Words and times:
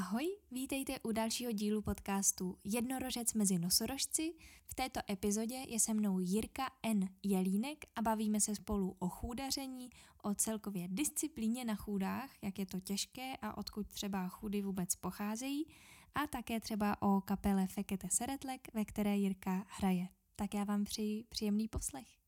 Ahoj, 0.00 0.36
vítejte 0.50 1.00
u 1.02 1.12
dalšího 1.12 1.52
dílu 1.52 1.82
podcastu 1.82 2.58
Jednorožec 2.64 3.34
mezi 3.34 3.58
nosorožci. 3.58 4.34
V 4.66 4.74
této 4.74 5.00
epizodě 5.10 5.54
je 5.54 5.80
se 5.80 5.94
mnou 5.94 6.18
Jirka 6.18 6.70
N. 6.82 7.08
Jelínek 7.22 7.84
a 7.96 8.02
bavíme 8.02 8.40
se 8.40 8.54
spolu 8.54 8.96
o 8.98 9.08
chůdaření, 9.08 9.90
o 10.22 10.34
celkově 10.34 10.88
disciplíně 10.88 11.64
na 11.64 11.74
chůdách, 11.74 12.30
jak 12.42 12.58
je 12.58 12.66
to 12.66 12.80
těžké 12.80 13.36
a 13.42 13.56
odkud 13.58 13.88
třeba 13.88 14.28
chudy 14.28 14.62
vůbec 14.62 14.96
pocházejí, 14.96 15.66
a 16.14 16.26
také 16.26 16.60
třeba 16.60 17.02
o 17.02 17.20
kapele 17.20 17.66
Fekete 17.66 18.08
Seretlek, 18.10 18.74
ve 18.74 18.84
které 18.84 19.16
Jirka 19.16 19.66
hraje. 19.68 20.08
Tak 20.36 20.54
já 20.54 20.64
vám 20.64 20.84
přeji 20.84 21.24
příjemný 21.24 21.68
poslech. 21.68 22.19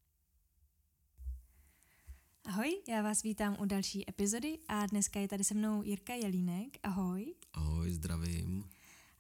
Ahoj, 2.44 2.82
já 2.88 3.02
vás 3.02 3.22
vítám 3.22 3.56
u 3.60 3.64
další 3.64 4.10
epizody 4.10 4.58
a 4.68 4.86
dneska 4.86 5.20
je 5.20 5.28
tady 5.28 5.44
se 5.44 5.54
mnou 5.54 5.82
Jirka 5.82 6.14
Jelínek. 6.14 6.78
Ahoj. 6.82 7.34
Ahoj, 7.52 7.92
zdravím. 7.92 8.70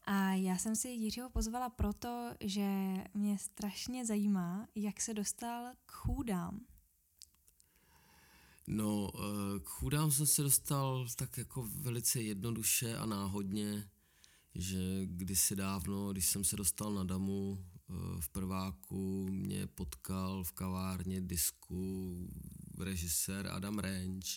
A 0.04 0.34
já 0.34 0.56
jsem 0.56 0.76
si 0.76 0.88
Jiřího 0.88 1.30
pozvala 1.30 1.70
proto, 1.70 2.30
že 2.40 2.68
mě 3.14 3.38
strašně 3.38 4.06
zajímá, 4.06 4.66
jak 4.74 5.00
se 5.00 5.14
dostal 5.14 5.72
k 5.86 5.92
chůdám. 5.92 6.60
No, 8.66 9.10
eh, 9.14 9.60
k 9.60 9.68
chůdám 9.68 10.10
jsem 10.10 10.26
se 10.26 10.42
dostal 10.42 11.06
tak 11.16 11.38
jako 11.38 11.68
velice 11.80 12.22
jednoduše 12.22 12.96
a 12.96 13.06
náhodně, 13.06 13.90
že 14.54 15.06
kdysi 15.06 15.56
dávno, 15.56 16.12
když 16.12 16.26
jsem 16.26 16.44
se 16.44 16.56
dostal 16.56 16.94
na 16.94 17.04
damu 17.04 17.58
eh, 17.64 17.94
v 18.20 18.28
prváku, 18.28 19.28
mě 19.30 19.66
potkal 19.66 20.44
v 20.44 20.52
kavárně 20.52 21.20
disku 21.20 22.16
režisér 22.78 23.46
Adam 23.46 23.78
Range. 23.78 24.28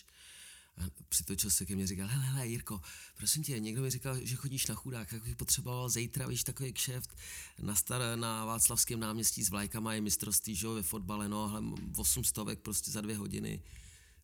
A 0.76 0.82
přitočil 1.08 1.50
se 1.50 1.66
ke 1.66 1.74
mně 1.74 1.84
a 1.84 1.86
říkal, 1.86 2.06
hele, 2.06 2.24
hele, 2.24 2.48
Jirko, 2.48 2.80
prosím 3.16 3.42
tě, 3.42 3.60
někdo 3.60 3.82
mi 3.82 3.90
říkal, 3.90 4.16
že 4.22 4.36
chodíš 4.36 4.66
na 4.66 4.74
chudák, 4.74 5.12
jak 5.12 5.22
bych 5.22 5.36
potřeboval 5.36 5.88
zítra, 5.88 6.26
víš, 6.26 6.44
takový 6.44 6.72
kšeft 6.72 7.16
na, 7.62 7.74
star, 7.74 8.18
na 8.18 8.44
Václavském 8.44 9.00
náměstí 9.00 9.44
s 9.44 9.50
vlajkama 9.50 9.94
je 9.94 10.00
mistrovství, 10.00 10.54
že 10.54 10.68
ve 10.68 10.82
fotbale, 10.82 11.28
no, 11.28 11.48
hele, 11.48 11.62
8 11.96 12.24
stovek 12.24 12.60
prostě 12.60 12.90
za 12.90 13.00
dvě 13.00 13.16
hodiny. 13.16 13.62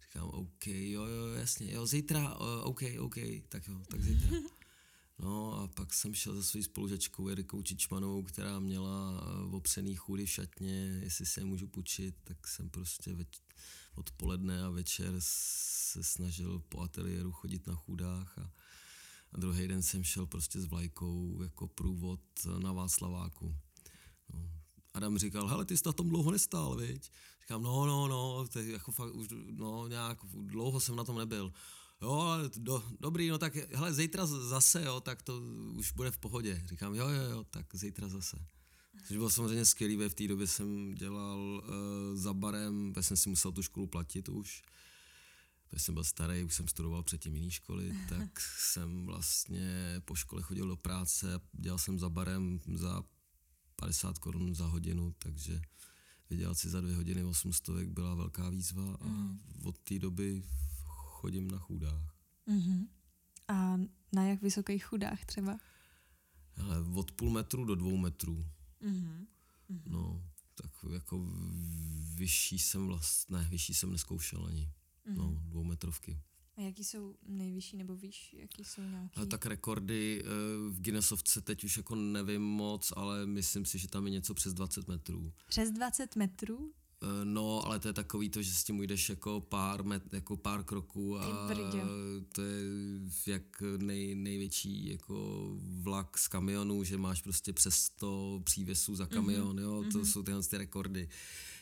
Říkám, 0.02 0.28
OK, 0.28 0.66
jo, 0.66 1.04
jo, 1.04 1.26
jasně, 1.34 1.72
jo, 1.72 1.86
zítra, 1.86 2.34
OK, 2.62 2.82
OK, 2.98 3.16
tak 3.48 3.68
jo, 3.68 3.82
tak 3.88 4.02
zítra. 4.02 4.36
No 5.18 5.58
a 5.58 5.68
pak 5.68 5.94
jsem 5.94 6.14
šel 6.14 6.34
za 6.34 6.42
svojí 6.42 6.62
spolužačkou 6.62 7.28
Erikou 7.28 7.62
Čičmanovou, 7.62 8.22
která 8.22 8.60
měla 8.60 9.20
eh, 9.22 9.56
opřený 9.56 9.94
chůry 9.96 10.26
v 10.26 10.30
šatně, 10.30 11.00
jestli 11.02 11.26
se 11.26 11.40
je 11.40 11.44
můžu 11.44 11.66
půjčit, 11.68 12.14
tak 12.24 12.48
jsem 12.48 12.70
prostě 12.70 13.14
več, 13.14 13.40
odpoledne 13.94 14.64
a 14.64 14.70
večer 14.70 15.14
se 15.18 16.02
snažil 16.02 16.58
po 16.58 16.80
ateliéru 16.80 17.32
chodit 17.32 17.66
na 17.66 17.74
chůdách 17.74 18.38
a, 18.38 18.50
a 19.32 19.38
druhý 19.38 19.68
den 19.68 19.82
jsem 19.82 20.04
šel 20.04 20.26
prostě 20.26 20.60
s 20.60 20.64
vlajkou 20.64 21.42
jako 21.42 21.66
průvod 21.66 22.20
na 22.58 22.72
Václaváku. 22.72 23.56
No. 24.32 24.50
Adam 24.94 25.18
říkal, 25.18 25.48
hele, 25.48 25.64
ty 25.64 25.76
jsi 25.76 25.82
na 25.86 25.92
tom 25.92 26.08
dlouho 26.08 26.30
nestál, 26.30 26.76
viď? 26.76 27.10
Říkám, 27.40 27.62
no, 27.62 27.86
no, 27.86 28.08
no, 28.08 28.48
to 28.48 28.58
jako 28.58 28.92
fakt 28.92 29.14
už, 29.14 29.28
no, 29.50 29.88
nějak 29.88 30.18
dlouho 30.32 30.80
jsem 30.80 30.96
na 30.96 31.04
tom 31.04 31.18
nebyl. 31.18 31.52
Jo, 32.02 32.36
do, 32.56 32.82
dobrý, 33.00 33.28
no 33.28 33.38
tak 33.38 33.54
hele, 33.54 33.94
zítra 33.94 34.26
zase, 34.26 34.84
jo, 34.84 35.00
tak 35.00 35.22
to 35.22 35.40
už 35.74 35.92
bude 35.92 36.10
v 36.10 36.18
pohodě. 36.18 36.62
Říkám, 36.66 36.94
jo, 36.94 37.08
jo, 37.08 37.22
jo, 37.22 37.44
tak 37.44 37.66
zítra 37.74 38.08
zase. 38.08 38.46
Což 39.06 39.16
bylo 39.16 39.30
samozřejmě 39.30 39.64
skvělý, 39.64 39.96
v 39.96 40.14
té 40.14 40.28
době 40.28 40.46
jsem 40.46 40.94
dělal 40.94 41.38
uh, 41.38 42.16
za 42.16 42.34
barem, 42.34 42.92
jsem 43.00 43.16
si 43.16 43.28
musel 43.28 43.52
tu 43.52 43.62
školu 43.62 43.86
platit 43.86 44.28
už, 44.28 44.62
protože 45.68 45.84
jsem 45.84 45.94
byl 45.94 46.04
starý, 46.04 46.44
už 46.44 46.54
jsem 46.54 46.68
studoval 46.68 47.02
předtím 47.02 47.36
jiné 47.36 47.50
školy, 47.50 47.94
tak 48.08 48.40
jsem 48.40 49.06
vlastně 49.06 49.96
po 50.04 50.14
škole 50.14 50.42
chodil 50.42 50.68
do 50.68 50.76
práce, 50.76 51.40
dělal 51.52 51.78
jsem 51.78 51.98
za 51.98 52.08
barem 52.08 52.60
za 52.74 53.02
50 53.76 54.18
korun 54.18 54.54
za 54.54 54.66
hodinu, 54.66 55.14
takže 55.18 55.60
vydělat 56.30 56.58
si 56.58 56.68
za 56.68 56.80
dvě 56.80 56.96
hodiny 56.96 57.24
800 57.24 57.70
byla 57.88 58.14
velká 58.14 58.48
výzva 58.48 58.96
a 59.00 59.06
mm. 59.06 59.38
od 59.64 59.78
té 59.78 59.98
doby 59.98 60.42
chodím 61.22 61.50
na 61.50 61.58
chudách. 61.58 62.14
Mm-hmm. 62.48 62.86
A 63.48 63.80
na 64.12 64.24
jak 64.24 64.42
vysokých 64.42 64.84
chudách 64.84 65.24
třeba? 65.24 65.58
Ale 66.56 66.80
od 66.94 67.12
půl 67.12 67.30
metru 67.30 67.64
do 67.64 67.74
dvou 67.74 67.96
metrů. 67.96 68.46
Mm-hmm. 68.82 69.26
No, 69.86 70.22
tak 70.54 70.70
jako 70.92 71.26
vyšší 72.14 72.58
jsem 72.58 72.86
vlastně, 72.86 73.36
ne, 73.36 73.48
vyšší 73.50 73.74
jsem 73.74 73.92
neskoušel 73.92 74.46
ani. 74.46 74.62
Mm-hmm. 75.06 75.16
No, 75.16 75.42
dvoumetrovky. 75.48 76.20
A 76.56 76.60
jaký 76.60 76.84
jsou 76.84 77.16
nejvyšší 77.26 77.76
nebo 77.76 77.96
víš, 77.96 78.34
jaký 78.38 78.64
jsou 78.64 78.82
nějaký? 78.82 79.20
A 79.20 79.26
tak 79.26 79.46
rekordy 79.46 80.22
eh, 80.24 80.28
v 80.70 80.80
Guinnessovce 80.80 81.40
teď 81.40 81.64
už 81.64 81.76
jako 81.76 81.94
nevím 81.94 82.42
moc, 82.42 82.92
ale 82.96 83.26
myslím 83.26 83.64
si, 83.64 83.78
že 83.78 83.88
tam 83.88 84.06
je 84.06 84.10
něco 84.10 84.34
přes 84.34 84.54
20 84.54 84.88
metrů. 84.88 85.32
Přes 85.48 85.70
20 85.70 86.16
metrů? 86.16 86.72
Eh, 87.02 87.24
no, 87.24 87.66
ale 87.66 87.78
to 87.78 87.88
je 87.88 87.92
takový 87.92 88.28
to, 88.28 88.42
že 88.42 88.54
s 88.54 88.64
tím 88.64 88.78
ujdeš 88.78 89.08
jako 89.08 89.40
pár, 89.40 89.84
met, 89.84 90.14
jako 90.14 90.36
pár 90.36 90.64
kroků 90.64 91.18
a 91.18 91.48
to 92.32 92.42
je 92.42 92.62
jak 93.26 93.62
nej, 93.76 94.14
největší 94.14 94.88
jako 94.88 95.48
vlak 95.62 96.18
z 96.18 96.28
kamionu, 96.28 96.84
že 96.84 96.98
máš 96.98 97.22
prostě 97.22 97.52
přes 97.52 97.74
100 97.74 98.40
přívěsů 98.44 98.96
za 98.96 99.06
kamion, 99.06 99.56
mm-hmm. 99.56 99.62
jo, 99.62 99.84
to 99.92 99.98
mm-hmm. 99.98 100.12
jsou 100.12 100.22
tyhle 100.22 100.42
ty 100.42 100.58
rekordy. 100.58 101.08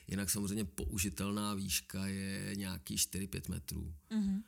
Jinak 0.09 0.31
samozřejmě 0.31 0.65
použitelná 0.65 1.55
výška 1.55 2.07
je 2.07 2.53
nějaký 2.55 2.97
4-5 2.97 3.51
metrů. 3.51 3.95
Mm-hmm 4.11 4.43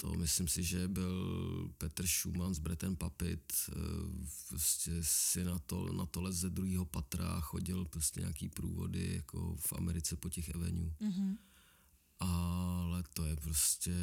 to 0.00 0.12
myslím 0.14 0.48
si, 0.48 0.62
že 0.62 0.88
byl 0.88 1.70
Petr 1.78 2.06
Schumann 2.06 2.54
s 2.54 2.58
Bretem 2.58 2.96
Papit, 2.96 3.52
eh, 3.68 3.74
prostě 4.48 4.92
si 5.02 5.44
na 5.44 5.58
to, 5.58 5.92
na 5.92 6.06
to 6.06 6.32
ze 6.32 6.50
druhého 6.50 6.84
patra 6.84 7.40
chodil 7.40 7.84
prostě 7.84 8.20
nějaký 8.20 8.48
průvody 8.48 9.14
jako 9.14 9.56
v 9.56 9.72
Americe 9.72 10.16
po 10.16 10.28
těch 10.28 10.54
Avenue. 10.54 10.90
Mm-hmm. 11.00 11.36
Ale 12.20 13.04
to 13.14 13.24
je 13.24 13.36
prostě 13.36 13.94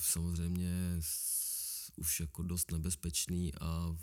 samozřejmě 0.00 1.00
už 1.96 2.20
jako 2.20 2.42
dost 2.42 2.70
nebezpečný 2.70 3.54
a 3.54 3.96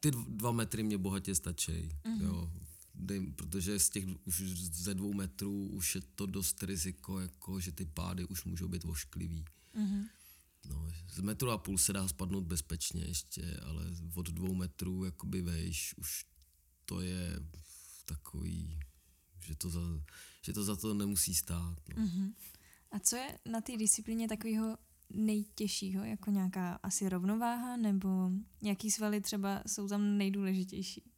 ty 0.00 0.10
dva 0.10 0.52
metry 0.52 0.82
mě 0.82 0.98
bohatě 0.98 1.34
stačí. 1.34 1.72
Mm-hmm. 1.72 2.22
Jo 2.22 2.50
dej, 3.00 3.32
protože 3.32 3.78
z 3.78 3.90
těch 3.90 4.04
už 4.24 4.42
ze 4.58 4.94
dvou 4.94 5.12
metrů 5.12 5.66
už 5.66 5.94
je 5.94 6.00
to 6.14 6.26
dost 6.26 6.62
riziko, 6.62 7.20
jako 7.20 7.60
že 7.60 7.72
ty 7.72 7.84
pády 7.84 8.24
už 8.24 8.44
můžou 8.44 8.68
být 8.68 8.84
ošklivý. 8.84 9.44
Mm-hmm. 9.74 10.08
No, 10.68 10.88
z 11.12 11.20
metru 11.20 11.50
a 11.50 11.58
půl 11.58 11.78
se 11.78 11.92
dá 11.92 12.08
spadnout 12.08 12.44
bezpečně 12.44 13.04
ještě, 13.04 13.60
ale 13.62 13.86
od 14.14 14.30
dvou 14.30 14.54
metrů 14.54 15.04
jakoby 15.04 15.42
vejš 15.42 15.94
už 15.96 16.24
to 16.84 17.00
je 17.00 17.40
takový, 18.04 18.80
že 19.40 19.54
to 19.54 19.70
za, 19.70 19.80
že 20.42 20.52
to, 20.52 20.64
za 20.64 20.76
to 20.76 20.94
nemusí 20.94 21.34
stát. 21.34 21.78
No. 21.96 22.04
Mm-hmm. 22.04 22.32
A 22.90 22.98
co 22.98 23.16
je 23.16 23.38
na 23.50 23.60
té 23.60 23.76
disciplíně 23.76 24.28
takového 24.28 24.78
nejtěžšího, 25.10 26.04
jako 26.04 26.30
nějaká 26.30 26.74
asi 26.82 27.08
rovnováha, 27.08 27.76
nebo 27.76 28.30
jaký 28.62 28.90
svaly 28.90 29.20
třeba 29.20 29.62
jsou 29.66 29.88
tam 29.88 30.18
nejdůležitější? 30.18 31.09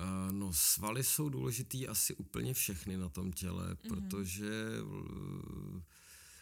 Uh, 0.00 0.32
no 0.32 0.52
svaly 0.52 1.04
jsou 1.04 1.28
důležitý 1.28 1.88
asi 1.88 2.14
úplně 2.14 2.54
všechny 2.54 2.96
na 2.96 3.08
tom 3.08 3.32
těle, 3.32 3.74
mm-hmm. 3.74 3.88
protože 3.88 4.82
uh, 4.82 5.80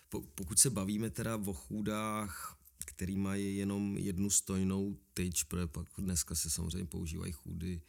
po, 0.08 0.22
pokud 0.22 0.58
se 0.58 0.70
bavíme 0.70 1.10
teda 1.10 1.36
o 1.36 1.52
chůdách, 1.52 2.58
který 2.84 3.16
mají 3.16 3.56
jenom 3.56 3.98
jednu 3.98 4.30
stojnou 4.30 4.96
tyč, 5.14 5.42
protože 5.42 5.66
pak 5.66 5.86
dneska 5.98 6.34
se 6.34 6.50
samozřejmě 6.50 6.86
používají 6.86 7.32
chůdy 7.32 7.82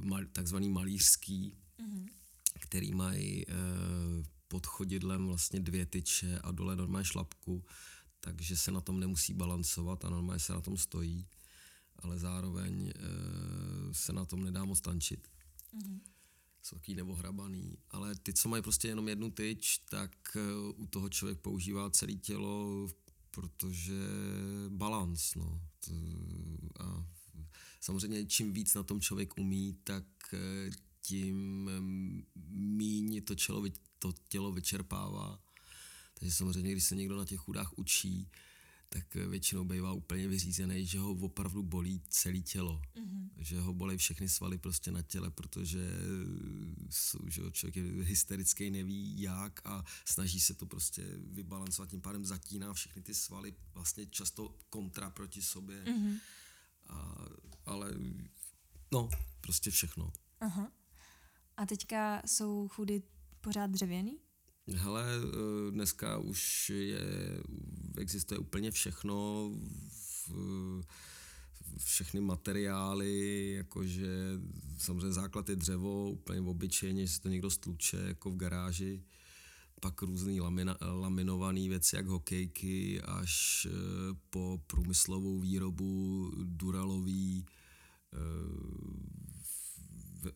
mal, 0.00 0.24
takzvaný 0.32 0.68
malířský, 0.68 1.56
mm-hmm. 1.78 2.06
který 2.60 2.92
mají 2.92 3.44
pod 4.48 4.66
chodidlem 4.66 5.26
vlastně 5.26 5.60
dvě 5.60 5.86
tyče 5.86 6.38
a 6.38 6.52
dole 6.52 6.76
normálně 6.76 7.04
šlapku, 7.04 7.64
takže 8.20 8.56
se 8.56 8.70
na 8.70 8.80
tom 8.80 9.00
nemusí 9.00 9.34
balancovat 9.34 10.04
a 10.04 10.10
normálně 10.10 10.40
se 10.40 10.52
na 10.52 10.60
tom 10.60 10.76
stojí 10.76 11.26
ale 11.98 12.18
zároveň 12.18 12.88
e, 12.88 12.92
se 13.94 14.12
na 14.12 14.24
tom 14.24 14.44
nedá 14.44 14.64
moc 14.64 14.80
tančit. 14.80 15.28
Mm-hmm. 15.74 16.00
Soký 16.62 16.94
nebo 16.94 17.14
hrabaný. 17.14 17.78
Ale 17.90 18.14
ty, 18.14 18.32
co 18.32 18.48
mají 18.48 18.62
prostě 18.62 18.88
jenom 18.88 19.08
jednu 19.08 19.30
tyč, 19.30 19.78
tak 19.78 20.36
e, 20.36 20.40
u 20.76 20.86
toho 20.86 21.08
člověk 21.08 21.40
používá 21.40 21.90
celé 21.90 22.12
tělo, 22.12 22.88
protože 23.30 24.08
balans, 24.68 25.34
no. 25.34 25.60
A 26.80 27.06
samozřejmě 27.80 28.26
čím 28.26 28.52
víc 28.52 28.74
na 28.74 28.82
tom 28.82 29.00
člověk 29.00 29.38
umí, 29.38 29.78
tak 29.84 30.04
e, 30.32 30.70
tím 31.02 31.70
míň 32.50 33.22
to, 33.22 33.34
čelo, 33.34 33.64
to 33.98 34.12
tělo 34.28 34.52
vyčerpává. 34.52 35.40
Takže 36.14 36.34
samozřejmě, 36.34 36.72
když 36.72 36.84
se 36.84 36.96
někdo 36.96 37.16
na 37.16 37.24
těch 37.24 37.40
chudách 37.40 37.78
učí, 37.78 38.28
tak 38.96 39.14
většinou 39.14 39.64
bývá 39.64 39.92
úplně 39.92 40.28
vyřízený, 40.28 40.86
že 40.86 40.98
ho 40.98 41.10
opravdu 41.10 41.62
bolí 41.62 42.02
celé 42.08 42.38
tělo. 42.38 42.82
Mm-hmm. 42.94 43.28
Že 43.36 43.60
ho 43.60 43.74
bolí 43.74 43.96
všechny 43.96 44.28
svaly 44.28 44.58
prostě 44.58 44.92
na 44.92 45.02
těle, 45.02 45.30
protože 45.30 45.90
jsou, 46.90 47.18
že 47.28 47.42
člověk 47.52 47.76
je 47.76 48.04
hysterický, 48.04 48.70
neví 48.70 49.20
jak 49.20 49.66
a 49.66 49.84
snaží 50.04 50.40
se 50.40 50.54
to 50.54 50.66
prostě 50.66 51.04
vybalancovat, 51.16 51.90
tím 51.90 52.00
pádem 52.00 52.24
zatíná 52.24 52.74
všechny 52.74 53.02
ty 53.02 53.14
svaly 53.14 53.54
vlastně 53.74 54.06
často 54.06 54.58
kontra 54.70 55.10
proti 55.10 55.42
sobě. 55.42 55.84
Mm-hmm. 55.84 56.20
A, 56.86 57.26
ale 57.66 57.94
no, 58.92 59.08
prostě 59.40 59.70
všechno. 59.70 60.12
Aha. 60.40 60.72
A 61.56 61.66
teďka 61.66 62.22
jsou 62.26 62.68
chudy 62.68 63.02
pořád 63.40 63.70
dřevěný? 63.70 64.18
Hele, 64.74 65.04
eh, 65.04 65.70
dneska 65.70 66.18
už 66.18 66.70
je, 66.70 67.00
existuje 67.98 68.38
úplně 68.38 68.70
všechno, 68.70 69.50
v, 70.28 70.82
všechny 71.78 72.20
materiály, 72.20 73.52
jakože 73.52 74.40
samozřejmě 74.78 75.12
základ 75.12 75.48
je 75.48 75.56
dřevo, 75.56 76.10
úplně 76.10 76.40
obyčejně, 76.40 77.06
že 77.06 77.12
se 77.12 77.20
to 77.20 77.28
někdo 77.28 77.50
stluče 77.50 77.96
jako 77.96 78.30
v 78.30 78.36
garáži, 78.36 79.02
pak 79.80 80.02
různý 80.02 80.40
lamina, 80.40 80.76
laminované 80.80 81.68
věci, 81.68 81.96
jak 81.96 82.06
hokejky, 82.06 83.00
až 83.00 83.66
eh, 83.70 83.72
po 84.30 84.60
průmyslovou 84.66 85.40
výrobu, 85.40 86.32
duralový, 86.44 87.46
eh, 88.14 88.16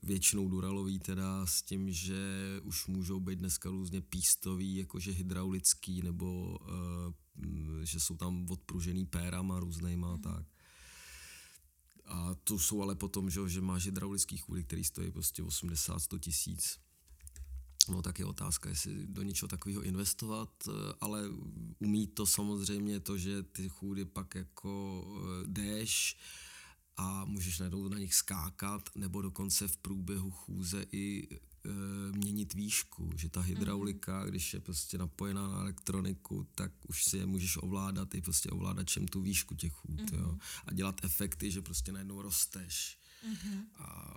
většinou 0.03 0.49
duralový 0.49 0.99
teda 0.99 1.47
s 1.47 1.62
tím, 1.62 1.93
že 1.93 2.21
už 2.62 2.87
můžou 2.87 3.21
být 3.21 3.38
dneska 3.38 3.71
různě 3.71 4.00
pístový, 4.00 4.77
jakože 4.77 5.11
hydraulický, 5.11 6.03
nebo 6.03 6.59
uh, 6.61 7.12
že 7.82 8.00
jsou 8.00 8.17
tam 8.17 8.47
odpružený 8.50 9.06
pérama 9.06 9.61
různýma 9.61 10.09
a 10.09 10.12
mhm. 10.12 10.23
tak. 10.23 10.47
A 12.05 12.35
to 12.44 12.59
jsou 12.59 12.82
ale 12.82 12.94
potom, 12.94 13.31
že, 13.31 13.49
že 13.49 13.61
máš 13.61 13.85
hydraulický 13.85 14.37
chůdy, 14.37 14.65
který 14.65 14.85
stojí 14.85 15.11
prostě 15.11 15.43
80-100 15.43 16.19
tisíc. 16.19 16.79
No 17.88 18.03
tak 18.03 18.19
je 18.19 18.25
otázka, 18.25 18.69
jestli 18.69 19.06
do 19.06 19.23
něčeho 19.23 19.49
takového 19.49 19.82
investovat, 19.82 20.50
eh, 20.69 20.73
ale 21.00 21.23
umí 21.79 22.06
to 22.06 22.27
samozřejmě 22.27 23.00
to, 23.00 23.19
že 23.19 23.43
ty 23.43 23.69
chůdy 23.69 24.05
pak 24.05 24.35
jako 24.35 25.05
eh, 25.21 25.47
jdeš, 25.47 26.17
a 27.00 27.25
můžeš 27.25 27.58
najednou 27.58 27.88
na 27.88 27.99
nich 27.99 28.14
skákat 28.14 28.88
nebo 28.97 29.23
dokonce 29.23 29.69
v 29.69 29.76
průběhu 29.76 30.31
chůze 30.31 30.87
i 30.93 31.29
e, 31.31 31.38
měnit 32.12 32.55
výšku, 32.55 33.11
že 33.17 33.29
ta 33.29 33.41
hydraulika, 33.41 34.23
mm-hmm. 34.23 34.29
když 34.29 34.55
je 34.55 34.61
prostě 34.61 34.99
napojená 34.99 35.49
na 35.49 35.61
elektroniku, 35.61 36.47
tak 36.55 36.73
už 36.88 37.05
si 37.05 37.17
je 37.17 37.26
můžeš 37.26 37.56
ovládat 37.56 38.14
i 38.14 38.20
prostě 38.20 38.50
ovládačem 38.50 39.08
tu 39.08 39.20
výšku 39.20 39.55
těch 39.55 39.73
chůd, 39.73 40.00
mm-hmm. 40.00 40.19
jo, 40.19 40.38
a 40.67 40.73
dělat 40.73 41.05
efekty, 41.05 41.50
že 41.50 41.62
prostě 41.62 41.93
najednou 41.93 42.23
rosteš. 42.23 42.99
Mm-hmm. 43.29 43.64
A 43.79 44.14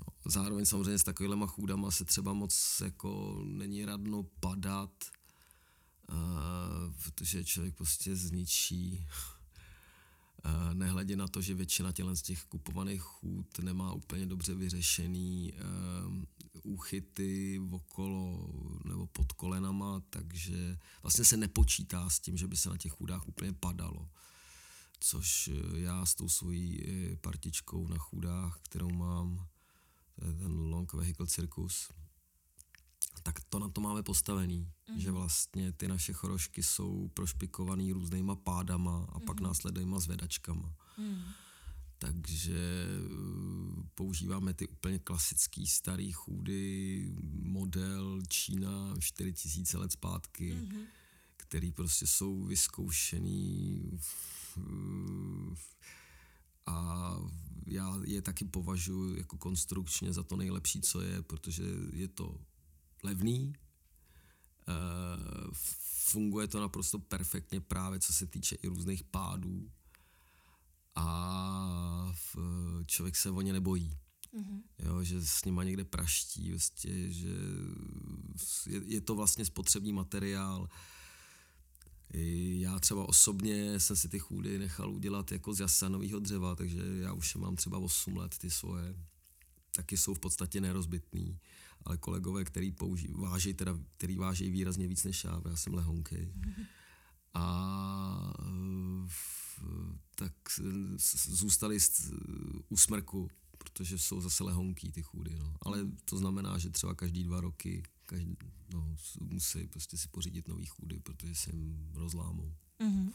no, 0.00 0.30
zároveň 0.30 0.66
samozřejmě 0.66 0.98
s 0.98 1.04
takovýhlema 1.04 1.46
chůdama 1.46 1.90
se 1.90 2.04
třeba 2.04 2.32
moc 2.32 2.82
jako 2.84 3.42
není 3.44 3.84
radno 3.84 4.22
padat, 4.40 5.04
uh, 6.08 6.16
protože 7.04 7.44
člověk 7.44 7.74
prostě 7.74 8.16
zničí 8.16 9.06
nehledě 10.72 11.16
na 11.16 11.28
to, 11.28 11.40
že 11.40 11.54
většina 11.54 11.92
tělen 11.92 12.16
z 12.16 12.22
těch 12.22 12.44
kupovaných 12.44 13.02
chůd 13.02 13.58
nemá 13.58 13.92
úplně 13.92 14.26
dobře 14.26 14.54
vyřešený 14.54 15.52
uh, 15.52 16.24
úchyty 16.62 17.60
okolo 17.70 18.48
nebo 18.84 19.06
pod 19.06 19.32
kolenama, 19.32 20.02
takže 20.10 20.78
vlastně 21.02 21.24
se 21.24 21.36
nepočítá 21.36 22.10
s 22.10 22.20
tím, 22.20 22.36
že 22.36 22.46
by 22.46 22.56
se 22.56 22.70
na 22.70 22.76
těch 22.76 22.92
chůdách 22.92 23.28
úplně 23.28 23.52
padalo. 23.52 24.08
Což 25.00 25.48
eh, 25.48 25.78
já 25.78 26.06
s 26.06 26.14
tou 26.14 26.28
svojí 26.28 26.84
eh, 26.86 27.16
partičkou 27.16 27.88
na 27.88 27.98
chůdách, 27.98 28.58
kterou 28.62 28.90
mám, 28.90 29.46
ten 30.38 30.52
Long 30.52 30.92
Vehicle 30.92 31.26
Circus, 31.26 31.92
tak 33.22 33.40
to 33.48 33.58
na 33.58 33.68
to 33.68 33.80
máme 33.80 34.02
postavený, 34.02 34.68
mm. 34.90 35.00
že 35.00 35.10
vlastně 35.10 35.72
ty 35.72 35.88
naše 35.88 36.12
chorošky 36.12 36.62
jsou 36.62 37.08
prošpikovaný 37.14 37.92
různýma 37.92 38.36
pádama 38.36 39.06
a 39.08 39.18
mm. 39.18 39.24
pak 39.24 39.36
mhm. 39.36 39.44
následujema 39.44 40.00
zvedačkama. 40.00 40.74
Mm. 40.98 41.22
Takže 41.98 42.86
uh, 43.10 43.82
používáme 43.94 44.54
ty 44.54 44.68
úplně 44.68 44.98
klasický 44.98 45.66
starý 45.66 46.12
chůdy, 46.12 47.14
model 47.42 48.22
Čína 48.28 48.94
4000 49.00 49.78
let 49.78 49.92
zpátky, 49.92 50.54
mm. 50.54 50.82
který 51.36 51.72
prostě 51.72 52.06
jsou 52.06 52.44
vyzkoušený 52.44 53.82
uh, 54.56 55.54
a 56.66 57.16
já 57.66 58.00
je 58.04 58.22
taky 58.22 58.44
považuji 58.44 59.16
jako 59.18 59.38
konstrukčně 59.38 60.12
za 60.12 60.22
to 60.22 60.36
nejlepší, 60.36 60.80
co 60.80 61.00
je, 61.00 61.22
protože 61.22 61.64
je 61.92 62.08
to 62.08 62.40
levný, 63.04 63.52
uh, 64.68 65.52
funguje 66.04 66.48
to 66.48 66.60
naprosto 66.60 66.98
perfektně 66.98 67.60
právě 67.60 68.00
co 68.00 68.12
se 68.12 68.26
týče 68.26 68.54
i 68.54 68.68
různých 68.68 69.04
pádů 69.04 69.70
a 70.94 72.12
v, 72.14 72.36
člověk 72.86 73.16
se 73.16 73.30
o 73.30 73.40
ně 73.40 73.52
nebojí. 73.52 73.98
Mm-hmm. 74.34 74.62
Jo, 74.78 75.02
že 75.02 75.26
s 75.26 75.44
nima 75.44 75.64
někde 75.64 75.84
praští, 75.84 76.50
vlastně, 76.50 77.12
že 77.12 77.34
je, 78.66 78.80
je 78.84 79.00
to 79.00 79.14
vlastně 79.14 79.44
spotřební 79.44 79.92
materiál. 79.92 80.68
Já 82.58 82.78
třeba 82.78 83.08
osobně 83.08 83.80
jsem 83.80 83.96
si 83.96 84.08
ty 84.08 84.18
chůdy 84.18 84.58
nechal 84.58 84.90
udělat 84.90 85.32
jako 85.32 85.54
z 85.54 85.60
jasanového 85.60 86.20
dřeva, 86.20 86.56
takže 86.56 86.80
já 87.00 87.12
už 87.12 87.34
je 87.34 87.40
mám 87.40 87.56
třeba 87.56 87.78
8 87.78 88.16
let, 88.16 88.38
ty 88.38 88.50
svoje. 88.50 88.94
Taky 89.76 89.96
jsou 89.96 90.14
v 90.14 90.18
podstatě 90.18 90.60
nerozbitný 90.60 91.38
ale 91.84 91.96
kolegové, 91.96 92.44
který 92.44 92.72
použí, 92.72 93.08
váží, 93.12 93.54
teda, 93.54 93.78
který 93.96 94.16
váží 94.16 94.50
výrazně 94.50 94.88
víc 94.88 95.04
než 95.04 95.24
já, 95.24 95.42
já 95.50 95.56
jsem 95.56 95.74
lehonkej. 95.74 96.32
A 97.34 98.34
tak 100.14 100.32
zůstali 101.16 101.78
u 102.68 102.76
smrku, 102.76 103.30
protože 103.58 103.98
jsou 103.98 104.20
zase 104.20 104.44
lehonký 104.44 104.92
ty 104.92 105.02
chůdy. 105.02 105.36
No. 105.38 105.56
Ale 105.62 105.86
to 106.04 106.18
znamená, 106.18 106.58
že 106.58 106.70
třeba 106.70 106.94
každý 106.94 107.24
dva 107.24 107.40
roky 107.40 107.82
každý, 108.06 108.36
no, 108.72 108.96
musí 109.20 109.66
prostě 109.66 109.96
si 109.96 110.08
pořídit 110.08 110.48
nový 110.48 110.66
chůdy, 110.66 111.00
protože 111.00 111.34
se 111.34 111.50
jim 111.50 111.90
rozlámou. 111.94 112.54
Mm-hmm. 112.80 113.12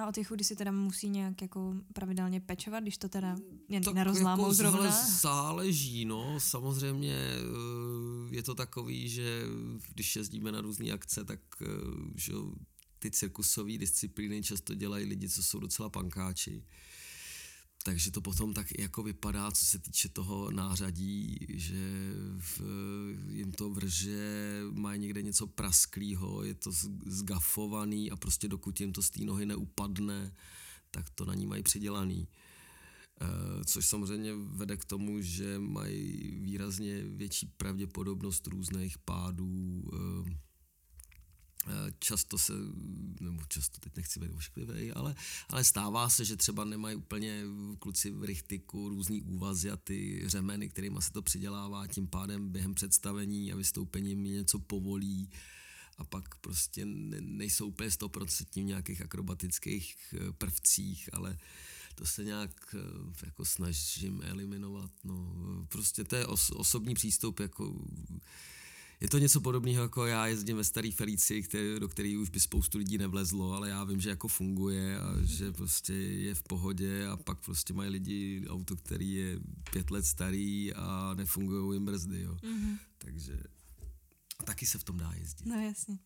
A 0.00 0.08
o 0.08 0.12
ty 0.12 0.24
chudy 0.24 0.44
si 0.44 0.56
teda 0.56 0.72
musí 0.72 1.08
nějak 1.08 1.42
jako 1.42 1.74
pravidelně 1.92 2.40
pečovat, 2.40 2.82
když 2.82 2.98
to 2.98 3.08
teda 3.08 3.36
jen 3.68 3.82
tak 3.82 3.94
nerozlámou 3.94 4.42
jako 4.42 4.54
zrovna? 4.54 4.90
záleží, 5.20 6.04
no. 6.04 6.40
Samozřejmě 6.40 7.14
eh, 7.14 8.36
je 8.36 8.42
to 8.42 8.54
takový, 8.54 9.08
že 9.08 9.42
když 9.94 10.16
jezdíme 10.16 10.52
na 10.52 10.60
různé 10.60 10.92
akce, 10.92 11.24
tak 11.24 11.40
eh, 11.62 11.66
že 12.16 12.32
ty 12.98 13.10
cirkusové 13.10 13.78
disciplíny 13.78 14.42
často 14.42 14.74
dělají 14.74 15.06
lidi, 15.06 15.28
co 15.28 15.42
jsou 15.42 15.58
docela 15.58 15.88
pankáči 15.88 16.64
takže 17.82 18.10
to 18.10 18.20
potom 18.20 18.54
tak 18.54 18.66
jako 18.78 19.02
vypadá, 19.02 19.50
co 19.50 19.64
se 19.64 19.78
týče 19.78 20.08
toho 20.08 20.50
nářadí, 20.50 21.36
že 21.48 22.12
v, 22.38 22.60
jim 23.28 23.52
to 23.52 23.70
vrže, 23.70 24.60
mají 24.70 25.00
někde 25.00 25.22
něco 25.22 25.46
prasklýho, 25.46 26.44
je 26.44 26.54
to 26.54 26.70
zgafovaný 27.06 28.10
a 28.10 28.16
prostě 28.16 28.48
dokud 28.48 28.80
jim 28.80 28.92
to 28.92 29.02
z 29.02 29.10
té 29.10 29.24
nohy 29.24 29.46
neupadne, 29.46 30.34
tak 30.90 31.10
to 31.10 31.24
na 31.24 31.34
ní 31.34 31.46
mají 31.46 31.62
přidělaný. 31.62 32.28
E, 33.20 33.64
což 33.64 33.86
samozřejmě 33.86 34.32
vede 34.34 34.76
k 34.76 34.84
tomu, 34.84 35.20
že 35.20 35.58
mají 35.58 36.38
výrazně 36.40 37.04
větší 37.04 37.46
pravděpodobnost 37.46 38.46
různých 38.46 38.98
pádů, 38.98 39.84
e, 39.92 40.49
často 41.98 42.38
se, 42.38 42.52
nebo 43.20 43.42
často 43.48 43.78
teď 43.80 43.96
nechci 43.96 44.20
být 44.20 44.30
ošklivý, 44.30 44.92
ale, 44.92 45.14
ale 45.48 45.64
stává 45.64 46.08
se, 46.08 46.24
že 46.24 46.36
třeba 46.36 46.64
nemají 46.64 46.96
úplně 46.96 47.42
kluci 47.78 48.10
v 48.10 48.24
rychtiku 48.24 48.88
různý 48.88 49.22
úvazy 49.22 49.70
a 49.70 49.76
ty 49.76 50.22
řemeny, 50.26 50.68
kterými 50.68 50.98
se 51.00 51.12
to 51.12 51.22
přidělává, 51.22 51.86
tím 51.86 52.06
pádem 52.06 52.48
během 52.48 52.74
představení 52.74 53.52
a 53.52 53.56
vystoupení 53.56 54.16
mi 54.16 54.28
něco 54.28 54.58
povolí 54.58 55.30
a 55.98 56.04
pak 56.04 56.34
prostě 56.34 56.84
nejsou 57.20 57.66
úplně 57.66 57.88
100% 57.88 58.62
v 58.62 58.64
nějakých 58.64 59.02
akrobatických 59.02 60.14
eh, 60.14 60.32
prvcích, 60.32 61.08
ale 61.12 61.38
to 61.94 62.06
se 62.06 62.24
nějak 62.24 62.74
eh, 62.74 63.26
jako 63.26 63.44
snažím 63.44 64.20
eliminovat. 64.24 64.90
No. 65.04 65.34
Prostě 65.68 66.04
to 66.04 66.16
je 66.16 66.26
os, 66.26 66.50
osobní 66.50 66.94
přístup, 66.94 67.40
jako 67.40 67.74
je 69.00 69.08
to 69.08 69.18
něco 69.18 69.40
podobného, 69.40 69.82
jako 69.82 70.06
já 70.06 70.26
jezdím 70.26 70.56
ve 70.56 70.64
starý 70.64 70.92
Felici, 70.92 71.42
který, 71.42 71.80
do 71.80 71.88
který 71.88 72.16
už 72.16 72.28
by 72.28 72.40
spoustu 72.40 72.78
lidí 72.78 72.98
nevlezlo, 72.98 73.52
ale 73.52 73.68
já 73.68 73.84
vím, 73.84 74.00
že 74.00 74.10
jako 74.10 74.28
funguje 74.28 75.00
a 75.00 75.14
že 75.22 75.52
prostě 75.52 75.92
je 75.94 76.34
v 76.34 76.42
pohodě 76.42 77.06
a 77.06 77.16
pak 77.16 77.40
prostě 77.44 77.72
mají 77.72 77.90
lidi 77.90 78.44
auto, 78.48 78.76
který 78.76 79.12
je 79.12 79.40
pět 79.72 79.90
let 79.90 80.04
starý 80.04 80.74
a 80.74 81.14
nefungují 81.14 81.76
jim 81.76 81.84
brzdy, 81.84 82.22
jo. 82.22 82.34
Mm-hmm. 82.34 82.78
Takže 82.98 83.42
a 84.38 84.42
taky 84.42 84.66
se 84.66 84.78
v 84.78 84.84
tom 84.84 84.98
dá 84.98 85.12
jezdit. 85.12 85.46
No 85.46 85.60
jasně. 85.60 85.98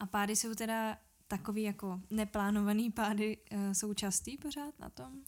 A 0.00 0.06
pády 0.06 0.36
jsou 0.36 0.54
teda 0.54 0.98
takový 1.28 1.62
jako 1.62 2.00
neplánovaný 2.10 2.90
pády 2.90 3.38
jsou 3.72 3.94
častý 3.94 4.38
pořád 4.38 4.78
na 4.78 4.90
tom? 4.90 5.22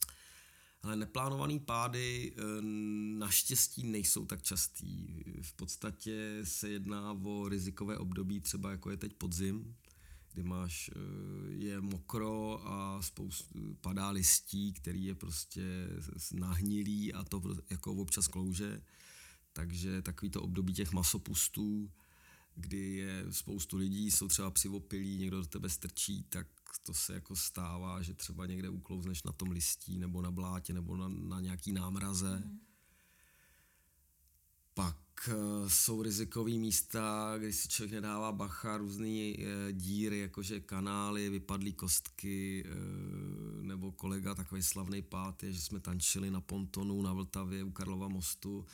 Ale 0.85 0.95
neplánovaný 0.95 1.59
pády 1.59 2.33
eh, 2.37 2.41
naštěstí 3.17 3.83
nejsou 3.83 4.25
tak 4.25 4.41
častý. 4.41 5.23
V 5.41 5.53
podstatě 5.53 6.39
se 6.43 6.69
jedná 6.69 7.11
o 7.23 7.49
rizikové 7.49 7.97
období, 7.97 8.39
třeba 8.39 8.71
jako 8.71 8.91
je 8.91 8.97
teď 8.97 9.13
podzim, 9.13 9.75
kdy 10.33 10.43
máš, 10.43 10.89
eh, 10.95 10.99
je 11.53 11.81
mokro 11.81 12.61
a 12.67 13.01
spoustu, 13.01 13.77
padá 13.81 14.09
listí, 14.09 14.73
který 14.73 15.05
je 15.05 15.15
prostě 15.15 15.87
nahnilý 16.33 17.13
a 17.13 17.23
to 17.23 17.41
jako 17.69 17.93
občas 17.93 18.27
klouže. 18.27 18.81
Takže 19.53 20.01
takový 20.01 20.29
to 20.29 20.41
období 20.41 20.73
těch 20.73 20.91
masopustů, 20.91 21.91
kdy 22.55 22.95
je 22.95 23.25
spoustu 23.29 23.77
lidí, 23.77 24.11
jsou 24.11 24.27
třeba 24.27 24.51
přivopilí, 24.51 25.17
někdo 25.17 25.37
do 25.37 25.45
tebe 25.45 25.69
strčí, 25.69 26.23
tak 26.29 26.47
to 26.83 26.93
se 26.93 27.13
jako 27.13 27.35
stává, 27.35 28.01
že 28.01 28.13
třeba 28.13 28.45
někde 28.45 28.69
uklouzneš 28.69 29.23
na 29.23 29.31
tom 29.31 29.51
listí 29.51 29.97
nebo 29.97 30.21
na 30.21 30.31
blátě 30.31 30.73
nebo 30.73 30.97
na, 30.97 31.07
na 31.07 31.39
nějaký 31.39 31.71
námraze. 31.71 32.43
Mm. 32.45 32.59
Pak 34.73 34.97
uh, 35.27 35.69
jsou 35.69 36.01
rizikové 36.01 36.51
místa, 36.51 37.33
kdy 37.37 37.53
si 37.53 37.67
člověk 37.67 37.93
nedává 37.93 38.31
bacha, 38.31 38.77
různé 38.77 39.33
uh, 39.33 39.71
díry, 39.71 40.19
jakože 40.19 40.59
kanály, 40.59 41.29
vypadlé 41.29 41.71
kostky, 41.71 42.65
uh, 42.65 43.63
nebo 43.63 43.91
kolega 43.91 44.35
takový 44.35 44.63
slavný 44.63 45.01
pát 45.01 45.43
je, 45.43 45.53
že 45.53 45.61
jsme 45.61 45.79
tančili 45.79 46.31
na 46.31 46.41
pontonu 46.41 47.01
na 47.01 47.13
Vltavě 47.13 47.63
u 47.63 47.71
Karlova 47.71 48.07
mostu 48.07 48.65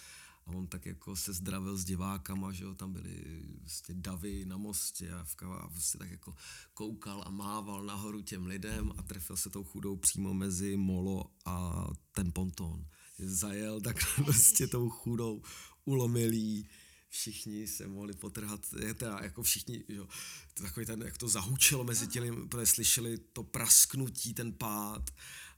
a 0.46 0.52
on 0.52 0.68
tak 0.68 0.86
jako 0.86 1.16
se 1.16 1.34
zdravil 1.34 1.78
s 1.78 1.86
divákama, 1.86 2.52
že 2.52 2.64
jo, 2.64 2.76
tam 2.76 2.94
byly 2.94 3.42
vlastně 3.62 3.96
davy 3.96 4.46
na 4.46 4.58
mostě 4.58 5.12
a 5.12 5.24
v 5.24 5.36
kava 5.36 5.70
prostě 5.70 5.98
tak 5.98 6.12
jako 6.12 6.36
koukal 6.74 7.24
a 7.26 7.30
mával 7.30 7.84
nahoru 7.84 8.22
těm 8.22 8.46
lidem 8.46 8.92
a 8.98 9.04
trefil 9.04 9.38
se 9.38 9.50
tou 9.50 9.64
chudou 9.64 9.96
přímo 9.96 10.34
mezi 10.34 10.78
molo 10.78 11.32
a 11.46 11.88
ten 12.12 12.32
ponton. 12.32 12.86
Zajel 13.18 13.82
tak 13.82 13.98
prostě 14.26 14.68
tou 14.68 14.90
chudou 14.90 15.42
ulomilý, 15.86 16.70
všichni 17.10 17.68
se 17.68 17.88
mohli 17.88 18.14
potrhat, 18.14 18.62
teda 18.96 19.20
jako 19.22 19.44
všichni, 19.44 19.84
jo, 19.88 20.08
takový 20.54 20.86
ten, 20.86 21.02
jak 21.02 21.18
to 21.18 21.28
zahučilo 21.28 21.84
mezi 21.84 22.08
těmi, 22.08 22.32
slyšeli 22.64 23.18
to 23.18 23.44
prasknutí, 23.44 24.34
ten 24.34 24.54
pád 24.54 25.12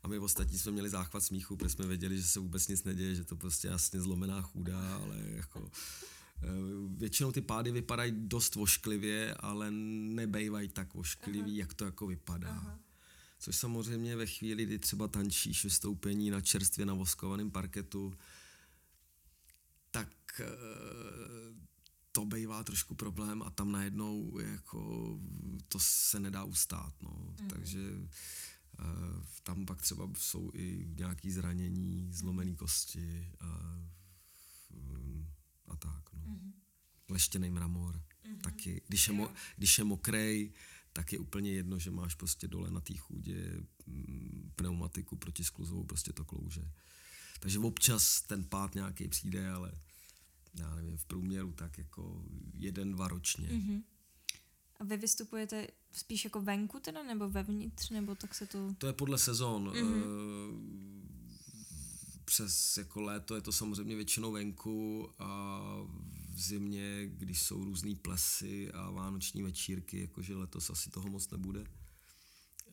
a 0.04 0.08
my 0.08 0.20
ostatní 0.20 0.60
jsme 0.60 0.72
měli 0.72 0.90
záchvat 0.90 1.24
smíchu, 1.24 1.56
protože 1.56 1.70
jsme 1.70 1.88
věděli, 1.88 2.18
že 2.18 2.28
se 2.28 2.40
vůbec 2.40 2.68
nic 2.68 2.84
neděje, 2.84 3.16
že 3.16 3.24
to 3.24 3.36
prostě 3.36 3.68
jasně 3.68 4.02
zlomená 4.02 4.42
chůda, 4.42 4.96
ale 4.96 5.24
jako 5.30 5.72
eh, 6.44 6.48
většinou 6.98 7.32
ty 7.32 7.42
pády 7.42 7.72
vypadají 7.72 8.14
dost 8.16 8.56
vošklivě, 8.56 9.34
ale 9.34 9.72
nebejvají 9.72 10.70
tak 10.70 10.94
vošklivý, 10.94 11.52
Aha. 11.52 11.60
jak 11.60 11.74
to 11.74 11.86
jako 11.86 12.08
vypadá. 12.08 12.50
Aha. 12.50 12.80
Což 13.40 13.56
samozřejmě 13.56 14.16
ve 14.16 14.26
chvíli, 14.26 14.66
kdy 14.66 14.80
třeba 14.80 15.08
tančíš 15.08 15.64
vystoupení 15.64 16.30
na 16.30 16.42
čerstvě 16.42 16.86
navoskovaném 16.86 17.52
parketu, 17.52 18.14
tak 19.92 20.10
eh, 20.40 20.46
to 22.12 22.26
bývá 22.26 22.64
trošku 22.64 22.96
problém 22.96 23.44
a 23.44 23.50
tam 23.50 23.72
najednou 23.72 24.40
jako 24.40 25.10
to 25.68 25.80
se 25.82 26.20
nedá 26.20 26.44
ustát, 26.44 26.94
no. 27.02 27.36
Mm. 27.42 27.48
Takže 27.48 27.80
tam 29.44 29.66
pak 29.66 29.82
třeba 29.82 30.10
jsou 30.18 30.52
i 30.54 30.88
nějaké 30.98 31.32
zranění, 31.32 32.08
zlomené 32.12 32.56
kosti 32.56 33.28
a, 33.40 33.80
mm, 34.70 35.28
a 35.68 35.76
tak. 35.76 36.14
No. 36.14 36.20
Mm-hmm. 36.20 36.52
Leštěný 37.10 37.50
mramor 37.50 37.96
mm-hmm. 37.96 38.42
taky. 38.42 38.82
Když 38.88 39.08
je, 39.08 39.14
mo, 39.14 39.34
když 39.58 39.78
je 39.78 39.84
mokrej, 39.84 40.54
tak 40.94 41.14
je 41.14 41.20
úplně 41.20 41.52
jedno, 41.52 41.80
že 41.80 41.92
máš 41.92 42.16
prostě 42.16 42.48
dole 42.48 42.72
na 42.72 42.82
té 42.82 42.94
chůdě 42.94 43.62
mm, 43.88 44.52
pneumatiku 44.56 45.16
protiskluzovou, 45.16 45.84
prostě 45.84 46.14
to 46.14 46.26
klouže. 46.26 46.72
Takže 47.40 47.60
občas 47.60 48.22
ten 48.22 48.44
pád 48.44 48.76
nějaký 48.76 49.08
přijde, 49.08 49.50
ale 49.50 49.72
já 50.56 50.76
nevím, 50.76 50.98
v 50.98 51.06
průměru 51.06 51.52
tak 51.52 51.78
jako 51.78 52.26
jeden, 52.54 52.92
dva 52.92 53.08
ročně. 53.08 53.48
Mm-hmm. 53.48 53.84
A 54.84 54.86
vy 54.86 54.98
vystupujete 54.98 55.68
spíš 55.92 56.24
jako 56.24 56.42
venku 56.42 56.80
teda, 56.80 57.04
nebo 57.04 57.30
vevnitř, 57.30 57.90
nebo 57.90 58.16
tak 58.16 58.36
se 58.36 58.48
to... 58.48 58.76
To 58.78 58.88
je 58.88 58.94
podle 58.94 59.18
sezon. 59.18 59.72
Mm-hmm. 59.72 60.04
Přes 62.26 62.78
jako 62.78 63.02
léto 63.02 63.36
je 63.36 63.42
to 63.42 63.52
samozřejmě 63.52 63.96
většinou 63.96 64.32
venku 64.32 65.10
a 65.20 65.60
v 66.34 66.42
zimě, 66.42 67.08
když 67.08 67.42
jsou 67.42 67.64
různé 67.64 67.96
plesy 67.96 68.72
a 68.72 68.90
vánoční 68.90 69.44
večírky, 69.44 70.02
jakože 70.02 70.36
letos 70.36 70.70
asi 70.70 70.90
toho 70.90 71.10
moc 71.10 71.30
nebude. 71.30 71.64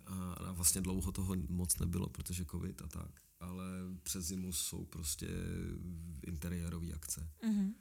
A 0.06 0.52
vlastně 0.52 0.80
dlouho 0.80 1.12
toho 1.12 1.36
moc 1.48 1.78
nebylo, 1.78 2.08
protože 2.08 2.44
covid 2.44 2.82
a 2.82 2.86
tak. 2.88 3.10
Ale 3.40 3.64
přes 4.02 4.24
zimu 4.24 4.52
jsou 4.52 4.84
prostě 4.84 5.28
interiérové 6.26 6.92
akce. 6.92 7.28
Mm-hmm. 7.42 7.72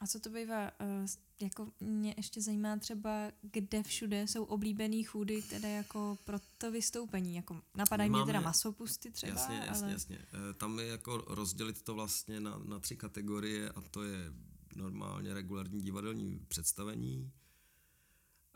A 0.00 0.06
co 0.06 0.20
to 0.20 0.30
bývá, 0.30 0.70
uh, 0.80 1.06
jako 1.40 1.72
mě 1.80 2.14
ještě 2.16 2.42
zajímá 2.42 2.76
třeba, 2.76 3.32
kde 3.42 3.82
všude 3.82 4.26
jsou 4.26 4.44
oblíbený 4.44 5.04
chůdy, 5.04 5.42
teda 5.42 5.68
jako 5.68 6.18
pro 6.24 6.38
to 6.58 6.70
vystoupení, 6.70 7.34
jako 7.34 7.62
napadají 7.74 8.10
mě 8.10 8.24
teda 8.26 8.40
masopusty 8.40 9.10
třeba. 9.10 9.32
Jasně, 9.32 9.56
jasně, 9.66 9.84
ale... 9.84 9.92
jasně. 9.92 10.16
E, 10.50 10.54
tam 10.54 10.78
je 10.78 10.86
jako 10.86 11.16
rozdělit 11.16 11.82
to 11.82 11.94
vlastně 11.94 12.40
na, 12.40 12.58
na 12.58 12.78
tři 12.78 12.96
kategorie 12.96 13.70
a 13.70 13.80
to 13.80 14.02
je 14.04 14.32
normálně 14.76 15.34
regulární 15.34 15.80
divadelní 15.80 16.38
představení, 16.48 17.32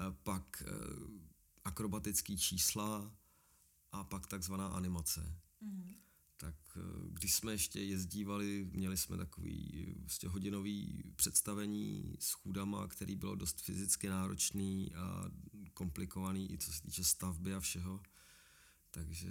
e, 0.00 0.12
pak 0.22 0.62
akrobatický 1.64 2.38
čísla 2.38 3.10
a 3.92 4.04
pak 4.04 4.26
takzvaná 4.26 4.68
animace. 4.68 5.36
Mm-hmm 5.62 6.03
tak 6.44 6.54
eh, 6.76 6.80
když 7.08 7.34
jsme 7.34 7.52
ještě 7.52 7.80
jezdívali, 7.80 8.68
měli 8.72 8.96
jsme 8.96 9.16
takový 9.16 9.86
vlastně 9.98 10.28
hodinový 10.28 11.02
představení 11.16 12.16
s 12.18 12.32
chůdama, 12.32 12.88
který 12.88 13.16
bylo 13.16 13.34
dost 13.34 13.60
fyzicky 13.60 14.08
náročný 14.08 14.94
a 14.94 15.24
komplikovaný 15.74 16.52
i 16.52 16.58
co 16.58 16.72
se 16.72 16.82
týče 16.82 17.04
stavby 17.04 17.54
a 17.54 17.60
všeho. 17.60 18.00
Takže 18.90 19.28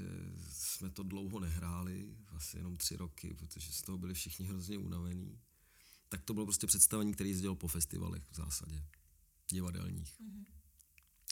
jsme 0.50 0.90
to 0.90 1.04
dlouho 1.04 1.40
nehráli, 1.40 2.18
asi 2.28 2.58
jenom 2.58 2.78
tři 2.78 2.96
roky, 2.96 3.34
protože 3.34 3.74
z 3.74 3.82
toho 3.82 3.98
byli 3.98 4.14
všichni 4.14 4.46
hrozně 4.46 4.78
unavení. 4.78 5.40
Tak 6.10 6.22
to 6.22 6.34
bylo 6.34 6.46
prostě 6.46 6.68
představení, 6.68 7.14
které 7.14 7.30
jezdilo 7.30 7.56
po 7.56 7.68
festivalech 7.68 8.24
v 8.32 8.36
zásadě, 8.36 8.84
divadelních. 9.50 10.22
Mm-hmm. 10.22 10.46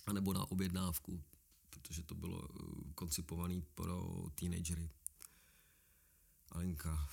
A 0.05 0.13
nebo 0.13 0.33
na 0.33 0.51
objednávku, 0.51 1.23
protože 1.69 2.03
to 2.03 2.15
bylo 2.15 2.41
eh, 2.43 2.93
koncipované 2.95 3.61
pro 3.75 4.25
teenagery. 4.35 4.89
Alenka, 6.51 7.09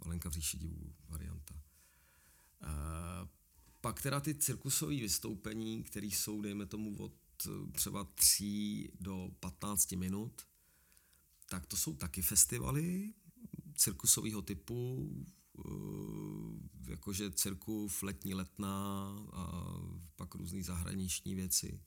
Alenka 0.00 0.30
v 0.30 0.32
říši 0.32 0.58
divů 0.58 0.94
varianta. 1.08 1.54
E, 1.54 2.68
pak 3.80 4.02
teda 4.02 4.20
ty 4.20 4.34
cirkusové 4.34 4.94
vystoupení, 4.94 5.82
které 5.82 6.06
jsou, 6.06 6.40
dejme 6.40 6.66
tomu, 6.66 6.96
od 6.96 7.12
eh, 7.46 7.72
třeba 7.72 8.04
3 8.04 8.88
do 9.00 9.30
15 9.40 9.92
minut, 9.92 10.42
tak 11.48 11.66
to 11.66 11.76
jsou 11.76 11.94
taky 11.94 12.22
festivaly 12.22 13.14
cirkusového 13.74 14.42
typu, 14.42 15.10
e, 15.58 16.90
jakože 16.90 17.30
cirkus, 17.30 18.02
letní 18.02 18.34
letná 18.34 19.08
a 19.32 19.74
pak 20.16 20.34
různé 20.34 20.62
zahraniční 20.62 21.34
věci, 21.34 21.80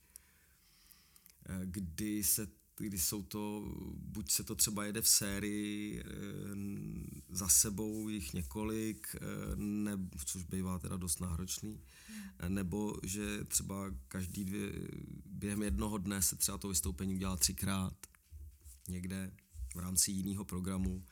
kdy 1.65 2.23
se 2.23 2.47
kdy 2.83 2.99
jsou 2.99 3.23
to, 3.23 3.73
buď 3.95 4.31
se 4.31 4.43
to 4.43 4.55
třeba 4.55 4.85
jede 4.85 5.01
v 5.01 5.07
sérii, 5.07 5.99
eh, 5.99 6.05
za 7.29 7.47
sebou 7.47 8.09
jich 8.09 8.33
několik, 8.33 9.15
eh, 9.15 9.19
ne, 9.55 9.91
což 10.25 10.43
bývá 10.43 10.79
teda 10.79 10.97
dost 10.97 11.19
náročný, 11.19 11.81
hmm. 12.07 12.55
nebo 12.55 12.95
že 13.03 13.43
třeba 13.43 13.91
každý 14.07 14.45
dvě, 14.45 14.71
během 15.25 15.63
jednoho 15.63 15.97
dne 15.97 16.21
se 16.21 16.35
třeba 16.35 16.57
to 16.57 16.67
vystoupení 16.67 17.15
udělá 17.15 17.37
třikrát 17.37 17.93
někde 18.87 19.31
v 19.75 19.79
rámci 19.79 20.11
jiného 20.11 20.45
programu, 20.45 21.05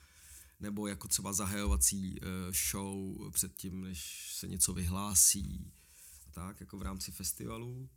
nebo 0.60 0.88
jako 0.88 1.08
třeba 1.08 1.34
zahajovací 1.34 2.20
show 2.70 3.32
předtím, 3.32 3.82
než 3.82 4.32
se 4.36 4.48
něco 4.48 4.74
vyhlásí, 4.74 5.72
tak, 6.32 6.60
jako 6.60 6.78
v 6.78 6.82
rámci 6.82 7.12
festivalu 7.12 7.90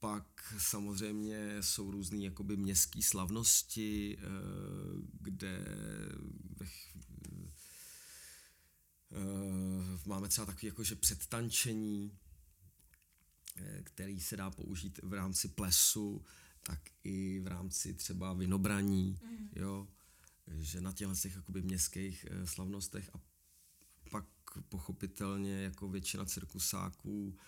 pak 0.00 0.54
samozřejmě 0.58 1.62
jsou 1.62 1.90
různé 1.90 2.18
jakoby 2.18 2.56
městské 2.56 3.02
slavnosti, 3.02 4.18
eh, 4.18 4.24
kde 5.20 5.64
eh, 9.12 9.98
máme 10.06 10.28
třeba 10.28 10.46
takový 10.46 10.66
jakože 10.66 10.96
předtančení, 10.96 12.18
eh, 13.56 13.82
který 13.82 14.20
se 14.20 14.36
dá 14.36 14.50
použít 14.50 15.00
v 15.02 15.12
rámci 15.12 15.48
plesu, 15.48 16.24
tak 16.62 16.80
i 17.04 17.40
v 17.40 17.46
rámci 17.46 17.94
třeba 17.94 18.32
vinobraní, 18.32 19.18
mm. 19.22 19.48
jo, 19.56 19.88
že 20.58 20.80
na 20.80 20.92
těchto 20.92 21.14
těch 21.14 21.34
jakoby 21.34 21.62
městských 21.62 22.26
slavnostech 22.44 23.10
a 23.14 23.20
pak 24.10 24.26
pochopitelně 24.68 25.62
jako 25.62 25.88
většina 25.88 26.24
cirkusáků 26.24 27.38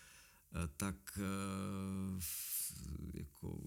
tak 0.76 1.18
jako 3.14 3.62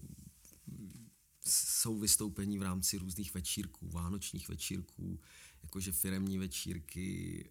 jsou 1.44 1.98
vystoupení 1.98 2.58
v 2.58 2.62
rámci 2.62 2.98
různých 2.98 3.34
večírků, 3.34 3.88
vánočních 3.88 4.48
večírků, 4.48 5.20
jakože 5.62 5.92
firemní 5.92 6.38
večírky, 6.38 7.50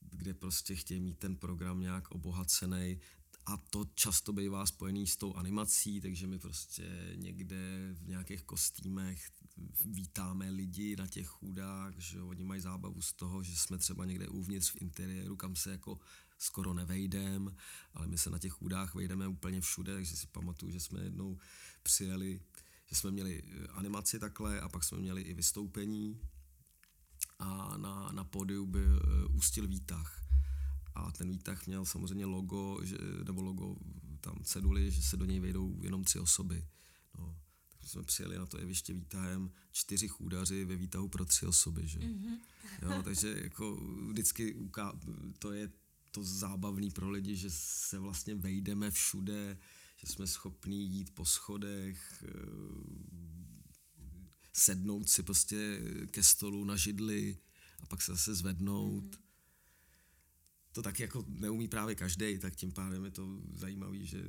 kde 0.00 0.34
prostě 0.34 0.74
chtějí 0.74 1.00
mít 1.00 1.18
ten 1.18 1.36
program 1.36 1.80
nějak 1.80 2.10
obohacený. 2.10 3.00
A 3.46 3.56
to 3.56 3.84
často 3.94 4.32
bývá 4.32 4.66
spojený 4.66 5.06
s 5.06 5.16
tou 5.16 5.34
animací, 5.34 6.00
takže 6.00 6.26
my 6.26 6.38
prostě 6.38 7.12
někde 7.16 7.90
v 7.92 8.06
nějakých 8.08 8.42
kostýmech 8.42 9.30
vítáme 9.84 10.50
lidi 10.50 10.96
na 10.96 11.06
těch 11.06 11.26
chůdách, 11.26 11.94
že 11.98 12.22
oni 12.22 12.44
mají 12.44 12.60
zábavu 12.60 13.02
z 13.02 13.12
toho, 13.12 13.42
že 13.42 13.56
jsme 13.56 13.78
třeba 13.78 14.04
někde 14.04 14.28
uvnitř 14.28 14.70
v 14.70 14.82
interiéru, 14.82 15.36
kam 15.36 15.56
se 15.56 15.70
jako 15.70 15.98
skoro 16.44 16.74
nevejdem, 16.74 17.56
ale 17.94 18.06
my 18.06 18.18
se 18.18 18.30
na 18.30 18.38
těch 18.38 18.52
chůdách 18.52 18.94
vejdeme 18.94 19.28
úplně 19.28 19.60
všude, 19.60 19.94
takže 19.94 20.16
si 20.16 20.26
pamatuju, 20.26 20.72
že 20.72 20.80
jsme 20.80 21.00
jednou 21.00 21.38
přijeli, 21.82 22.40
že 22.86 22.96
jsme 22.96 23.10
měli 23.10 23.42
animaci 23.70 24.18
takhle 24.18 24.60
a 24.60 24.68
pak 24.68 24.84
jsme 24.84 24.98
měli 24.98 25.22
i 25.22 25.34
vystoupení 25.34 26.20
a 27.38 27.76
na, 27.76 28.12
na 28.12 28.24
pódiu 28.24 28.66
byl 28.66 29.02
uh, 29.26 29.36
ústil 29.36 29.66
výtah. 29.66 30.20
A 30.94 31.10
ten 31.10 31.30
výtah 31.30 31.66
měl 31.66 31.84
samozřejmě 31.84 32.24
logo, 32.24 32.78
že, 32.82 32.96
nebo 33.24 33.42
logo 33.42 33.76
tam 34.20 34.44
ceduly, 34.44 34.90
že 34.90 35.02
se 35.02 35.16
do 35.16 35.24
něj 35.24 35.40
vejdou 35.40 35.76
jenom 35.80 36.04
tři 36.04 36.18
osoby. 36.18 36.66
No, 37.18 37.36
takže 37.68 37.88
jsme 37.88 38.02
přijeli 38.02 38.38
na 38.38 38.46
to 38.46 38.58
jeviště 38.58 38.92
výtahem, 38.92 39.50
čtyři 39.72 40.08
chůdaři 40.08 40.64
ve 40.64 40.76
výtahu 40.76 41.08
pro 41.08 41.24
tři 41.24 41.46
osoby. 41.46 41.88
Že? 41.88 41.98
Mm-hmm. 41.98 42.38
Jo, 42.82 43.02
takže 43.02 43.40
jako 43.42 43.76
vždycky 44.10 44.54
uká- 44.54 44.98
to 45.38 45.52
je 45.52 45.70
to 46.14 46.22
zábavný 46.22 46.90
pro 46.90 47.10
lidi, 47.10 47.36
že 47.36 47.50
se 47.50 47.98
vlastně 47.98 48.34
vejdeme 48.34 48.90
všude, 48.90 49.58
že 49.96 50.06
jsme 50.06 50.26
schopní 50.26 50.86
jít 50.86 51.14
po 51.14 51.24
schodech, 51.24 52.24
sednout 54.52 55.08
si 55.08 55.22
prostě 55.22 55.80
ke 56.10 56.22
stolu 56.22 56.64
na 56.64 56.76
židli 56.76 57.38
a 57.80 57.86
pak 57.86 58.02
se 58.02 58.12
zase 58.12 58.34
zvednout. 58.34 59.04
Mm-hmm. 59.04 59.18
To 60.72 60.82
tak 60.82 61.00
jako 61.00 61.24
neumí 61.28 61.68
právě 61.68 61.94
každý, 61.94 62.38
tak 62.38 62.56
tím 62.56 62.72
pádem 62.72 63.04
je 63.04 63.10
to 63.10 63.40
zajímavé, 63.54 64.04
že 64.04 64.24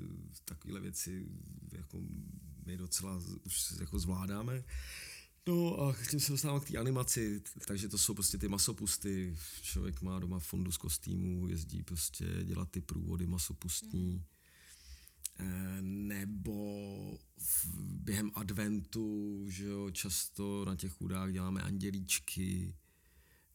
takovéhle 0.46 0.82
věci 0.82 1.25
jako 1.72 2.01
my 2.65 2.77
docela 2.77 3.22
už 3.44 3.72
jako 3.80 4.00
zvládáme. 4.00 4.63
No 5.48 5.82
a 5.82 5.96
tím 6.10 6.20
se 6.20 6.32
dostávám 6.32 6.60
k 6.60 6.68
té 6.68 6.78
animaci, 6.78 7.42
takže 7.68 7.90
to 7.90 7.98
jsou 7.98 8.14
prostě 8.14 8.38
ty 8.38 8.48
masopusty. 8.48 9.38
Člověk 9.62 10.02
má 10.02 10.20
doma 10.20 10.40
fundus 10.40 10.78
kostýmů, 10.78 11.48
jezdí 11.48 11.84
prostě 11.84 12.25
dělat 12.44 12.72
ty 12.72 12.82
průvody 12.82 13.28
masopustní. 13.28 14.14
Mm 14.14 14.24
Eh, 15.40 15.82
nebo 15.82 17.18
v, 17.38 17.68
během 17.78 18.32
adventu, 18.36 19.46
že 19.50 19.66
jo, 19.66 19.92
často 19.92 20.66
na 20.66 20.75
těch 20.75 20.92
chudách 20.92 21.32
děláme 21.32 21.62
andělíčky, 21.62 22.75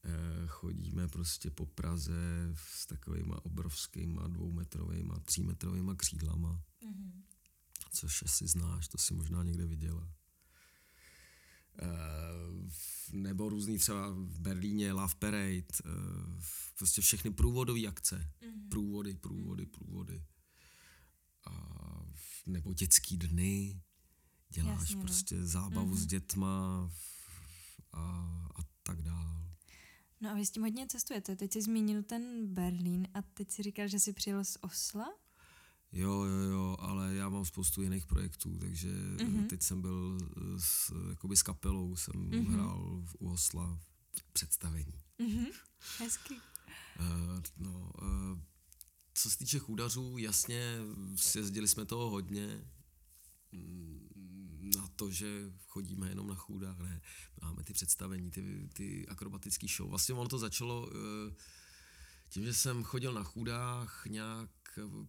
eh, 0.05 0.47
chodíme 0.47 1.09
prostě 1.09 1.51
po 1.51 1.67
Praze 1.67 2.53
s 2.55 2.87
takovýma 2.87 3.45
obrovskýma 3.45 4.29
dvoumetrovýma, 4.29 5.19
třímetrovýma 5.19 5.95
křídlama, 5.95 6.63
mm-hmm. 6.83 7.13
což 7.93 8.23
asi 8.23 8.47
znáš, 8.47 8.89
to 8.89 8.99
si 8.99 9.15
možná 9.15 9.43
někde 9.43 9.67
viděla. 9.67 10.13
Uh, 11.83 12.71
nebo 13.13 13.49
různý 13.49 13.79
třeba 13.79 14.09
v 14.11 14.41
Berlíně 14.41 14.93
Love 14.93 15.15
Parade, 15.19 15.63
uh, 15.85 16.43
prostě 16.79 17.03
všechny 17.03 17.31
průvodové 17.31 17.87
akce, 17.87 18.17
mm-hmm. 18.17 18.69
průvody, 18.69 19.15
průvody, 19.15 19.67
průvody 19.67 20.25
a, 21.47 21.53
nebo 22.47 22.75
dětský 22.75 23.17
dny, 23.17 23.83
děláš 24.49 24.81
Jasně, 24.81 24.97
no. 24.97 25.03
prostě 25.03 25.47
zábavu 25.47 25.95
mm-hmm. 25.95 26.03
s 26.03 26.07
dětma 26.07 26.91
a, 27.93 28.01
a 28.57 28.63
tak 28.83 29.03
dál. 29.03 29.51
No 30.21 30.31
a 30.31 30.35
vy 30.35 30.47
s 30.47 30.51
tím 30.51 30.63
hodně 30.63 30.87
cestujete. 30.87 31.37
Teď 31.37 31.53
jsi 31.53 31.63
zmínil 31.63 32.03
ten 32.03 32.55
Berlín 32.55 33.09
a 33.15 33.23
teď 33.23 33.51
si 33.51 33.63
říkal, 33.63 33.89
že 33.89 34.01
jsi 34.01 34.13
přijel 34.13 34.45
z 34.45 34.57
Osla? 34.61 35.07
Jo, 35.93 36.25
jo, 36.25 36.51
jo, 36.51 36.77
ale 36.79 37.15
já 37.15 37.29
mám 37.29 37.45
spoustu 37.45 37.83
jiných 37.83 38.07
projektů, 38.07 38.59
takže 38.59 38.89
mm-hmm. 38.89 39.47
teď 39.47 39.63
jsem 39.63 39.81
byl 39.81 40.19
s, 40.59 40.93
jakoby 41.11 41.37
s 41.37 41.43
kapelou, 41.43 41.97
jsem 41.97 42.15
mm-hmm. 42.15 42.51
hrál 42.51 43.03
v, 43.05 43.17
u 43.19 43.31
Osla 43.31 43.79
v 44.13 44.33
představení. 44.33 45.03
Mm-hmm. 45.19 45.53
Hezky. 45.99 46.35
Uh, 47.01 47.41
no, 47.57 47.93
uh, 48.03 48.39
co 49.15 49.31
se 49.31 49.39
týče 49.39 49.59
chůdařů, 49.59 50.19
jasně, 50.19 50.79
sjezdili 51.17 51.69
jsme 51.69 51.85
toho 51.85 52.11
hodně 52.11 52.65
mm, 53.53 54.71
na 54.77 54.89
to, 54.97 55.11
že 55.11 55.53
chodíme 55.67 56.09
jenom 56.09 56.27
na 56.27 56.35
chůdách, 56.35 56.79
ne, 56.79 57.01
máme 57.43 57.65
ty 57.65 57.73
představení, 57.73 58.31
ty, 58.31 58.69
ty 58.73 59.09
akrobatické 59.09 59.67
show. 59.77 59.91
Vlastně 59.91 60.15
ono 60.15 60.29
to 60.29 60.39
začalo 60.39 60.91
eh, 60.91 61.35
tím, 62.29 62.45
že 62.45 62.55
jsem 62.55 62.85
chodil 62.85 63.13
na 63.13 63.23
chůdách 63.23 64.07
nějak 64.07 64.51
eh, 64.79 65.07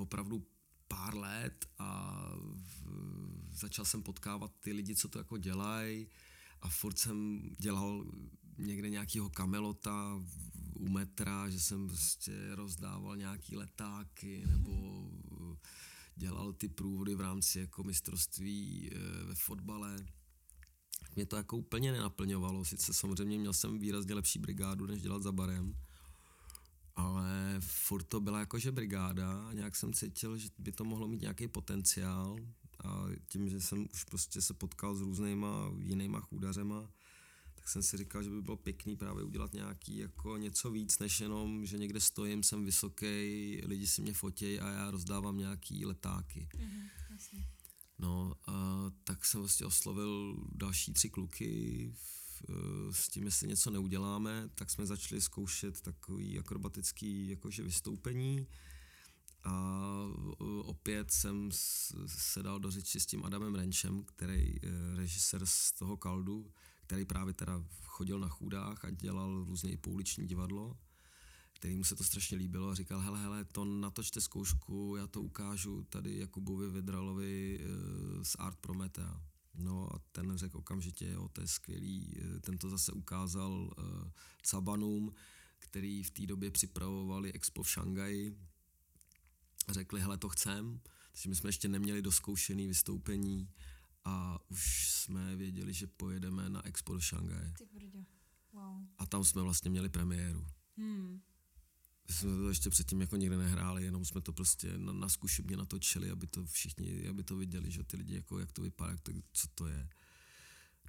opravdu 0.00 0.46
pár 0.88 1.16
let 1.16 1.66
a 1.78 2.22
začal 3.52 3.84
jsem 3.84 4.02
potkávat 4.02 4.52
ty 4.60 4.72
lidi, 4.72 4.96
co 4.96 5.08
to 5.08 5.18
jako 5.18 5.38
dělají 5.38 6.08
a 6.62 6.68
furt 6.68 6.98
jsem 6.98 7.42
dělal 7.58 8.04
někde 8.58 8.90
nějakého 8.90 9.30
kamelota 9.30 10.22
u 10.74 10.88
metra, 10.88 11.50
že 11.50 11.60
jsem 11.60 11.88
prostě 11.88 12.54
rozdával 12.54 13.16
nějaký 13.16 13.56
letáky 13.56 14.44
nebo 14.46 15.04
dělal 16.16 16.52
ty 16.52 16.68
průvody 16.68 17.14
v 17.14 17.20
rámci 17.20 17.60
jako 17.60 17.82
mistrovství 17.82 18.90
eh, 18.92 19.24
ve 19.24 19.34
fotbale. 19.34 20.06
Mě 21.16 21.26
to 21.26 21.36
jako 21.36 21.56
úplně 21.56 21.92
nenaplňovalo, 21.92 22.64
sice 22.64 22.94
samozřejmě 22.94 23.38
měl 23.38 23.52
jsem 23.52 23.78
výrazně 23.78 24.14
lepší 24.14 24.38
brigádu, 24.38 24.86
než 24.86 25.02
dělat 25.02 25.22
za 25.22 25.32
barem, 25.32 25.74
ale 26.96 27.56
furt 27.60 28.02
to 28.02 28.20
byla 28.20 28.38
jakože 28.38 28.72
brigáda 28.72 29.46
a 29.48 29.52
nějak 29.52 29.76
jsem 29.76 29.92
cítil, 29.92 30.38
že 30.38 30.48
by 30.58 30.72
to 30.72 30.84
mohlo 30.84 31.08
mít 31.08 31.20
nějaký 31.20 31.48
potenciál 31.48 32.36
a 32.84 33.04
tím, 33.28 33.48
že 33.48 33.60
jsem 33.60 33.86
už 33.92 34.04
prostě 34.04 34.40
se 34.40 34.54
potkal 34.54 34.94
s 34.94 35.00
různýma 35.00 35.70
jinýma 35.78 36.20
chůdařema, 36.20 36.90
tak 37.54 37.68
jsem 37.68 37.82
si 37.82 37.96
říkal, 37.96 38.22
že 38.22 38.30
by 38.30 38.42
bylo 38.42 38.56
pěkný 38.56 38.96
právě 38.96 39.24
udělat 39.24 39.52
nějaký 39.52 39.96
jako 39.96 40.36
něco 40.36 40.70
víc, 40.70 40.98
než 40.98 41.20
jenom, 41.20 41.66
že 41.66 41.78
někde 41.78 42.00
stojím, 42.00 42.42
jsem 42.42 42.64
vysoký, 42.64 43.60
lidi 43.64 43.86
si 43.86 44.02
mě 44.02 44.12
fotějí 44.12 44.60
a 44.60 44.68
já 44.68 44.90
rozdávám 44.90 45.38
nějaký 45.38 45.86
letáky. 45.86 46.48
Mm-hmm, 46.54 46.88
jasně. 47.10 47.46
No, 47.98 48.34
a 48.46 48.84
tak 49.04 49.24
jsem 49.24 49.40
vlastně 49.40 49.66
oslovil 49.66 50.36
další 50.52 50.92
tři 50.92 51.10
kluky 51.10 51.92
s 52.90 53.08
tím, 53.08 53.24
jestli 53.24 53.48
něco 53.48 53.70
neuděláme, 53.70 54.48
tak 54.54 54.70
jsme 54.70 54.86
začali 54.86 55.20
zkoušet 55.20 55.80
takový 55.80 56.38
akrobatický 56.38 57.28
jakože 57.28 57.62
vystoupení 57.62 58.46
a 59.44 59.52
opět 60.64 61.10
jsem 61.10 61.50
se 62.06 62.42
dal 62.42 62.60
do 62.60 62.70
řeči 62.70 63.00
s 63.00 63.06
tím 63.06 63.24
Adamem 63.24 63.54
Renčem, 63.54 64.04
který 64.04 64.56
je 64.62 64.70
režisér 64.96 65.46
z 65.46 65.72
toho 65.72 65.96
Kaldu, 65.96 66.50
který 66.86 67.04
právě 67.04 67.34
teda 67.34 67.64
chodil 67.82 68.18
na 68.18 68.28
chůdách 68.28 68.84
a 68.84 68.90
dělal 68.90 69.44
různě 69.44 69.76
pouliční 69.76 70.26
divadlo, 70.26 70.76
který 71.52 71.76
mu 71.76 71.84
se 71.84 71.96
to 71.96 72.04
strašně 72.04 72.36
líbilo 72.36 72.68
a 72.68 72.74
říkal, 72.74 73.00
hele, 73.00 73.20
hele, 73.20 73.44
to 73.44 73.64
natočte 73.64 74.20
zkoušku, 74.20 74.96
já 74.98 75.06
to 75.06 75.22
ukážu 75.22 75.82
tady 75.82 76.18
Jakubovi 76.18 76.70
Vedralovi 76.70 77.60
eh, 77.60 78.24
z 78.24 78.36
Art 78.38 78.58
Prometea. 78.58 79.20
No 79.56 79.94
a 79.94 79.98
ten 80.12 80.36
řekl 80.36 80.58
okamžitě, 80.58 81.10
jo, 81.10 81.28
to 81.28 81.40
je 81.40 81.46
skvělý, 81.46 82.20
eh, 82.20 82.40
ten 82.40 82.58
to 82.58 82.70
zase 82.70 82.92
ukázal 82.92 83.52
uh, 83.52 84.10
Cabanům, 84.42 85.14
který 85.58 86.02
v 86.02 86.10
té 86.10 86.26
době 86.26 86.50
připravovali 86.50 87.32
expo 87.32 87.62
v 87.62 87.70
Šangaji, 87.70 88.36
řekli, 89.68 90.00
hele, 90.00 90.18
to 90.18 90.28
chcem, 90.28 90.80
takže 91.12 91.28
my 91.28 91.34
jsme 91.34 91.48
ještě 91.48 91.68
neměli 91.68 92.02
doskoušený 92.02 92.66
vystoupení, 92.66 93.48
a 94.06 94.38
už 94.48 94.90
jsme 94.90 95.36
věděli, 95.36 95.72
že 95.72 95.86
pojedeme 95.86 96.48
na 96.48 96.66
Expo 96.66 96.92
do 96.92 97.00
Šangaje. 97.00 97.52
Wow. 98.52 98.86
A 98.98 99.06
tam 99.06 99.24
jsme 99.24 99.42
vlastně 99.42 99.70
měli 99.70 99.88
premiéru. 99.88 100.46
Hmm. 100.76 101.20
Jsme 102.10 102.36
to 102.36 102.48
ještě 102.48 102.70
předtím 102.70 103.00
jako 103.00 103.16
nikdy 103.16 103.36
nehráli, 103.36 103.84
jenom 103.84 104.04
jsme 104.04 104.20
to 104.20 104.32
prostě 104.32 104.78
na, 104.78 104.92
na 104.92 105.08
zkušebně 105.08 105.56
natočili, 105.56 106.10
aby 106.10 106.26
to 106.26 106.46
všichni, 106.46 107.08
aby 107.08 107.22
to 107.22 107.36
viděli, 107.36 107.70
že 107.70 107.84
ty 107.84 107.96
lidi, 107.96 108.14
jako, 108.14 108.38
jak 108.38 108.52
to 108.52 108.62
vypadá, 108.62 108.90
jak 108.90 109.00
to, 109.00 109.12
co 109.32 109.48
to 109.54 109.66
je. 109.66 109.88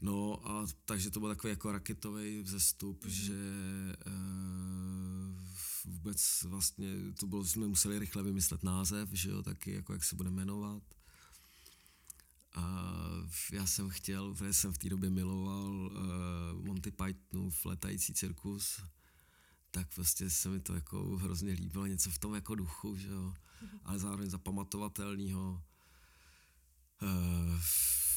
No 0.01 0.49
a 0.49 0.65
takže 0.85 1.11
to 1.11 1.19
byl 1.19 1.29
takový 1.29 1.51
jako 1.51 1.71
raketový 1.71 2.41
vzestup, 2.41 3.03
mm-hmm. 3.03 3.07
že 3.07 3.35
e, 4.05 4.11
vůbec 5.85 6.43
vlastně 6.43 6.95
to 7.19 7.27
bylo, 7.27 7.45
jsme 7.45 7.67
museli 7.67 7.99
rychle 7.99 8.23
vymyslet 8.23 8.63
název, 8.63 9.09
že 9.11 9.29
jo, 9.29 9.43
taky 9.43 9.71
jako 9.71 9.93
jak 9.93 10.03
se 10.03 10.15
bude 10.15 10.29
jmenovat. 10.29 10.83
A 12.53 12.93
já 13.51 13.65
jsem 13.65 13.89
chtěl, 13.89 14.33
protože 14.33 14.53
jsem 14.53 14.73
v 14.73 14.77
té 14.77 14.89
době 14.89 15.09
miloval 15.09 15.71
uh, 15.71 16.65
Monty 16.65 16.91
Pythonův 16.91 17.65
letající 17.65 18.13
cirkus, 18.13 18.81
tak 19.71 19.95
prostě 19.95 20.29
se 20.29 20.49
mi 20.49 20.59
to 20.59 20.73
jako 20.75 21.17
hrozně 21.17 21.53
líbilo, 21.53 21.85
něco 21.85 22.11
v 22.11 22.17
tom 22.17 22.35
jako 22.35 22.55
duchu, 22.55 22.95
že 22.95 23.07
jo, 23.07 23.33
ale 23.83 23.99
zároveň 23.99 24.29
zapamatovatelného. 24.29 25.63
Uh, 27.01 27.59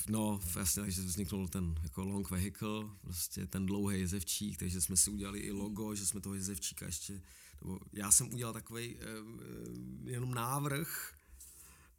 no, 0.08 0.40
jasně, 0.56 0.82
takže 0.82 1.02
vzniknul 1.02 1.48
ten 1.48 1.74
jako 1.82 2.04
long 2.04 2.30
vehicle, 2.30 2.84
prostě 3.00 3.46
ten 3.46 3.66
dlouhý 3.66 4.00
jezevčík, 4.00 4.58
takže 4.58 4.80
jsme 4.80 4.96
si 4.96 5.10
udělali 5.10 5.38
i 5.38 5.50
logo, 5.50 5.94
že 5.94 6.06
jsme 6.06 6.20
toho 6.20 6.34
jezevčíka 6.34 6.86
ještě, 6.86 7.22
nebo 7.60 7.80
já 7.92 8.10
jsem 8.10 8.32
udělal 8.32 8.52
takový 8.52 8.96
uh, 8.96 9.02
jenom 10.08 10.34
návrh, 10.34 11.14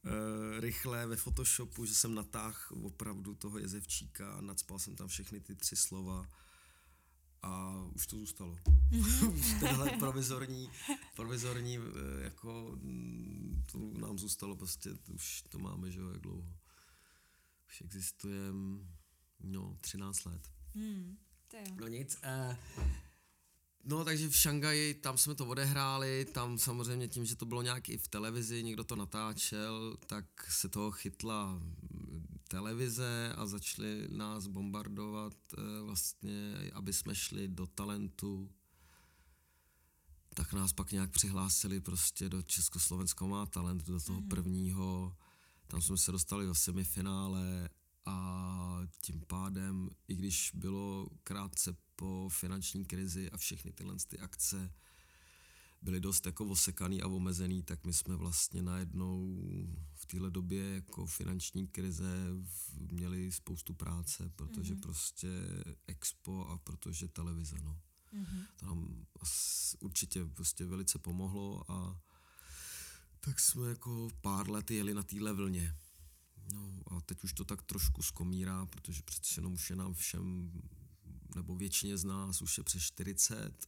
uh, 0.04 0.60
rychle 0.60 1.08
ve 1.08 1.16
Photoshopu, 1.16 1.86
že 1.86 1.96
jsem 1.96 2.16
natáhl 2.16 2.58
opravdu 2.82 3.36
toho 3.36 3.58
jezevčíka 3.58 4.34
a 4.34 4.42
nadspal 4.42 4.80
jsem 4.80 4.96
tam 4.96 5.08
všechny 5.08 5.40
ty 5.40 5.56
tři 5.56 5.76
slova 5.76 6.28
a 7.44 7.84
už 7.96 8.08
to 8.08 8.18
zůstalo. 8.18 8.58
Mm-hmm. 8.92 9.34
už 9.34 9.54
tenhle 9.60 9.90
provizorní, 9.90 10.70
provizorní 11.16 11.80
jako 12.22 12.72
mm, 12.76 13.64
to 13.72 13.80
nám 14.00 14.20
zůstalo 14.20 14.56
prostě, 14.56 14.90
už 15.14 15.44
to 15.50 15.60
máme, 15.60 15.92
že 15.92 16.00
jo, 16.00 16.10
jak 16.10 16.22
dlouho. 16.22 16.54
Už 17.68 17.82
existuje, 17.82 18.42
no, 19.40 19.78
13 19.82 20.26
let. 20.26 20.52
Mm, 20.74 21.18
to 21.48 21.58
jo. 21.58 21.76
No 21.80 21.88
nic, 21.88 22.20
eh, 22.24 22.58
No, 23.84 24.06
takže 24.06 24.30
v 24.30 24.36
Šangaji, 24.36 24.94
tam 24.94 25.18
jsme 25.18 25.36
to 25.36 25.46
odehráli, 25.46 26.26
tam 26.26 26.58
samozřejmě 26.58 27.08
tím, 27.08 27.26
že 27.26 27.36
to 27.36 27.46
bylo 27.46 27.62
nějak 27.62 27.90
i 27.90 27.98
v 27.98 28.08
televizi, 28.08 28.64
někdo 28.64 28.84
to 28.84 28.96
natáčel, 28.96 29.98
tak 30.08 30.26
se 30.50 30.70
toho 30.70 30.92
chytla 30.92 31.62
televize 32.52 33.34
a 33.38 33.46
začali 33.46 34.08
nás 34.12 34.48
bombardovat 34.48 35.34
eh, 35.58 35.82
vlastně, 35.82 36.72
aby 36.74 36.94
jsme 36.94 37.16
šli 37.16 37.48
do 37.48 37.68
talentu. 37.68 38.52
Tak 40.34 40.54
nás 40.54 40.74
pak 40.74 40.92
nějak 40.92 41.12
přihlásili 41.12 41.82
prostě 41.82 42.30
do 42.30 42.42
Československého 42.42 43.28
má 43.30 43.46
talent, 43.46 43.84
do 43.84 44.00
toho 44.00 44.22
mm-hmm. 44.22 44.28
prvního. 44.28 45.18
Tam 45.68 45.82
jsme 45.82 45.98
se 45.98 46.12
dostali 46.12 46.46
do 46.46 46.56
semifinále 46.56 47.70
a 48.06 48.80
tím 49.02 49.22
pádem, 49.28 49.90
i 50.08 50.16
když 50.16 50.52
bylo 50.54 51.08
krátce 51.24 51.76
po 51.96 52.30
finanční 52.32 52.86
krizi 52.86 53.32
a 53.32 53.38
všechny 53.38 53.72
tyhle 53.72 53.96
ty 54.08 54.20
akce 54.20 54.74
byly 55.82 56.00
dost 56.00 56.26
jako 56.26 56.46
osekaný 56.46 57.02
a 57.02 57.08
omezený, 57.08 57.64
tak 57.64 57.86
my 57.86 57.94
jsme 57.94 58.16
vlastně 58.16 58.62
najednou 58.62 59.42
v 59.94 60.06
téhle 60.06 60.32
době 60.32 60.74
jako 60.74 61.06
finanční 61.06 61.68
krize 61.68 62.28
měli 62.92 63.32
spoustu 63.32 63.74
práce, 63.74 64.32
protože 64.36 64.74
mm-hmm. 64.74 64.82
prostě 64.82 65.30
expo 65.88 66.48
a 66.48 66.58
protože 66.58 67.08
televize, 67.08 67.56
no. 67.64 67.80
Mm-hmm. 68.14 68.46
To 68.56 68.66
nám 68.66 69.06
určitě 69.80 70.26
prostě 70.26 70.66
velice 70.66 71.00
pomohlo 71.00 71.72
a 71.72 72.02
tak 73.20 73.40
jsme 73.40 73.70
jako 73.70 74.10
pár 74.22 74.50
let 74.50 74.72
jeli 74.72 74.94
na 74.94 75.04
téhle 75.04 75.34
vlně. 75.34 75.76
No 76.54 76.82
a 76.88 77.02
teď 77.02 77.24
už 77.24 77.34
to 77.34 77.46
tak 77.46 77.62
trošku 77.62 78.02
skomírá, 78.02 78.66
protože 78.66 79.02
přece 79.04 79.40
jenom 79.40 79.54
už 79.54 79.70
je 79.70 79.76
nám 79.76 79.94
všem, 79.94 80.52
nebo 81.36 81.56
většině 81.56 81.98
z 81.98 82.04
nás 82.04 82.42
už 82.42 82.58
je 82.58 82.64
přes 82.64 82.84
40, 82.84 83.68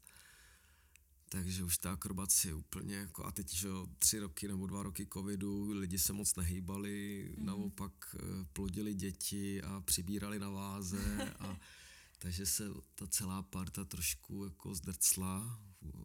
takže 1.34 1.64
už 1.64 1.78
ta 1.78 1.92
akrobace 1.92 2.48
je 2.48 2.54
úplně 2.54 2.96
jako, 2.96 3.26
a 3.26 3.32
teď, 3.32 3.54
že 3.54 3.68
jo, 3.68 3.88
tři 4.00 4.20
roky 4.20 4.48
nebo 4.48 4.68
dva 4.68 4.84
roky 4.84 5.08
covidu, 5.14 5.72
lidi 5.72 6.00
se 6.00 6.14
moc 6.14 6.36
nehýbali, 6.36 7.28
mm. 7.38 7.46
naopak 7.46 8.16
eh, 8.16 8.46
plodili 8.54 8.94
děti 8.94 9.62
a 9.62 9.82
přibírali 9.82 10.40
na 10.40 10.50
váze 10.50 11.34
a 11.40 11.58
takže 12.20 12.46
se 12.46 12.64
ta 12.96 13.08
celá 13.08 13.42
parta 13.42 13.86
trošku 13.86 14.44
jako 14.44 14.76
zdrcla 14.76 15.60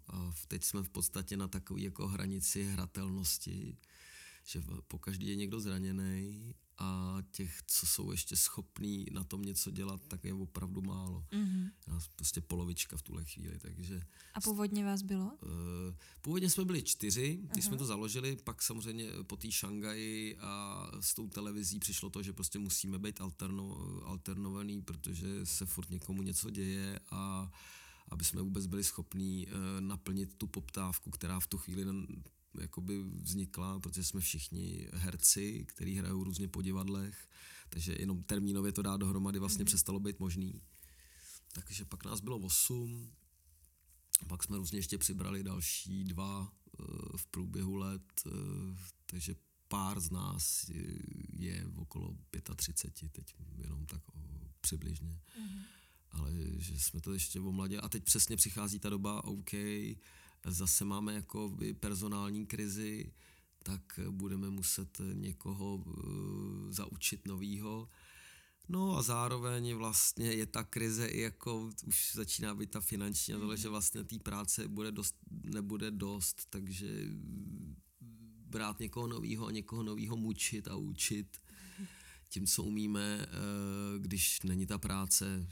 a 0.06 0.32
teď 0.48 0.64
jsme 0.64 0.82
v 0.82 0.88
podstatě 0.88 1.36
na 1.36 1.48
takové 1.48 1.80
jako 1.80 2.08
hranici 2.08 2.64
hratelnosti, 2.64 3.76
že 4.44 4.62
po 4.88 4.98
každý 4.98 5.28
je 5.28 5.36
někdo 5.36 5.60
zraněný 5.60 6.54
a 6.78 7.18
těch, 7.30 7.62
co 7.66 7.86
jsou 7.86 8.10
ještě 8.10 8.36
schopní 8.36 9.06
na 9.12 9.24
tom 9.24 9.42
něco 9.42 9.70
dělat, 9.70 10.00
tak 10.08 10.24
je 10.24 10.34
opravdu 10.34 10.82
málo. 10.82 11.24
Mm-hmm. 11.30 11.70
Prostě 12.16 12.40
polovička 12.40 12.96
v 12.96 13.02
tuhle 13.02 13.24
chvíli, 13.24 13.58
takže... 13.58 14.00
A 14.34 14.40
původně 14.40 14.84
vás 14.84 15.02
bylo? 15.02 15.24
Uh, 15.24 15.94
původně 16.20 16.50
jsme 16.50 16.64
byli 16.64 16.82
čtyři, 16.82 17.38
když 17.42 17.64
uh-huh. 17.64 17.68
jsme 17.68 17.76
to 17.76 17.84
založili, 17.84 18.36
pak 18.36 18.62
samozřejmě 18.62 19.10
po 19.26 19.36
té 19.36 19.50
Šangaji 19.50 20.38
a 20.38 20.86
s 21.00 21.14
tou 21.14 21.28
televizí 21.28 21.78
přišlo 21.78 22.10
to, 22.10 22.22
že 22.22 22.32
prostě 22.32 22.58
musíme 22.58 22.98
být 22.98 23.20
alterno, 23.20 23.76
alternovaný, 24.04 24.82
protože 24.82 25.46
se 25.46 25.66
furt 25.66 25.90
někomu 25.90 26.22
něco 26.22 26.50
děje 26.50 27.00
a 27.10 27.50
aby 28.08 28.24
jsme 28.24 28.42
vůbec 28.42 28.66
byli 28.66 28.84
schopní 28.84 29.46
uh, 29.46 29.52
naplnit 29.80 30.34
tu 30.34 30.46
poptávku, 30.46 31.10
která 31.10 31.40
v 31.40 31.46
tu 31.46 31.58
chvíli 31.58 31.84
jakoby 32.60 33.02
vznikla, 33.02 33.80
protože 33.80 34.04
jsme 34.04 34.20
všichni 34.20 34.88
herci, 34.92 35.64
kteří 35.68 35.94
hrajou 35.94 36.24
různě 36.24 36.48
po 36.48 36.62
divadlech, 36.62 37.28
takže 37.68 37.96
jenom 37.98 38.22
termínově 38.22 38.72
to 38.72 38.82
dá 38.82 38.96
dohromady 38.96 39.38
vlastně 39.38 39.64
mm-hmm. 39.64 39.68
přestalo 39.68 40.00
být 40.00 40.20
možný. 40.20 40.62
Takže 41.52 41.84
pak 41.84 42.04
nás 42.04 42.20
bylo 42.20 42.38
osm, 42.38 43.12
pak 44.28 44.42
jsme 44.42 44.56
různě 44.56 44.78
ještě 44.78 44.98
přibrali 44.98 45.42
další 45.42 46.04
dva 46.04 46.52
eh, 46.52 46.84
v 47.16 47.26
průběhu 47.26 47.76
let, 47.76 48.22
eh, 48.26 48.30
takže 49.06 49.34
pár 49.68 50.00
z 50.00 50.10
nás 50.10 50.70
je 51.32 51.66
okolo 51.76 52.16
35, 52.56 53.12
teď 53.12 53.34
jenom 53.56 53.86
tak 53.86 54.02
přibližně. 54.60 55.20
Mm-hmm. 55.40 55.62
Ale 56.10 56.32
že 56.56 56.80
jsme 56.80 57.00
to 57.00 57.12
ještě 57.12 57.40
o 57.40 57.52
mladě. 57.52 57.80
A 57.80 57.88
teď 57.88 58.04
přesně 58.04 58.36
přichází 58.36 58.78
ta 58.78 58.90
doba, 58.90 59.24
OK, 59.24 59.52
zase 60.50 60.84
máme 60.84 61.14
jako 61.14 61.56
personální 61.80 62.46
krizi, 62.46 63.12
tak 63.62 64.00
budeme 64.10 64.50
muset 64.50 65.00
někoho 65.12 65.76
uh, 65.76 66.70
zaučit 66.70 67.26
novýho. 67.26 67.88
No 68.68 68.96
a 68.96 69.02
zároveň 69.02 69.74
vlastně 69.74 70.32
je 70.32 70.46
ta 70.46 70.64
krize 70.64 71.06
i 71.06 71.20
jako, 71.20 71.70
už 71.86 72.12
začíná 72.14 72.54
být 72.54 72.70
ta 72.70 72.80
finanční, 72.80 73.34
ale 73.34 73.56
že 73.56 73.68
mhm. 73.68 73.70
vlastně 73.70 74.04
té 74.04 74.18
práce 74.18 74.68
bude 74.68 74.92
dost, 74.92 75.14
nebude 75.30 75.90
dost, 75.90 76.46
takže 76.50 76.86
brát 78.46 78.80
někoho 78.80 79.06
novýho 79.06 79.46
a 79.46 79.50
někoho 79.50 79.82
novýho 79.82 80.16
mučit 80.16 80.68
a 80.68 80.76
učit 80.76 81.38
tím, 82.28 82.46
co 82.46 82.62
umíme, 82.62 83.26
uh, 83.26 84.02
když 84.02 84.42
není 84.42 84.66
ta 84.66 84.78
práce 84.78 85.46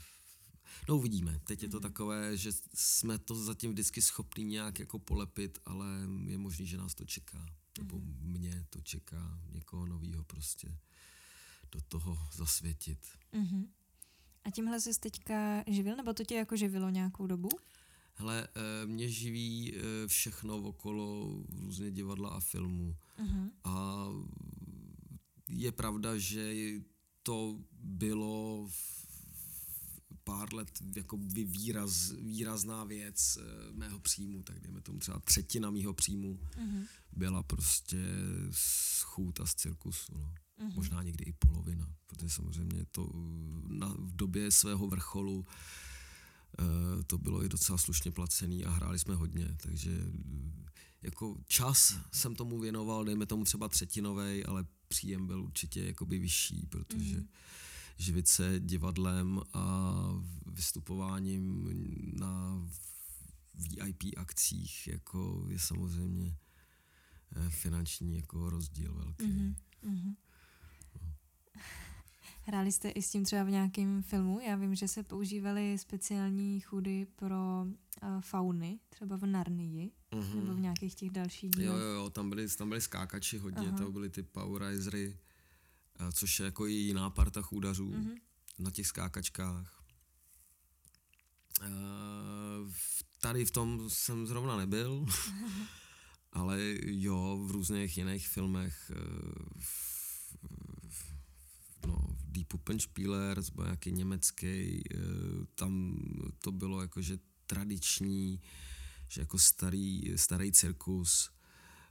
No 0.89 0.95
uvidíme. 0.95 1.39
Teď 1.43 1.63
je 1.63 1.69
to 1.69 1.77
mhm. 1.77 1.81
takové, 1.81 2.37
že 2.37 2.51
jsme 2.73 3.17
to 3.17 3.35
zatím 3.35 3.71
vždycky 3.71 4.01
schopni 4.01 4.43
nějak 4.43 4.79
jako 4.79 4.99
polepit, 4.99 5.59
ale 5.65 5.87
je 6.27 6.37
možný, 6.37 6.65
že 6.65 6.77
nás 6.77 6.95
to 6.95 7.05
čeká. 7.05 7.45
Nebo 7.77 7.97
mhm. 7.97 8.17
mě 8.21 8.65
to 8.69 8.81
čeká, 8.81 9.39
někoho 9.49 9.85
novýho 9.85 10.23
prostě 10.23 10.77
do 11.71 11.81
toho 11.81 12.17
zasvětit. 12.35 12.99
Mm-hmm. 13.33 13.67
A 14.43 14.51
tímhle 14.51 14.81
jsi 14.81 14.99
teďka 14.99 15.63
živil, 15.67 15.95
nebo 15.95 16.13
to 16.13 16.23
tě 16.23 16.35
jako 16.35 16.55
živilo 16.55 16.89
nějakou 16.89 17.27
dobu? 17.27 17.49
Hele, 18.13 18.47
eh, 18.55 18.85
mě 18.85 19.09
živí 19.09 19.75
eh, 19.75 20.07
všechno 20.07 20.57
okolo 20.57 21.29
různě 21.49 21.91
divadla 21.91 22.29
a 22.29 22.39
filmu. 22.39 22.95
Uh-huh. 23.19 23.49
A 23.63 24.07
je 25.49 25.71
pravda, 25.71 26.17
že 26.17 26.53
to 27.23 27.59
bylo 27.81 28.67
v 28.69 29.06
pár 30.27 30.53
let 30.53 30.71
jako 30.95 31.17
výraz, 31.45 32.11
výrazná 32.11 32.83
věc 32.83 33.37
eh, 33.37 33.43
mého 33.73 33.99
příjmu, 33.99 34.43
tak 34.43 34.59
dejme 34.59 34.81
tomu 34.81 34.99
třeba 34.99 35.19
třetina 35.19 35.71
mého 35.71 35.93
příjmu 35.93 36.33
mm-hmm. 36.33 36.85
byla 37.11 37.43
prostě 37.43 37.97
z 38.51 39.01
chůta 39.01 39.45
z 39.45 39.55
cirkusu. 39.55 40.17
No. 40.17 40.33
Mm-hmm. 40.59 40.75
Možná 40.75 41.03
někdy 41.03 41.23
i 41.23 41.33
polovina, 41.33 41.87
protože 42.07 42.29
samozřejmě 42.29 42.85
to 42.91 43.09
na, 43.67 43.87
v 43.87 44.15
době 44.15 44.51
svého 44.51 44.87
vrcholu 44.87 45.39
uh, 45.39 47.03
to 47.07 47.17
bylo 47.17 47.43
i 47.43 47.49
docela 47.49 47.77
slušně 47.77 48.11
placený 48.11 48.65
a 48.65 48.69
hráli 48.69 48.99
jsme 48.99 49.15
hodně, 49.15 49.57
takže 49.61 49.91
jako 51.01 51.35
čas 51.47 51.99
jsem 52.11 52.35
tomu 52.35 52.59
věnoval, 52.59 53.05
dejme 53.05 53.25
tomu 53.25 53.43
třeba 53.43 53.67
třetinovej, 53.67 54.43
ale 54.47 54.65
příjem 54.87 55.27
byl 55.27 55.41
určitě 55.43 55.85
jakoby 55.85 56.19
vyšší, 56.19 56.65
protože 56.69 57.17
mm-hmm 57.17 57.27
živit 57.97 58.27
se 58.27 58.59
divadlem 58.59 59.41
a 59.53 59.93
vystupováním 60.45 61.69
na 62.19 62.67
VIP 63.57 64.03
akcích 64.17 64.87
jako 64.87 65.45
je 65.49 65.59
samozřejmě 65.59 66.37
eh, 67.35 67.49
finanční 67.49 68.15
jako 68.15 68.49
rozdíl 68.49 68.93
velký. 68.93 69.25
Mm-hmm. 69.25 69.55
Mm-hmm. 69.83 70.15
Hráli 72.49 72.71
jste 72.71 72.89
i 72.89 73.01
s 73.01 73.11
tím 73.11 73.25
třeba 73.25 73.43
v 73.43 73.49
nějakém 73.49 74.03
filmu? 74.03 74.39
Já 74.39 74.55
vím, 74.55 74.75
že 74.75 74.87
se 74.87 75.03
používaly 75.03 75.77
speciální 75.77 76.59
chudy 76.59 77.07
pro 77.15 77.65
uh, 77.65 78.21
fauny, 78.21 78.79
třeba 78.89 79.17
v 79.17 79.25
Narnii, 79.25 79.91
mm-hmm. 80.11 80.35
nebo 80.35 80.53
v 80.53 80.59
nějakých 80.59 80.95
těch 80.95 81.09
dalších 81.09 81.51
dílech. 81.51 81.67
Jo, 81.67 81.77
jo, 81.77 81.93
jo, 81.93 82.09
tam 82.09 82.29
byly, 82.29 82.47
tam 82.47 82.69
byly 82.69 82.81
skákači 82.81 83.37
hodně, 83.37 83.67
Aha. 83.67 83.77
to 83.77 83.91
byly 83.91 84.09
ty 84.09 84.23
Powerizery, 84.23 85.17
což 86.13 86.39
je 86.39 86.45
jako 86.45 86.67
i 86.67 86.73
jiná 86.73 87.09
parta 87.09 87.41
chůdařů 87.41 87.91
mm-hmm. 87.91 88.17
na 88.59 88.71
těch 88.71 88.87
skákačkách. 88.87 89.83
tady 93.21 93.45
v 93.45 93.51
tom 93.51 93.89
jsem 93.89 94.27
zrovna 94.27 94.57
nebyl, 94.57 95.05
ale 96.31 96.59
jo, 96.85 97.39
v 97.47 97.51
různých 97.51 97.97
jiných 97.97 98.27
filmech, 98.27 98.91
eh, 98.95 98.99
v, 99.59 100.35
v, 100.89 101.17
no, 101.87 101.97
Die 102.21 102.45
Puppenspieler, 102.45 103.41
byl 103.55 103.63
nějaký 103.63 103.91
německý, 103.91 104.47
eh, 104.47 104.97
tam 105.55 105.97
to 106.43 106.51
bylo 106.51 106.81
jakože 106.81 107.17
tradiční, 107.45 108.41
že 109.09 109.21
jako 109.21 109.39
starý, 109.39 110.13
starý 110.15 110.51
cirkus, 110.51 111.29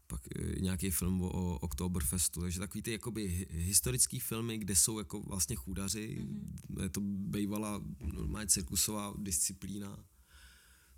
pak 0.06 0.20
eh, 0.36 0.60
nějaký 0.60 0.90
film 0.90 1.22
o, 1.22 1.58
Oktoberfestu, 1.58 2.40
takže 2.40 2.58
takový 2.58 2.82
ty 2.82 2.92
jakoby 2.92 3.46
historický 3.50 4.20
filmy, 4.20 4.58
kde 4.58 4.76
jsou 4.76 4.98
jako 4.98 5.22
vlastně 5.22 5.56
chůdaři, 5.56 6.18
mm-hmm. 6.20 6.82
je 6.82 6.88
to 6.88 7.00
bývala 7.00 7.82
normálně 8.12 8.48
cirkusová 8.48 9.14
disciplína, 9.18 10.04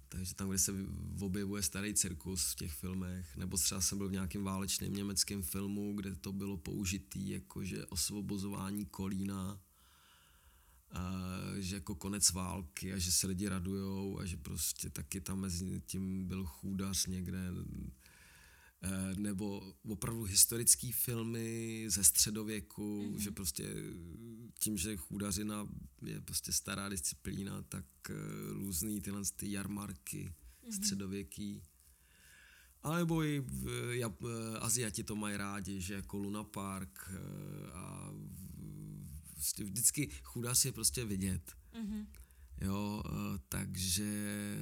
takže 0.08 0.34
tam, 0.34 0.48
kde 0.48 0.58
se 0.58 0.72
objevuje 1.20 1.62
starý 1.62 1.94
cirkus 1.94 2.52
v 2.52 2.54
těch 2.54 2.72
filmech, 2.72 3.36
nebo 3.36 3.56
třeba 3.56 3.80
jsem 3.80 3.98
byl 3.98 4.08
v 4.08 4.12
nějakém 4.12 4.44
válečném 4.44 4.94
německém 4.94 5.42
filmu, 5.42 5.92
kde 5.96 6.14
to 6.14 6.32
bylo 6.32 6.56
použitý 6.56 7.28
jakože 7.28 7.86
osvobozování 7.86 8.86
Kolína, 8.86 9.60
a 10.92 11.20
že 11.58 11.76
jako 11.76 11.94
konec 11.94 12.32
války 12.32 12.92
a 12.92 12.98
že 12.98 13.12
se 13.12 13.26
lidi 13.26 13.48
radujou 13.48 14.18
a 14.18 14.24
že 14.24 14.36
prostě 14.36 14.90
taky 14.90 15.20
tam 15.20 15.40
mezi 15.40 15.80
tím 15.86 16.28
byl 16.28 16.44
chůdař 16.44 17.06
někde 17.06 17.38
nebo 19.16 19.74
opravdu 19.88 20.22
historické 20.22 20.90
filmy 20.92 21.84
ze 21.88 22.04
středověku, 22.04 23.02
mm-hmm. 23.02 23.18
že 23.18 23.30
prostě 23.30 23.74
tím, 24.58 24.78
že 24.78 24.96
chůdařina 24.96 25.68
je 26.02 26.20
prostě 26.20 26.52
stará 26.52 26.88
disciplína, 26.88 27.62
tak 27.62 27.84
uh, 28.10 28.16
různý 28.52 29.00
tyhle 29.00 29.22
ty 29.36 29.52
jarmarky 29.52 30.24
mm-hmm. 30.28 30.76
středověký. 30.76 31.62
A 32.82 32.96
nebo 32.96 33.22
i 33.22 33.40
v, 33.40 33.90
ja, 33.92 34.12
Aziati 34.60 35.04
to 35.04 35.16
mají 35.16 35.36
rádi, 35.36 35.80
že 35.80 35.94
jako 35.94 36.18
Luna 36.18 36.44
Park 36.44 37.10
a 37.72 38.12
prostě 39.34 39.64
vždycky 39.64 40.10
chůdař 40.22 40.64
je 40.64 40.72
prostě 40.72 41.04
vidět. 41.04 41.52
Mm-hmm. 41.72 42.06
Jo, 42.60 43.02
takže 43.48 44.56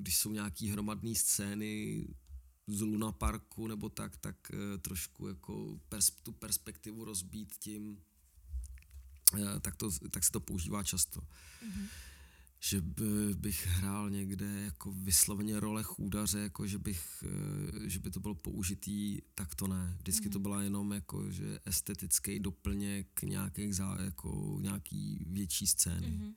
když 0.00 0.16
jsou 0.16 0.32
nějaký 0.32 0.68
hromadné 0.68 1.14
scény, 1.14 2.06
z 2.70 2.80
Luna 2.80 3.12
Parku 3.12 3.66
nebo 3.66 3.88
tak, 3.88 4.16
tak 4.16 4.36
eh, 4.52 4.78
trošku 4.78 5.28
jako 5.28 5.80
pers, 5.88 6.10
tu 6.10 6.32
perspektivu 6.32 7.04
rozbít 7.04 7.56
tím, 7.58 7.98
eh, 9.34 9.60
tak, 9.60 9.76
to, 9.76 9.90
tak 10.10 10.24
se 10.24 10.32
to 10.32 10.40
používá 10.40 10.82
často. 10.82 11.20
Mm-hmm. 11.20 11.86
Že 12.62 12.80
by, 12.80 13.34
bych 13.34 13.66
hrál 13.66 14.10
někde 14.10 14.46
jako 14.46 14.92
vysloveně 14.92 15.60
role 15.60 15.82
chůdaře, 15.82 16.38
jako 16.38 16.66
že, 16.66 16.78
bych, 16.78 17.24
eh, 17.26 17.88
že 17.88 17.98
by 17.98 18.10
to 18.10 18.20
bylo 18.20 18.34
použitý, 18.34 19.18
tak 19.34 19.54
to 19.54 19.66
ne. 19.66 19.96
Vždycky 19.98 20.28
mm-hmm. 20.28 20.32
to 20.32 20.38
byla 20.38 20.62
jenom 20.62 20.92
jako, 20.92 21.30
že 21.30 21.58
estetický 21.64 22.40
doplněk 22.40 23.22
nějakých 23.22 23.76
zá, 23.76 23.96
jako 24.00 24.58
nějaký 24.60 25.24
větší 25.28 25.66
scény. 25.66 26.10
Mm-hmm. 26.10 26.34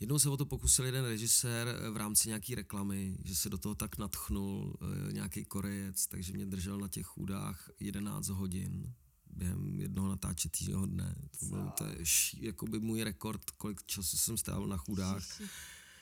Jednou 0.00 0.18
se 0.18 0.28
o 0.28 0.36
to 0.36 0.46
pokusil 0.46 0.84
jeden 0.84 1.04
režisér 1.04 1.68
eh, 1.68 1.90
v 1.90 1.96
rámci 1.96 2.28
nějaký 2.28 2.54
reklamy, 2.54 3.18
že 3.24 3.36
se 3.36 3.50
do 3.50 3.58
toho 3.58 3.74
tak 3.74 3.98
natchnul 3.98 4.76
e, 5.08 5.12
nějaký 5.12 5.44
korejec, 5.44 6.06
takže 6.06 6.32
mě 6.32 6.46
držel 6.46 6.78
na 6.78 6.88
těch 6.88 7.06
chůdách 7.06 7.70
11 7.80 8.28
hodin 8.28 8.94
během 9.30 9.80
jednoho 9.80 10.08
natáčetého 10.08 10.86
dne. 10.86 11.14
To 11.40 11.46
byl 11.46 11.70
to 11.78 11.84
je 11.84 11.96
jakoby 12.40 12.80
můj 12.80 13.04
rekord, 13.04 13.50
kolik 13.50 13.82
času 13.86 14.16
jsem 14.16 14.36
strávil 14.36 14.66
na 14.66 14.76
chůdách. 14.76 15.40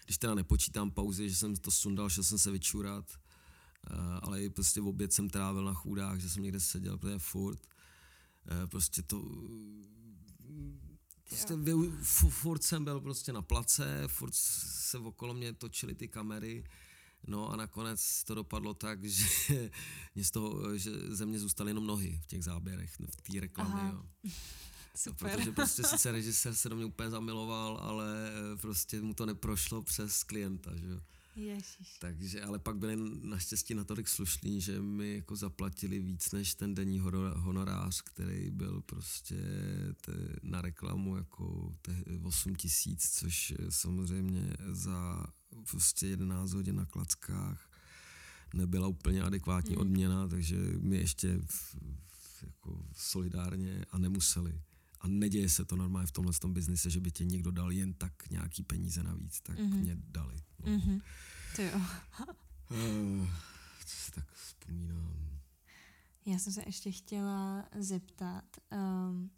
Když 0.05 0.19
teda 0.19 0.35
nepočítám 0.35 0.91
pauzy, 0.91 1.29
že 1.31 1.37
jsem 1.37 1.57
to 1.57 1.71
sundal, 1.71 2.11
šel 2.11 2.25
jsem 2.25 2.39
se 2.39 2.51
vyčurat, 2.51 3.11
e, 3.11 3.95
ale 4.23 4.45
i 4.45 4.51
prostě 4.51 4.81
v 4.81 4.87
oběd 4.87 5.13
jsem 5.13 5.31
trávil 5.31 5.65
na 5.65 5.75
chůdách, 5.75 6.19
že 6.19 6.31
jsem 6.31 6.43
někde 6.43 6.61
seděl, 6.61 6.99
protože 6.99 7.19
furt. 7.19 7.61
Prostě 8.67 9.03
to 9.03 9.23
Prostě 11.29 11.57
vy, 11.57 11.73
furt 12.31 12.63
jsem 12.63 12.85
byl 12.85 13.01
prostě 13.01 13.33
na 13.33 13.43
place, 13.43 14.03
furt 14.07 14.35
se 14.35 14.99
okolo 14.99 15.35
mě 15.35 15.53
točily 15.53 15.95
ty 15.95 16.09
kamery, 16.09 16.65
no 17.27 17.49
a 17.53 17.57
nakonec 17.57 18.25
to 18.25 18.35
dopadlo 18.35 18.75
tak, 18.75 19.05
že, 19.05 19.71
mě 20.15 20.25
z 20.25 20.31
toho, 20.31 20.79
že 20.79 20.91
ze 21.09 21.27
mě 21.27 21.39
zůstaly 21.39 21.71
jenom 21.71 21.87
nohy 21.87 22.21
v 22.23 22.27
těch 22.27 22.45
záběrech, 22.45 22.95
v 23.01 23.33
té 23.33 23.41
reklamě, 23.41 23.91
jo. 23.93 24.03
Super. 24.97 25.37
Protože 25.37 25.53
prostě 25.53 25.83
sice 25.85 26.13
režisér 26.13 26.55
se 26.55 26.69
do 26.69 26.77
mě 26.77 26.85
úplně 26.85 27.11
zamiloval, 27.11 27.79
ale 27.83 28.07
prostě 28.61 29.01
mu 29.01 29.15
to 29.15 29.27
neprošlo 29.27 29.83
přes 29.83 30.25
klienta, 30.25 30.77
že 30.77 30.87
jo. 30.87 31.01
Ježiš. 31.37 31.99
Takže, 31.99 32.43
ale 32.43 32.59
pak 32.59 32.77
byli 32.77 32.97
naštěstí 33.23 33.75
natolik 33.75 34.09
slušní, 34.09 34.61
že 34.61 34.83
mi 34.83 35.15
jako 35.15 35.37
zaplatili 35.37 35.99
víc 35.99 36.33
než 36.33 36.55
ten 36.55 36.75
denní 36.75 37.01
honorář, 37.35 38.03
který 38.03 38.51
byl 38.51 38.83
prostě 38.87 39.37
te, 40.01 40.13
na 40.43 40.61
reklamu 40.61 41.17
jako 41.17 41.75
te, 41.83 42.05
8 42.23 42.55
tisíc, 42.55 43.11
což 43.11 43.55
samozřejmě 43.69 44.57
za 44.71 45.27
prostě 45.71 46.07
11 46.07 46.53
hodin 46.53 46.77
na 46.77 46.87
klackách 46.87 47.71
nebyla 48.55 48.89
úplně 48.89 49.23
adekvátní 49.23 49.75
hmm. 49.75 49.81
odměna, 49.81 50.29
takže 50.29 50.57
mi 50.81 50.97
ještě 50.97 51.39
v, 51.47 51.77
v, 52.09 52.43
jako 52.43 52.87
solidárně 52.97 53.85
a 53.91 53.99
nemuseli. 53.99 54.61
A 55.01 55.09
neděje 55.09 55.49
se 55.49 55.65
to 55.65 55.77
normálně 55.77 56.07
v 56.07 56.13
tomhle 56.13 56.33
tom 56.33 56.53
biznise, 56.53 56.91
že 56.91 57.01
by 57.01 57.11
ti 57.11 57.25
někdo 57.25 57.51
dal 57.51 57.73
jen 57.73 57.95
tak 57.95 58.31
nějaký 58.31 58.63
peníze 58.63 59.03
navíc, 59.03 59.41
tak 59.41 59.59
mm-hmm. 59.59 59.81
mě 59.81 59.97
dali. 60.01 60.43
Mm-hmm. 60.67 61.01
To 61.57 61.63
jo. 61.63 61.81
uh, 62.71 63.27
co 63.87 63.97
si 63.97 64.13
tak 64.13 64.25
vzpomínám. 64.33 65.17
Já 66.27 66.39
jsem 66.39 66.53
se 66.53 66.63
ještě 66.67 66.93
chtěla 66.93 67.69
zeptat, 67.79 68.45
um, 68.73 69.31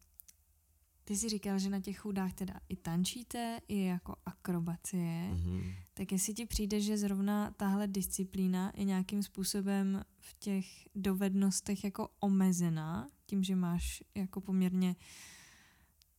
ty 1.04 1.16
jsi 1.16 1.28
říkal, 1.28 1.58
že 1.58 1.70
na 1.70 1.80
těch 1.80 1.98
chudách 1.98 2.32
teda 2.32 2.60
i 2.68 2.76
tančíte, 2.76 3.60
i 3.68 3.84
jako 3.84 4.16
akrobacie, 4.26 5.30
mm-hmm. 5.32 5.74
tak 5.94 6.12
jestli 6.12 6.34
ti 6.34 6.46
přijde, 6.46 6.80
že 6.80 6.98
zrovna 6.98 7.50
tahle 7.50 7.86
disciplína 7.86 8.72
je 8.76 8.84
nějakým 8.84 9.22
způsobem 9.22 10.04
v 10.18 10.34
těch 10.38 10.66
dovednostech 10.94 11.84
jako 11.84 12.08
omezená, 12.20 13.08
tím, 13.26 13.44
že 13.44 13.56
máš 13.56 14.02
jako 14.14 14.40
poměrně 14.40 14.96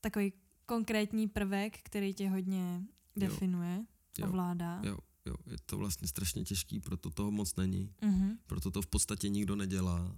takový 0.02 0.34
konkrétní 0.66 1.28
prvek, 1.28 1.78
který 1.84 2.14
tě 2.14 2.30
hodně 2.30 2.82
definuje, 3.16 3.76
jo. 3.76 3.86
Ovládá. 4.24 4.82
Jo, 4.84 4.98
jo, 5.26 5.36
je 5.46 5.58
to 5.66 5.78
vlastně 5.78 6.08
strašně 6.08 6.44
těžký, 6.44 6.80
proto 6.80 7.10
toho 7.10 7.32
moc 7.32 7.56
není, 7.56 7.94
mm-hmm. 8.02 8.38
proto 8.48 8.72
to 8.72 8.82
v 8.82 8.88
podstatě 8.88 9.30
nikdo 9.30 9.56
nedělá, 9.56 10.06
uh, 10.06 10.16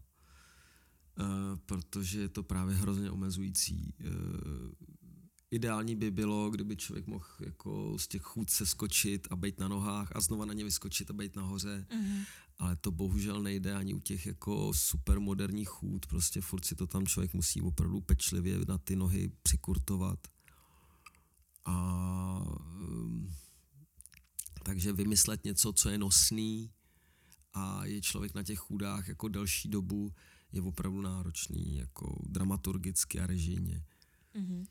protože 1.66 2.20
je 2.20 2.30
to 2.30 2.44
právě 2.44 2.76
hrozně 2.76 3.12
omezující. 3.12 3.94
Uh, 4.00 4.72
ideální 5.52 5.96
by 5.96 6.12
bylo, 6.12 6.50
kdyby 6.50 6.76
člověk 6.76 7.08
mohl 7.08 7.26
jako 7.40 7.98
z 8.00 8.08
těch 8.08 8.22
chůd 8.22 8.50
se 8.50 8.66
skočit 8.66 9.28
a 9.32 9.36
být 9.36 9.60
na 9.60 9.68
nohách 9.68 10.16
a 10.16 10.22
znova 10.22 10.46
na 10.46 10.54
ně 10.54 10.64
vyskočit 10.64 11.10
a 11.10 11.14
být 11.14 11.36
nahoře, 11.36 11.86
mm-hmm. 11.90 12.26
ale 12.58 12.76
to 12.76 12.92
bohužel 12.92 13.42
nejde 13.42 13.74
ani 13.74 13.94
u 13.94 14.00
těch 14.00 14.26
jako 14.26 14.74
super 14.74 15.20
moderních 15.20 15.70
chůd, 15.70 16.06
prostě 16.06 16.42
furt 16.42 16.66
si 16.66 16.76
to 16.76 16.88
tam 16.88 17.06
člověk 17.06 17.34
musí 17.34 17.62
opravdu 17.62 18.02
pečlivě 18.02 18.60
na 18.68 18.78
ty 18.78 18.96
nohy 18.96 19.32
přikurtovat. 19.44 20.20
A 21.66 22.44
um, 22.82 23.34
takže 24.64 24.94
vymyslet 24.94 25.44
něco, 25.44 25.74
co 25.74 25.90
je 25.90 25.98
nosný 25.98 26.72
a 27.54 27.86
je 27.86 28.02
člověk 28.02 28.34
na 28.34 28.44
těch 28.44 28.60
chůdách 28.60 29.08
jako 29.08 29.28
delší 29.28 29.70
dobu, 29.70 30.14
je 30.52 30.62
opravdu 30.62 31.02
náročný, 31.02 31.78
jako 31.78 32.20
dramaturgicky 32.30 33.20
a 33.20 33.28
režijně. 33.28 33.84
Mm-hmm. 34.36 34.66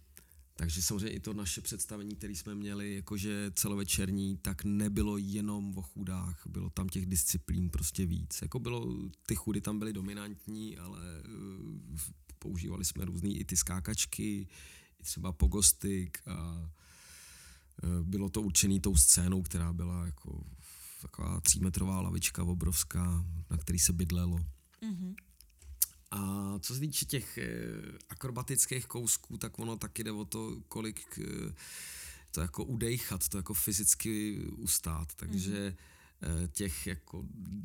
Takže 0.56 0.82
samozřejmě 0.82 1.10
i 1.10 1.20
to 1.20 1.34
naše 1.34 1.60
představení, 1.60 2.16
které 2.16 2.32
jsme 2.32 2.54
měli, 2.54 2.94
jakože 2.94 3.52
celovečerní, 3.54 4.36
tak 4.36 4.64
nebylo 4.64 5.18
jenom 5.18 5.78
o 5.78 5.82
chudách, 5.82 6.42
bylo 6.46 6.70
tam 6.70 6.88
těch 6.88 7.06
disciplín 7.06 7.70
prostě 7.70 8.06
víc. 8.06 8.42
Jako 8.42 8.58
bylo, 8.58 9.08
ty 9.26 9.34
chudy 9.34 9.60
tam 9.60 9.78
byly 9.78 9.92
dominantní, 9.92 10.78
ale 10.78 11.00
uh, 11.00 11.98
používali 12.38 12.84
jsme 12.84 13.04
různé 13.04 13.28
i 13.28 13.44
ty 13.44 13.56
skákačky, 13.56 14.48
i 15.00 15.02
třeba 15.02 15.32
pogostyk 15.32 16.22
a 16.26 16.70
bylo 18.02 18.28
to 18.28 18.42
určený 18.42 18.80
tou 18.80 18.96
scénou, 18.96 19.42
která 19.42 19.72
byla 19.72 20.06
jako 20.06 20.44
taková 21.00 21.40
třímetrová 21.40 22.00
lavička 22.00 22.42
obrovská, 22.42 23.24
na 23.50 23.56
který 23.56 23.78
se 23.78 23.92
bydlelo. 23.92 24.36
Mm-hmm. 24.82 25.14
A 26.10 26.54
co 26.58 26.74
se 26.74 26.80
týče 26.80 27.04
těch 27.04 27.38
eh, 27.38 27.48
akrobatických 28.08 28.86
kousků, 28.86 29.36
tak 29.36 29.58
ono 29.58 29.76
taky 29.76 30.04
jde 30.04 30.12
o 30.12 30.24
to, 30.24 30.56
kolik 30.68 31.18
eh, 31.18 31.54
to 32.30 32.40
jako 32.40 32.64
udejchat, 32.64 33.28
to 33.28 33.36
jako 33.36 33.54
fyzicky 33.54 34.44
ustát. 34.56 35.14
Takže 35.14 35.76
mm-hmm. 36.22 36.48
těch 36.48 36.86
jako 36.86 37.24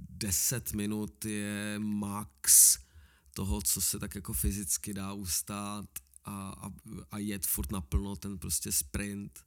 10 0.09 0.73
minut 0.73 1.25
je 1.25 1.75
max 1.79 2.77
toho, 3.33 3.61
co 3.61 3.81
se 3.81 3.99
tak 3.99 4.15
jako 4.15 4.33
fyzicky 4.33 4.93
dá 4.93 5.13
ustát 5.13 5.89
a, 6.25 6.49
a, 6.49 6.71
a 7.11 7.17
jet 7.17 7.45
furt 7.45 7.71
naplno 7.71 8.15
ten 8.15 8.37
prostě 8.37 8.71
sprint 8.71 9.45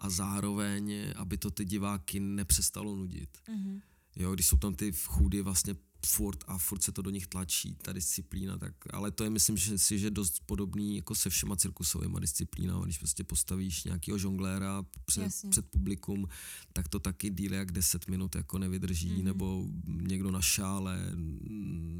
a 0.00 0.10
zároveň, 0.10 1.12
aby 1.16 1.38
to 1.38 1.50
ty 1.50 1.64
diváky 1.64 2.20
nepřestalo 2.20 2.96
nudit. 2.96 3.38
Mhm. 3.48 3.80
Jo, 4.16 4.34
když 4.34 4.46
jsou 4.46 4.56
tam 4.56 4.74
ty 4.74 4.92
chůdy 4.92 5.42
vlastně 5.42 5.74
furt 6.06 6.44
a 6.46 6.58
furt 6.58 6.82
se 6.82 6.92
to 6.92 7.02
do 7.02 7.10
nich 7.10 7.26
tlačí, 7.26 7.74
ta 7.82 7.92
disciplína, 7.92 8.58
tak, 8.58 8.74
ale 8.90 9.10
to 9.10 9.24
je 9.24 9.30
myslím 9.30 9.56
že 9.56 9.78
si, 9.78 9.98
že 9.98 10.10
dost 10.10 10.42
podobný 10.46 10.96
jako 10.96 11.14
se 11.14 11.30
všema 11.30 11.56
cirkusovými 11.56 12.16
disciplínami, 12.20 12.84
když 12.84 12.98
prostě 12.98 13.24
postavíš 13.24 13.84
nějakého 13.84 14.18
žongléra 14.18 14.84
před, 15.04 15.22
Jasně. 15.22 15.50
před 15.50 15.66
publikum, 15.70 16.28
tak 16.72 16.88
to 16.88 16.98
taky 16.98 17.30
díl 17.30 17.52
jak 17.54 17.72
10 17.72 18.08
minut 18.08 18.34
jako 18.34 18.58
nevydrží, 18.58 19.08
Mhm. 19.08 19.18
mm-hmm. 19.18 19.24
nebo 19.24 19.66
někdo 19.86 20.30
na 20.30 20.40
šále, 20.40 21.10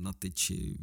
na 0.03 0.13
tyči, 0.13 0.75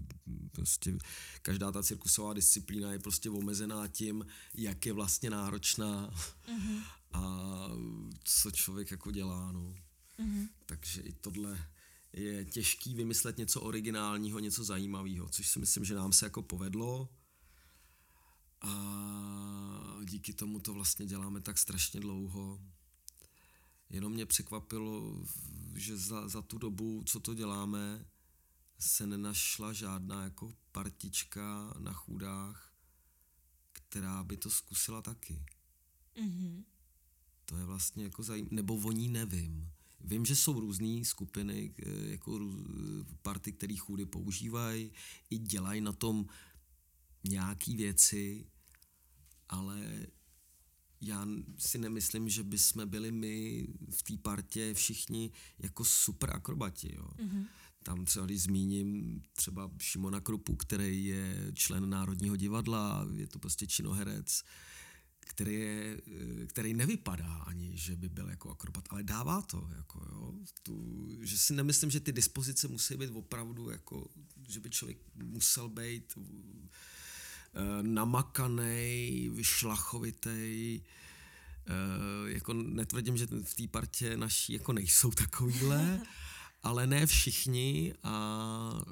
prostě 0.51 0.97
každá 1.41 1.71
ta 1.71 1.83
cirkusová 1.83 2.33
disciplína 2.33 2.91
je 2.91 2.99
prostě 2.99 3.29
omezená 3.29 3.87
tím, 3.87 4.25
jak 4.53 4.85
je 4.85 4.93
vlastně 4.93 5.29
náročná 5.29 6.13
Mhm. 6.57 6.79
A 7.13 7.69
co 8.23 8.51
člověk 8.51 8.91
jako 8.91 9.11
dělá, 9.11 9.51
no. 9.51 9.75
Mhm. 10.17 10.49
Takže 10.65 11.01
i 11.01 11.13
tohle 11.13 11.67
je 12.13 12.45
těžký 12.45 12.95
vymyslet 12.95 13.37
něco 13.37 13.61
originálního, 13.61 14.39
něco 14.39 14.63
zajímavého, 14.63 15.29
což 15.29 15.47
si 15.47 15.59
myslím, 15.59 15.85
že 15.85 15.95
nám 15.95 16.13
se 16.13 16.25
jako 16.25 16.41
povedlo. 16.41 17.09
A 18.61 18.73
díky 20.05 20.33
tomu 20.33 20.59
to 20.59 20.73
vlastně 20.73 21.05
děláme 21.05 21.41
tak 21.41 21.57
strašně 21.57 21.99
dlouho. 21.99 22.61
Jenom 23.89 24.13
mě 24.13 24.25
překvapilo, 24.25 25.25
že 25.75 25.97
za, 25.97 26.27
za 26.27 26.41
tu 26.41 26.57
dobu, 26.57 27.03
co 27.05 27.19
to 27.19 27.33
děláme, 27.33 28.05
se 28.79 29.07
nenašla 29.07 29.73
žádná 29.73 30.23
jako 30.23 30.53
partička 30.71 31.73
na 31.79 31.93
chůdách, 31.93 32.73
která 33.71 34.23
by 34.23 34.37
to 34.37 34.49
zkusila 34.49 35.01
taky. 35.01 35.45
Mhm. 36.21 36.65
To 37.45 37.57
je 37.57 37.65
vlastně 37.65 38.03
jako 38.03 38.23
zajímavé, 38.23 38.55
nebo 38.55 38.75
o 38.75 38.91
ní 38.91 39.09
nevím. 39.09 39.69
Vím, 40.03 40.25
že 40.25 40.35
jsou 40.35 40.59
různé 40.59 41.05
skupiny, 41.05 41.73
eh, 41.85 42.11
jako 42.11 42.39
party, 43.21 43.51
které 43.51 43.75
chůdy 43.77 44.05
používají, 44.05 44.91
i 45.29 45.37
dělají 45.37 45.81
na 45.81 45.91
tom 45.91 46.25
nějaký 47.23 47.75
věci, 47.75 48.45
ale 49.49 50.07
já 51.01 51.27
si 51.57 51.77
nemyslím, 51.77 52.29
že 52.29 52.43
by 52.43 52.57
jsme 52.57 52.85
byli 52.85 53.11
my 53.11 53.67
v 53.89 54.03
té 54.03 54.17
partě 54.17 54.73
všichni 54.73 55.31
jako 55.59 55.85
super 55.85 56.35
akrobati. 56.35 56.95
Jo. 56.95 57.07
Mhm. 57.21 57.45
Tam 57.83 58.05
třeba, 58.05 58.25
když 58.25 58.41
zmíním 58.41 59.21
třeba 59.33 59.71
Šimona 59.79 60.21
Krupu, 60.21 60.55
který 60.55 61.05
je 61.05 61.51
člen 61.53 61.89
Národního 61.89 62.35
divadla, 62.35 63.07
je 63.13 63.27
to 63.27 63.39
prostě 63.39 63.67
činoherec, 63.67 64.43
který, 65.25 65.53
je, 65.53 65.97
eh, 66.07 66.45
který 66.47 66.73
nevypadá 66.73 67.33
ani, 67.33 67.77
že 67.77 67.95
by 67.95 68.09
byl 68.09 68.29
jako 68.29 68.51
akrobat, 68.51 68.85
ale 68.89 69.03
dává 69.03 69.41
to, 69.41 69.69
jako 69.77 70.05
jo, 70.11 70.33
tu, 70.63 71.07
že 71.21 71.37
si 71.37 71.53
nemyslím, 71.53 71.91
že 71.91 71.99
ty 71.99 72.11
dispozice 72.11 72.67
musí 72.67 72.97
být 72.97 73.09
opravdu 73.09 73.69
jako, 73.69 74.07
že 74.47 74.59
by 74.59 74.69
člověk 74.69 74.97
musel 75.15 75.69
být 75.69 76.13
eh, 76.17 77.83
namakaný, 77.83 79.29
vyšlachovitej, 79.33 80.81
eh, 81.67 82.31
jako 82.31 82.53
netvrdím, 82.53 83.17
že 83.17 83.27
v 83.43 83.53
té 83.55 83.67
partě 83.67 84.17
naší 84.17 84.53
jako 84.53 84.73
nejsou 84.73 85.11
takovýhle, 85.11 86.01
ale 86.63 86.87
ne 86.87 87.05
všichni 87.05 87.93
a 88.03 88.85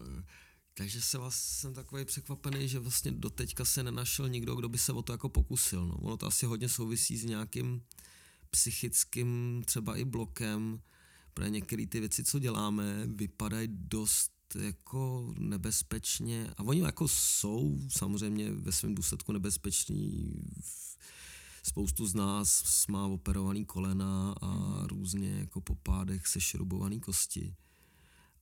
takže 0.74 1.02
se 1.02 1.18
vás, 1.18 1.36
jsem 1.36 1.74
takový 1.74 2.06
překvapený, 2.06 2.68
že 2.68 2.80
vlastně 2.80 3.12
doteďka 3.12 3.66
se 3.66 3.84
nenašel 3.84 4.30
nikdo, 4.30 4.56
kdo 4.56 4.70
by 4.70 4.78
se 4.78 4.94
o 4.94 5.02
to 5.02 5.12
jako 5.12 5.30
pokusil. 5.30 5.86
No. 5.86 5.96
Ono 5.96 6.18
to 6.18 6.28
asi 6.28 6.46
hodně 6.46 6.70
souvisí 6.70 7.18
s 7.18 7.24
nějakým 7.24 7.82
psychickým 8.50 9.62
třeba 9.66 9.98
i 9.98 10.06
blokem, 10.06 10.82
protože 11.34 11.50
některé 11.50 11.88
ty 11.88 12.00
věci, 12.00 12.24
co 12.24 12.40
děláme, 12.40 13.08
vypadají 13.08 13.68
dost 13.72 14.32
jako 14.60 15.34
nebezpečně 15.38 16.54
a 16.58 16.64
oni 16.64 16.82
jako 16.82 17.08
jsou 17.08 17.80
samozřejmě 17.90 18.52
ve 18.52 18.72
svém 18.72 18.96
důsledku 18.96 19.32
nebezpeční. 19.32 20.34
Spoustu 21.64 22.08
z 22.08 22.14
nás 22.14 22.88
má 22.88 23.08
operovaný 23.08 23.66
kolena 23.66 24.36
a 24.42 24.82
různě 24.88 25.30
jako 25.30 25.62
po 25.62 25.76
pádech 25.76 26.28
se 26.28 26.42
šrubovaný 26.42 27.00
kosti. 27.00 27.56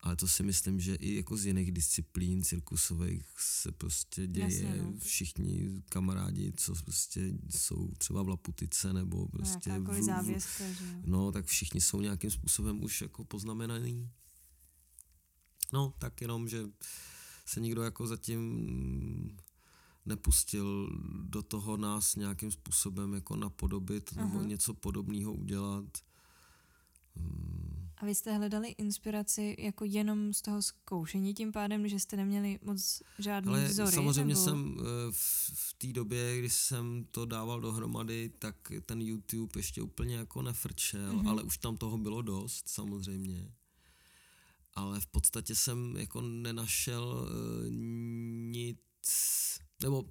Ale 0.01 0.15
to 0.15 0.27
si 0.27 0.43
myslím, 0.43 0.79
že 0.79 0.95
i 0.95 1.15
jako 1.15 1.37
z 1.37 1.45
jiných 1.45 1.71
disciplín 1.71 2.43
cirkusových 2.43 3.23
se 3.37 3.71
prostě 3.71 4.27
děje. 4.27 4.45
Jasně, 4.45 4.81
no. 4.81 4.93
Všichni 4.99 5.81
kamarádi, 5.89 6.53
co 6.57 6.73
prostě 6.85 7.33
jsou 7.49 7.91
třeba 7.97 8.23
v 8.23 8.29
Laputice 8.29 8.93
nebo 8.93 9.27
prostě 9.27 9.69
No, 9.69 9.93
v, 9.93 10.03
závěska, 10.03 10.71
že. 10.71 11.01
No, 11.05 11.31
tak 11.31 11.45
všichni 11.45 11.81
jsou 11.81 12.01
nějakým 12.01 12.31
způsobem 12.31 12.83
už 12.83 13.01
jako 13.01 13.25
poznamenaný. 13.25 14.09
No, 15.73 15.93
tak 15.97 16.21
jenom, 16.21 16.47
že 16.47 16.63
se 17.45 17.59
nikdo 17.59 17.81
jako 17.81 18.07
zatím 18.07 19.37
nepustil 20.05 20.89
do 21.23 21.41
toho 21.41 21.77
nás 21.77 22.15
nějakým 22.15 22.51
způsobem 22.51 23.13
jako 23.13 23.35
napodobit 23.35 24.13
Aha. 24.17 24.27
nebo 24.27 24.41
něco 24.43 24.73
podobného 24.73 25.33
udělat. 25.33 25.85
Hmm, 27.15 27.88
A 27.99 28.05
vy 28.05 28.15
jste 28.15 28.37
hledali 28.37 28.67
inspiraci 28.69 29.55
jako 29.59 29.85
jenom 29.85 30.33
z 30.33 30.41
toho 30.41 30.61
zkoušení 30.61 31.33
tím 31.33 31.51
pádem, 31.51 31.87
že 31.87 31.99
jste 31.99 32.17
neměli 32.17 32.59
moc 32.63 33.01
žádný 33.19 33.49
Ale 33.49 33.65
vzory? 33.65 33.91
samozřejmě 33.91 34.33
nebo... 34.35 34.45
jsem 34.45 34.77
eh, 34.79 34.83
v, 35.11 35.51
v 35.53 35.73
té 35.77 35.87
době, 35.87 36.39
kdy 36.39 36.49
jsem 36.49 37.05
to 37.11 37.25
dával 37.25 37.61
dohromady, 37.61 38.31
tak 38.39 38.55
ten 38.85 39.01
YouTube 39.01 39.59
ještě 39.59 39.81
úplně 39.81 40.15
jako 40.15 40.41
nefrčel, 40.41 41.13
Mhm. 41.13 41.19
mm-hmm. 41.25 41.29
ale 41.29 41.43
už 41.43 41.57
tam 41.57 41.77
toho 41.77 41.97
bylo 41.97 42.21
dost 42.21 42.69
samozřejmě. 42.69 43.51
Ale 44.73 44.99
v 44.99 45.07
podstatě 45.07 45.55
jsem 45.55 45.97
jako 45.97 46.21
nenašel 46.21 47.03
uh, 47.03 47.69
nic, 48.51 48.79
nebo 49.81 50.05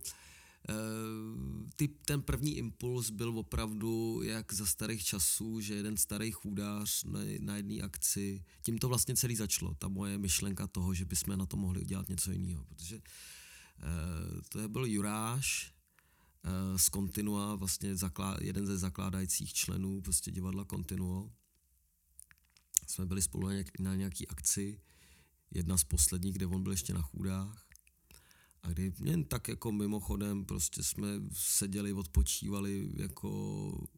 ty, 1.77 1.89
ten 1.89 2.23
první 2.23 2.57
impuls 2.57 3.11
byl 3.11 3.39
opravdu 3.39 4.21
jak 4.25 4.53
za 4.53 4.67
starých 4.67 5.05
časů, 5.05 5.61
že 5.61 5.75
jeden 5.75 5.97
starý 5.97 6.31
chůdář 6.31 7.05
na, 7.05 7.21
na 7.41 7.57
jedné 7.57 7.83
akci, 7.83 8.45
tím 8.63 8.79
to 8.79 8.89
vlastně 8.89 9.17
celý 9.17 9.37
začalo, 9.37 9.75
ta 9.75 9.89
moje 9.89 10.19
myšlenka 10.19 10.67
toho, 10.67 10.95
že 10.95 11.05
bychom 11.05 11.39
na 11.39 11.47
to 11.47 11.57
mohli 11.57 11.81
udělat 11.81 12.09
něco 12.09 12.33
jiného, 12.33 12.65
protože 12.65 12.97
uh, 12.97 13.03
to 14.49 14.59
je 14.59 14.69
byl 14.69 14.87
Juráš 14.87 15.75
uh, 16.45 16.77
z 16.79 16.85
Continua, 16.91 17.55
vlastně 17.55 17.97
zaklá, 17.97 18.37
jeden 18.41 18.67
ze 18.67 18.79
zakládajících 18.79 19.53
členů 19.53 20.01
prostě 20.01 20.31
divadla 20.31 20.65
Continuo. 20.65 21.33
Jsme 22.87 23.07
byli 23.07 23.23
spolu 23.23 23.49
na, 23.49 23.55
na 23.79 23.95
nějaký 23.95 24.29
akci, 24.29 24.81
jedna 25.51 25.79
z 25.79 25.85
posledních, 25.85 26.35
kde 26.35 26.47
on 26.47 26.63
byl 26.63 26.73
ještě 26.73 26.95
na 26.95 27.03
chůdách. 27.03 27.68
A 28.63 28.69
kdy 28.69 28.93
jen 29.05 29.25
tak 29.25 29.49
jako 29.49 29.73
mimochodem 29.73 30.45
prostě 30.45 30.83
jsme 30.83 31.09
seděli, 31.33 31.93
odpočívali 31.93 32.91
jako 32.97 33.89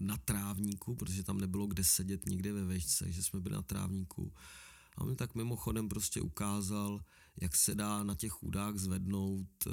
na 0.00 0.16
trávníku, 0.16 0.94
protože 0.94 1.22
tam 1.22 1.40
nebylo 1.40 1.66
kde 1.66 1.84
sedět 1.84 2.26
nikde 2.26 2.52
ve 2.52 2.64
vešce, 2.64 3.12
že 3.12 3.22
jsme 3.22 3.40
byli 3.40 3.54
na 3.54 3.62
trávníku. 3.62 4.32
A 4.96 5.00
on 5.00 5.16
tak 5.16 5.34
mimochodem 5.34 5.88
prostě 5.88 6.20
ukázal, 6.20 7.00
jak 7.40 7.56
se 7.56 7.74
dá 7.74 8.02
na 8.02 8.14
těch 8.14 8.32
chůdách 8.32 8.76
zvednout 8.76 9.66
e, 9.66 9.70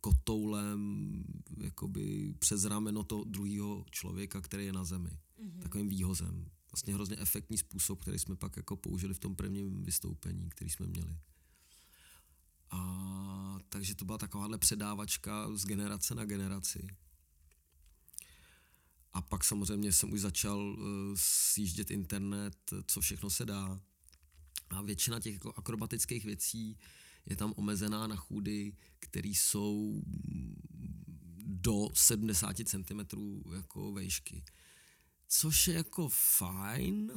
kotoulem 0.00 1.24
jakoby 1.56 2.34
přes 2.38 2.64
rameno 2.64 3.04
toho 3.04 3.24
druhého 3.24 3.84
člověka, 3.90 4.40
který 4.40 4.64
je 4.66 4.72
na 4.72 4.84
zemi. 4.84 5.10
Mm-hmm. 5.10 5.62
Takovým 5.62 5.88
výhozem. 5.88 6.46
Vlastně 6.72 6.94
hrozně 6.94 7.16
efektní 7.16 7.58
způsob, 7.58 8.00
který 8.00 8.18
jsme 8.18 8.36
pak 8.36 8.56
jako 8.56 8.76
použili 8.76 9.14
v 9.14 9.18
tom 9.18 9.36
prvním 9.36 9.82
vystoupení, 9.82 10.48
který 10.48 10.70
jsme 10.70 10.86
měli. 10.86 11.16
A 12.70 13.58
takže 13.68 13.94
to 13.94 14.04
byla 14.04 14.18
takováhle 14.18 14.58
předávačka 14.58 15.56
z 15.56 15.64
generace 15.64 16.14
na 16.14 16.24
generaci. 16.24 16.86
A 19.12 19.22
pak 19.22 19.44
samozřejmě 19.44 19.92
jsem 19.92 20.12
už 20.12 20.20
začal 20.20 20.58
uh, 20.58 20.84
sjíždět 21.14 21.90
internet, 21.90 22.56
co 22.86 23.00
všechno 23.00 23.30
se 23.30 23.44
dá. 23.44 23.80
A 24.70 24.82
většina 24.82 25.20
těch 25.20 25.34
jako 25.34 25.52
akrobatických 25.56 26.24
věcí 26.24 26.78
je 27.26 27.36
tam 27.36 27.52
omezená 27.56 28.06
na 28.06 28.16
chůdy, 28.16 28.76
které 28.98 29.28
jsou 29.28 30.02
do 31.44 31.88
70 31.94 32.56
cm 32.64 33.00
jako 33.56 33.92
vejšky. 33.92 34.44
Což 35.28 35.68
je 35.68 35.74
jako 35.74 36.08
fajn, 36.08 37.12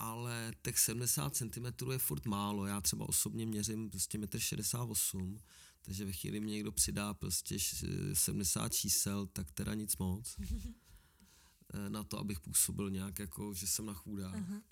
ale 0.00 0.52
těch 0.62 0.78
70 0.78 1.36
cm 1.36 1.90
je 1.92 1.98
furt 1.98 2.26
málo. 2.26 2.66
Já 2.66 2.80
třeba 2.80 3.08
osobně 3.08 3.46
měřím 3.46 3.90
prostě 3.90 4.18
1,68 4.18 5.20
m, 5.20 5.38
takže 5.82 6.04
ve 6.04 6.12
chvíli 6.12 6.40
mě 6.40 6.52
někdo 6.52 6.72
přidá 6.72 7.14
prostě 7.14 7.56
70 8.12 8.68
čísel, 8.68 9.26
tak 9.26 9.52
teda 9.52 9.74
nic 9.74 9.96
moc. 9.96 10.36
na 11.88 12.04
to, 12.04 12.18
abych 12.18 12.40
působil 12.40 12.90
nějak 12.90 13.18
jako, 13.18 13.54
že 13.54 13.66
jsem 13.66 13.86
na 13.86 13.94
chůdách. 13.94 14.34
Uh-huh. 14.34 14.62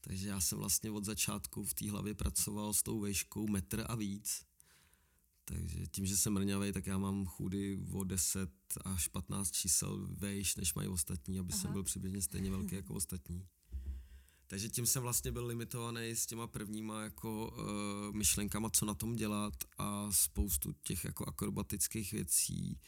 Takže 0.00 0.28
já 0.28 0.40
jsem 0.40 0.58
vlastně 0.58 0.90
od 0.90 1.04
začátku 1.04 1.64
v 1.64 1.74
té 1.74 1.90
hlavě 1.90 2.14
pracoval 2.14 2.72
s 2.72 2.82
tou 2.82 3.00
vejškou 3.00 3.46
metr 3.46 3.84
a 3.88 3.94
víc, 3.94 4.44
Takže 5.44 5.86
tím, 5.86 6.06
že 6.06 6.16
jsem 6.16 6.32
mrňavej, 6.32 6.72
tak 6.72 6.86
já 6.86 6.98
mám 6.98 7.26
chůdy 7.26 7.78
o 7.92 8.04
10 8.04 8.50
až 8.84 9.08
15 9.08 9.50
čísel 9.50 10.08
vejš, 10.10 10.56
než 10.56 10.74
mají 10.74 10.88
ostatní, 10.88 11.38
aby 11.38 11.52
Aha. 11.52 11.62
jsem 11.62 11.72
byl 11.72 11.82
přibližně 11.82 12.22
stejně 12.22 12.50
velký 12.50 12.74
jako 12.74 12.94
ostatní. 12.94 13.46
Takže 14.54 14.68
tím 14.68 14.86
jsem 14.86 15.02
vlastně 15.02 15.32
byl 15.32 15.46
limitovaný 15.46 16.10
s 16.10 16.26
těma 16.26 16.46
prvníma 16.46 17.02
jako 17.02 17.48
uh, 17.48 18.14
myšlenkama, 18.16 18.70
co 18.70 18.86
na 18.86 18.94
tom 18.94 19.16
dělat 19.16 19.54
a 19.78 20.12
spoustu 20.12 20.72
těch 20.82 21.04
jako 21.04 21.28
akrobatických 21.28 22.12
věcí 22.12 22.80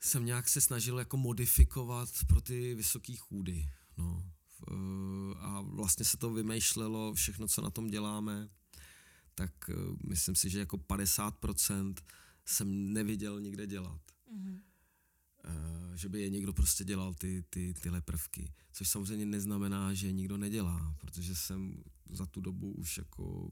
jsem 0.00 0.24
nějak 0.24 0.48
se 0.48 0.60
snažil 0.60 0.98
jako 0.98 1.16
modifikovat 1.16 2.08
pro 2.26 2.40
ty 2.40 2.74
vysoké 2.74 3.16
chůdy. 3.16 3.68
No. 3.96 4.32
Uh, 4.70 5.34
a 5.38 5.60
vlastně 5.60 6.04
se 6.04 6.16
to 6.16 6.30
vymýšlelo, 6.30 7.14
všechno, 7.14 7.48
co 7.48 7.62
na 7.62 7.70
tom 7.70 7.86
děláme, 7.86 8.48
tak 9.34 9.52
uh, 9.68 9.96
myslím 10.08 10.34
si, 10.34 10.50
že 10.50 10.58
jako 10.58 10.76
50% 10.76 11.94
jsem 12.44 12.92
neviděl 12.92 13.40
nikde 13.40 13.66
dělat. 13.66 14.00
Mm-hmm. 14.34 14.60
Eh, 15.46 15.96
že 15.96 16.08
by 16.08 16.20
je 16.20 16.30
někdo 16.30 16.52
prostě 16.52 16.84
dělal 16.84 17.14
ty, 17.14 17.44
ty, 17.50 17.74
tyhle 17.74 18.00
prvky. 18.00 18.52
Což 18.72 18.88
samozřejmě 18.88 19.26
neznamená, 19.26 19.94
že 19.94 20.12
nikdo 20.12 20.36
nedělá, 20.36 20.94
protože 20.98 21.34
jsem 21.34 21.82
za 22.10 22.26
tu 22.26 22.40
dobu 22.40 22.72
už 22.72 22.98
jako 22.98 23.50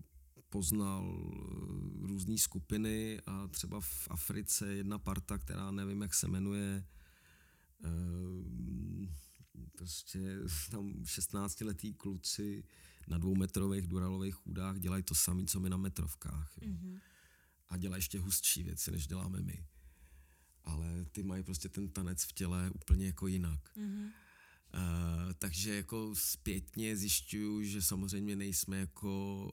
poznal 0.48 1.14
eh, 1.14 2.06
různé 2.06 2.38
skupiny 2.38 3.20
a 3.26 3.46
třeba 3.48 3.80
v 3.80 4.08
Africe 4.10 4.74
jedna 4.74 4.98
parta, 4.98 5.38
která 5.38 5.70
nevím, 5.70 6.02
jak 6.02 6.14
se 6.14 6.28
jmenuje, 6.28 6.84
eh, 7.84 7.88
prostě 9.74 10.38
tam 10.70 10.92
16-letý 11.02 11.94
kluci 11.94 12.64
na 13.08 13.18
dvoumetrových 13.18 13.86
duralových 13.86 14.34
chůdách 14.34 14.78
dělají 14.78 15.02
to 15.02 15.14
samé, 15.14 15.44
co 15.44 15.60
my 15.60 15.70
na 15.70 15.76
metrovkách. 15.76 16.52
Jo. 16.60 16.72
Mm-hmm. 16.72 17.00
A 17.68 17.76
dělají 17.76 17.98
ještě 17.98 18.18
hustší 18.20 18.62
věci, 18.62 18.90
než 18.90 19.06
děláme 19.06 19.40
my 19.40 19.64
ale 20.64 21.06
ty 21.12 21.22
mají 21.22 21.42
prostě 21.42 21.68
ten 21.68 21.88
tanec 21.88 22.22
v 22.24 22.32
těle 22.32 22.70
úplně 22.74 23.06
jako 23.06 23.26
jinak. 23.26 23.60
Mm-hmm. 23.76 24.10
Uh, 24.74 25.32
takže 25.38 25.74
jako 25.74 26.14
zpětně 26.14 26.96
zjišťuju, 26.96 27.62
že 27.62 27.82
samozřejmě 27.82 28.36
nejsme 28.36 28.78
jako 28.78 29.44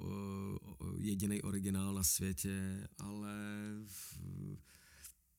uh, 0.82 1.02
jediný 1.02 1.42
originál 1.42 1.94
na 1.94 2.04
světě, 2.04 2.88
ale 2.98 3.34
v, 3.86 4.20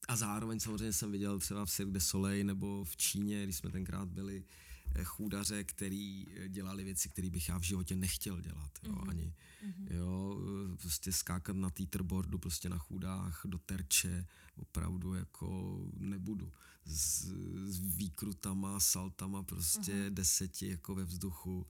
a 0.08 0.16
zároveň 0.16 0.60
samozřejmě 0.60 0.92
jsem 0.92 1.12
viděl 1.12 1.38
třeba 1.38 1.66
v 1.66 1.70
Cirque 1.70 1.92
du 1.92 2.00
Soleil 2.00 2.46
nebo 2.46 2.84
v 2.84 2.96
Číně, 2.96 3.44
když 3.44 3.56
jsme 3.56 3.70
tenkrát 3.70 4.08
byli, 4.08 4.44
Eh, 4.44 4.71
chůdaře, 5.04 5.64
který 5.64 6.26
eh, 6.36 6.48
dělali 6.48 6.84
věci, 6.84 7.08
které 7.08 7.30
bych 7.30 7.48
já 7.48 7.58
v 7.58 7.62
životě 7.62 7.96
nechtěl 7.96 8.40
dělat, 8.40 8.70
jo, 8.82 8.92
mm-hmm. 8.92 9.10
ani, 9.10 9.34
mm-hmm. 9.66 9.94
jo, 9.94 10.40
eh, 10.72 10.76
prostě 10.76 11.12
skákat 11.12 11.56
na 11.56 11.70
teeterboardu, 11.70 12.38
prostě 12.38 12.68
na 12.68 12.78
chůdách 12.78 13.40
do 13.44 13.58
terče, 13.58 14.26
opravdu 14.56 15.14
jako 15.14 15.78
nebudu, 15.96 16.52
s, 16.84 17.24
s 17.66 17.96
výkrutama, 17.96 18.80
saltama, 18.80 19.42
prostě 19.42 19.92
mm-hmm. 19.92 20.14
deseti 20.14 20.68
jako 20.68 20.94
ve 20.94 21.04
vzduchu, 21.04 21.66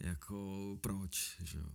jako 0.00 0.78
proč, 0.80 1.36
že 1.42 1.58
jo. 1.58 1.70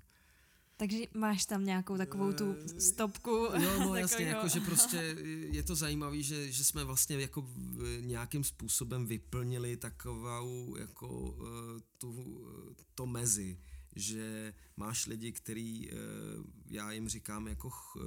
Takže 0.78 0.97
máš 1.13 1.45
tam 1.45 1.65
nějakou 1.65 1.97
takovou 1.97 2.34
tu 2.34 2.55
stopku. 2.80 3.30
Jo, 3.32 3.80
no 3.80 3.95
jasně, 3.95 4.26
jako, 4.36 4.47
že 4.47 4.59
prostě 4.59 4.97
je 5.51 5.63
to 5.63 5.76
zajímavé, 5.76 6.23
že, 6.23 6.51
že 6.51 6.63
jsme 6.63 6.84
vlastně 6.84 7.21
jako 7.21 7.49
nějakým 7.99 8.43
způsobem 8.43 9.05
vyplnili 9.05 9.78
takovou 9.78 10.76
jako 10.78 11.38
eh, 11.39 11.82
tu, 11.97 12.41
to 12.95 13.05
mezi, 13.05 13.59
že 13.95 14.53
máš 14.78 15.05
lidi, 15.05 15.32
který, 15.32 15.91
eh, 15.91 15.95
já 16.69 16.91
jim 16.91 17.09
říkám 17.09 17.47
jako 17.47 17.71
eh, 17.71 18.01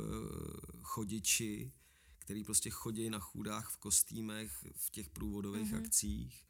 chodiči, 0.82 1.72
který 2.18 2.44
prostě 2.44 2.70
chodí 2.70 3.10
na 3.10 3.18
chůdách 3.18 3.70
v 3.70 3.76
kostýmech 3.76 4.66
v 4.76 4.90
těch 4.90 5.08
průvodových 5.08 5.72
mm-hmm. 5.72 5.84
akcích 5.84 6.47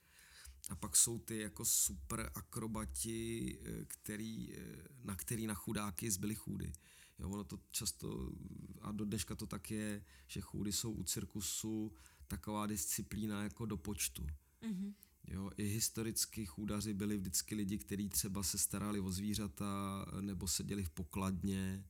a 0.68 0.76
pak 0.76 0.96
jsou 0.96 1.18
ty 1.18 1.38
jako 1.38 1.64
super 1.64 2.30
akrobati, 2.34 3.58
eh, 3.62 3.84
který, 3.84 4.54
eh, 4.54 4.76
na 5.04 5.16
který 5.16 5.46
na 5.46 5.54
chudáky 5.54 6.10
zbyly 6.10 6.34
chůdy. 6.34 6.72
Jo, 7.18 7.30
ono 7.30 7.44
to 7.44 7.58
často, 7.70 8.32
a 8.80 8.92
do 8.92 9.04
dneška 9.04 9.34
to 9.34 9.46
tak 9.46 9.70
je, 9.70 10.04
že 10.26 10.40
chůdy 10.40 10.72
jsou 10.72 10.92
u 10.92 11.04
cirkusu 11.04 11.92
taková 12.28 12.66
disciplína 12.66 13.42
jako 13.42 13.66
do 13.66 13.76
počtu. 13.76 14.26
Mm-hmm. 14.62 14.94
Jo, 15.30 15.50
i 15.56 15.64
historicky 15.64 16.46
chůdaři 16.46 16.94
byli 16.94 17.16
vždycky 17.16 17.54
lidi, 17.54 17.78
kteří 17.78 18.08
třeba 18.08 18.42
se 18.42 18.58
starali 18.58 19.00
o 19.00 19.12
zvířata 19.12 20.04
nebo 20.20 20.48
seděli 20.48 20.84
v 20.84 20.90
pokladně, 20.90 21.84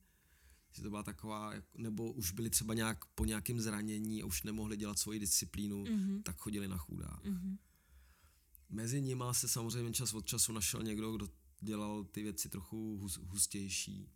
že 0.71 0.83
to 0.83 0.89
byla 0.89 1.03
taková, 1.03 1.53
nebo 1.77 2.11
už 2.11 2.31
byli 2.31 2.49
třeba 2.49 2.73
nějak 2.73 3.05
po 3.05 3.25
nějakém 3.25 3.61
zranění 3.61 4.23
a 4.23 4.25
už 4.25 4.43
nemohli 4.43 4.77
dělat 4.77 4.99
svoji 4.99 5.19
disciplínu, 5.19 5.83
mm-hmm. 5.83 6.23
tak 6.23 6.37
chodili 6.37 6.67
na 6.67 6.77
chůdách. 6.77 7.25
Mm-hmm. 7.25 7.57
Mezi 8.69 9.01
nimi 9.01 9.23
se 9.31 9.47
samozřejmě 9.47 9.93
čas 9.93 10.13
od 10.13 10.25
času 10.25 10.53
našel 10.53 10.83
někdo, 10.83 11.11
kdo 11.11 11.27
dělal 11.59 12.03
ty 12.03 12.23
věci 12.23 12.49
trochu 12.49 13.09
hustější. 13.21 14.11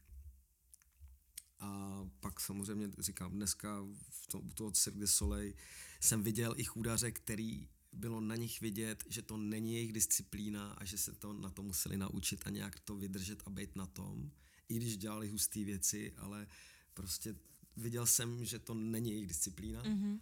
A 1.60 2.02
pak 2.20 2.40
samozřejmě 2.40 2.90
říkám, 3.00 3.32
dneska 3.32 3.86
v 4.10 4.28
tom, 4.28 4.48
u 4.48 4.54
toho 4.54 4.72
Cirque 4.72 5.00
du 5.00 5.08
Soleil 5.08 5.54
jsem 6.00 6.24
viděl 6.24 6.54
i 6.58 6.64
chůdaře, 6.64 7.12
který 7.12 7.70
bylo 7.94 8.22
na 8.22 8.36
nich 8.36 8.62
vidět, 8.62 9.04
že 9.10 9.22
to 9.22 9.38
není 9.38 9.74
jejich 9.74 9.94
disciplína 9.94 10.72
a 10.72 10.86
že 10.86 10.98
se 10.98 11.14
to 11.14 11.34
na 11.34 11.50
to 11.50 11.64
museli 11.64 11.98
naučit 11.98 12.48
a 12.48 12.50
nějak 12.50 12.80
to 12.80 12.96
vydržet 12.96 13.44
a 13.46 13.50
být 13.50 13.76
na 13.76 13.86
tom, 13.86 14.32
i 14.70 14.76
když 14.76 14.98
dělali 14.98 15.30
husté 15.30 15.64
věci, 15.64 16.14
ale 16.18 16.48
prostě 16.94 17.36
viděl 17.78 18.06
jsem, 18.06 18.46
že 18.46 18.60
to 18.60 18.74
není 18.74 19.12
jejich 19.12 19.28
disciplína. 19.28 19.84
Mm-hmm 19.84 20.20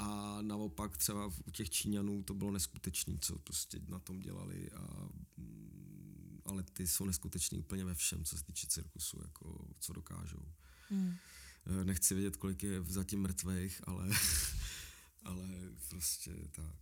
a 0.00 0.38
naopak 0.42 0.96
třeba 0.96 1.26
u 1.26 1.50
těch 1.50 1.70
Číňanů 1.70 2.22
to 2.22 2.34
bylo 2.34 2.50
neskutečné, 2.50 3.18
co 3.20 3.38
prostě 3.38 3.80
na 3.88 3.98
tom 3.98 4.20
dělali 4.20 4.70
a 4.70 5.08
mm, 5.36 6.40
ale 6.44 6.62
ty 6.62 6.86
jsou 6.86 7.04
neskuteční 7.04 7.58
úplně 7.58 7.84
ve 7.84 7.94
všem, 7.94 8.24
co 8.24 8.38
se 8.38 8.44
týče 8.44 8.66
cirkusu, 8.66 9.20
jako 9.22 9.68
co 9.80 9.92
dokážou. 9.92 10.44
Hmm. 10.88 11.16
Eh, 11.66 11.84
nechci 11.84 12.14
vědět, 12.14 12.36
kolik 12.36 12.62
je 12.62 12.82
zatím 12.82 13.20
mrtvých, 13.20 13.80
ale, 13.88 14.08
ale 15.24 15.48
prostě 15.88 16.34
tak. 16.52 16.76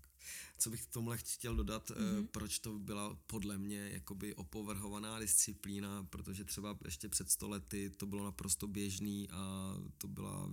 Co 0.58 0.70
bych 0.70 0.86
k 0.86 0.92
tomhle 0.92 1.18
chtěl 1.18 1.56
dodat, 1.56 1.90
mm-hmm. 1.90 2.26
proč 2.26 2.58
to 2.58 2.78
byla 2.78 3.14
podle 3.26 3.58
mě 3.58 3.90
jakoby 3.92 4.34
opovrhovaná 4.34 5.18
disciplína, 5.18 6.04
protože 6.04 6.44
třeba 6.44 6.78
ještě 6.84 7.08
před 7.08 7.30
sto 7.30 7.48
lety 7.48 7.90
to 7.90 8.06
bylo 8.06 8.24
naprosto 8.24 8.66
běžný 8.66 9.30
a 9.30 9.74
to 9.98 10.08
byla 10.08 10.50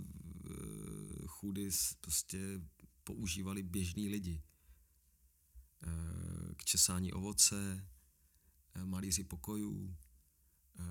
chůdy 1.46 1.70
prostě 2.02 2.62
používali 3.04 3.64
běžní 3.64 4.10
lidi. 4.10 4.43
Eh, 5.84 6.56
k 6.56 6.66
česání 6.66 7.14
ovoce, 7.14 7.88
eh, 8.76 8.86
malíři 8.86 9.24
pokojů, 9.24 9.96
eh, 10.80 10.84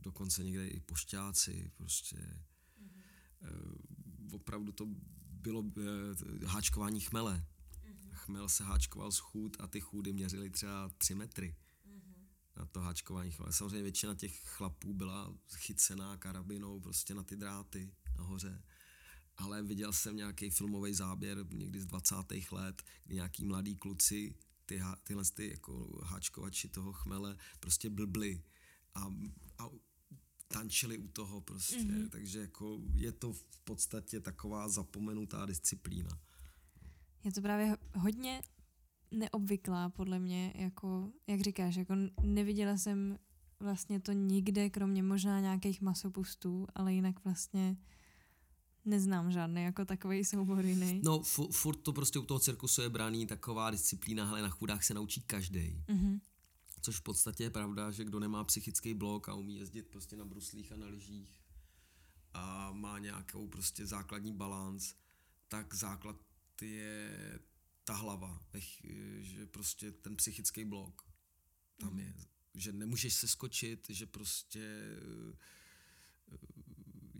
dokonce 0.00 0.44
někde 0.44 0.68
i 0.68 0.80
pošťáci, 0.80 1.70
prostě. 1.74 2.16
Mm-hmm. 2.16 4.34
Opravdu 4.34 4.72
to 4.72 4.88
bylo 5.30 5.64
háčkování 6.46 7.00
chmele. 7.00 7.36
Mm-hmm. 7.36 8.10
Chmel 8.12 8.48
se 8.48 8.64
háčkoval 8.64 9.12
z 9.12 9.18
chůd 9.18 9.56
a 9.60 9.66
ty 9.66 9.80
chůdy 9.80 10.12
měřily 10.12 10.50
třeba 10.50 10.90
tři 10.98 11.14
metry 11.14 11.56
mm-hmm. 11.86 12.26
na 12.56 12.66
to 12.66 12.80
háčkování 12.80 13.30
chmele. 13.30 13.52
Samozřejmě 13.52 13.82
většina 13.82 14.14
těch 14.14 14.40
chlapů 14.40 14.94
byla 14.94 15.34
chycená 15.54 16.16
karabinou 16.16 16.80
prostě 16.80 17.14
na 17.14 17.22
ty 17.22 17.36
dráty 17.36 17.90
nahoře 18.18 18.62
ale 19.36 19.62
viděl 19.62 19.92
jsem 19.92 20.16
nějaký 20.16 20.50
filmový 20.50 20.94
záběr 20.94 21.46
někdy 21.50 21.80
z 21.80 21.86
20. 21.86 22.14
let, 22.52 22.82
kdy 23.04 23.14
nějaký 23.14 23.44
mladý 23.44 23.76
kluci 23.76 24.34
ty, 24.66 24.80
tyhle 25.02 25.24
ty 25.34 25.50
jako 25.50 26.00
háčkovači 26.04 26.68
toho 26.68 26.92
chmele 26.92 27.36
prostě 27.60 27.90
blbli 27.90 28.42
a, 28.94 29.06
a 29.58 29.70
tančili 30.48 30.98
u 30.98 31.08
toho 31.08 31.40
prostě, 31.40 31.76
mm-hmm. 31.76 32.08
takže 32.08 32.40
jako 32.40 32.80
je 32.94 33.12
to 33.12 33.32
v 33.32 33.58
podstatě 33.64 34.20
taková 34.20 34.68
zapomenutá 34.68 35.46
disciplína. 35.46 36.18
Je 37.24 37.32
to 37.32 37.42
právě 37.42 37.76
hodně 37.94 38.42
neobvyklá 39.10 39.88
podle 39.88 40.18
mě, 40.18 40.52
jako, 40.56 41.12
jak 41.26 41.40
říkáš, 41.40 41.76
jako 41.76 41.94
neviděla 42.22 42.76
jsem 42.76 43.18
vlastně 43.60 44.00
to 44.00 44.12
nikde, 44.12 44.70
kromě 44.70 45.02
možná 45.02 45.40
nějakých 45.40 45.80
masopustů, 45.80 46.66
ale 46.74 46.94
jinak 46.94 47.24
vlastně 47.24 47.76
Neznám 48.84 49.32
žádný 49.32 49.62
jako 49.62 49.84
takový 49.84 50.24
soubor 50.24 50.66
jiný. 50.66 51.00
No, 51.04 51.20
f- 51.20 51.50
furt 51.50 51.76
to 51.76 51.92
prostě 51.92 52.18
u 52.18 52.24
toho 52.24 52.40
cirkusu 52.40 52.82
je 52.82 52.88
braný 52.88 53.26
taková 53.26 53.70
disciplína, 53.70 54.30
ale 54.30 54.42
na 54.42 54.48
chudách 54.48 54.84
se 54.84 54.94
naučí 54.94 55.20
každý. 55.20 55.84
Mm-hmm. 55.88 56.20
Což 56.80 56.96
v 56.96 57.02
podstatě 57.02 57.44
je 57.44 57.50
pravda, 57.50 57.90
že 57.90 58.04
kdo 58.04 58.20
nemá 58.20 58.44
psychický 58.44 58.94
blok 58.94 59.28
a 59.28 59.34
umí 59.34 59.56
jezdit 59.56 59.82
prostě 59.82 60.16
na 60.16 60.24
bruslích 60.24 60.72
a 60.72 60.76
na 60.76 60.86
lyžích 60.86 61.40
a 62.34 62.72
má 62.72 62.98
nějakou 62.98 63.48
prostě 63.48 63.86
základní 63.86 64.32
balans, 64.32 64.94
tak 65.48 65.74
základ 65.74 66.16
je 66.62 67.38
ta 67.84 67.94
hlava, 67.94 68.42
že 69.20 69.46
prostě 69.46 69.92
ten 69.92 70.16
psychický 70.16 70.64
blok 70.64 71.02
tam 71.76 71.92
mm. 71.92 71.98
je. 71.98 72.14
Že 72.54 72.72
nemůžeš 72.72 73.14
se 73.14 73.28
skočit, 73.28 73.86
že 73.88 74.06
prostě 74.06 74.96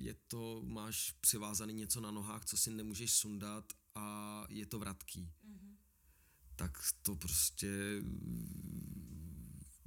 je 0.04 0.14
to, 0.28 0.62
máš 0.64 1.10
přivázaný 1.20 1.72
něco 1.72 2.00
na 2.00 2.10
nohách, 2.10 2.44
co 2.44 2.56
si 2.56 2.70
nemůžeš 2.70 3.14
sundat 3.14 3.72
a 3.94 4.46
je 4.48 4.66
to 4.66 4.78
vratký. 4.78 5.20
Mm-hmm. 5.20 5.76
Tak 6.56 6.78
to 7.02 7.16
prostě 7.16 8.02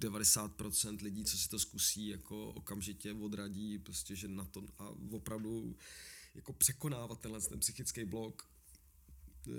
90% 0.02 1.04
lidí, 1.04 1.26
co 1.26 1.38
si 1.38 1.50
to 1.50 1.60
zkusí, 1.60 2.08
jako 2.08 2.50
okamžitě 2.50 3.14
odradí, 3.14 3.80
prostě, 3.80 4.16
že 4.16 4.28
na 4.28 4.46
to 4.46 4.64
a 4.80 4.90
opravdu 5.12 5.78
jako 6.36 6.54
překonávat 6.54 7.22
tenhle 7.22 7.42
ten 7.42 7.60
psychický 7.60 8.06
blok 8.06 8.50
e, 9.48 9.52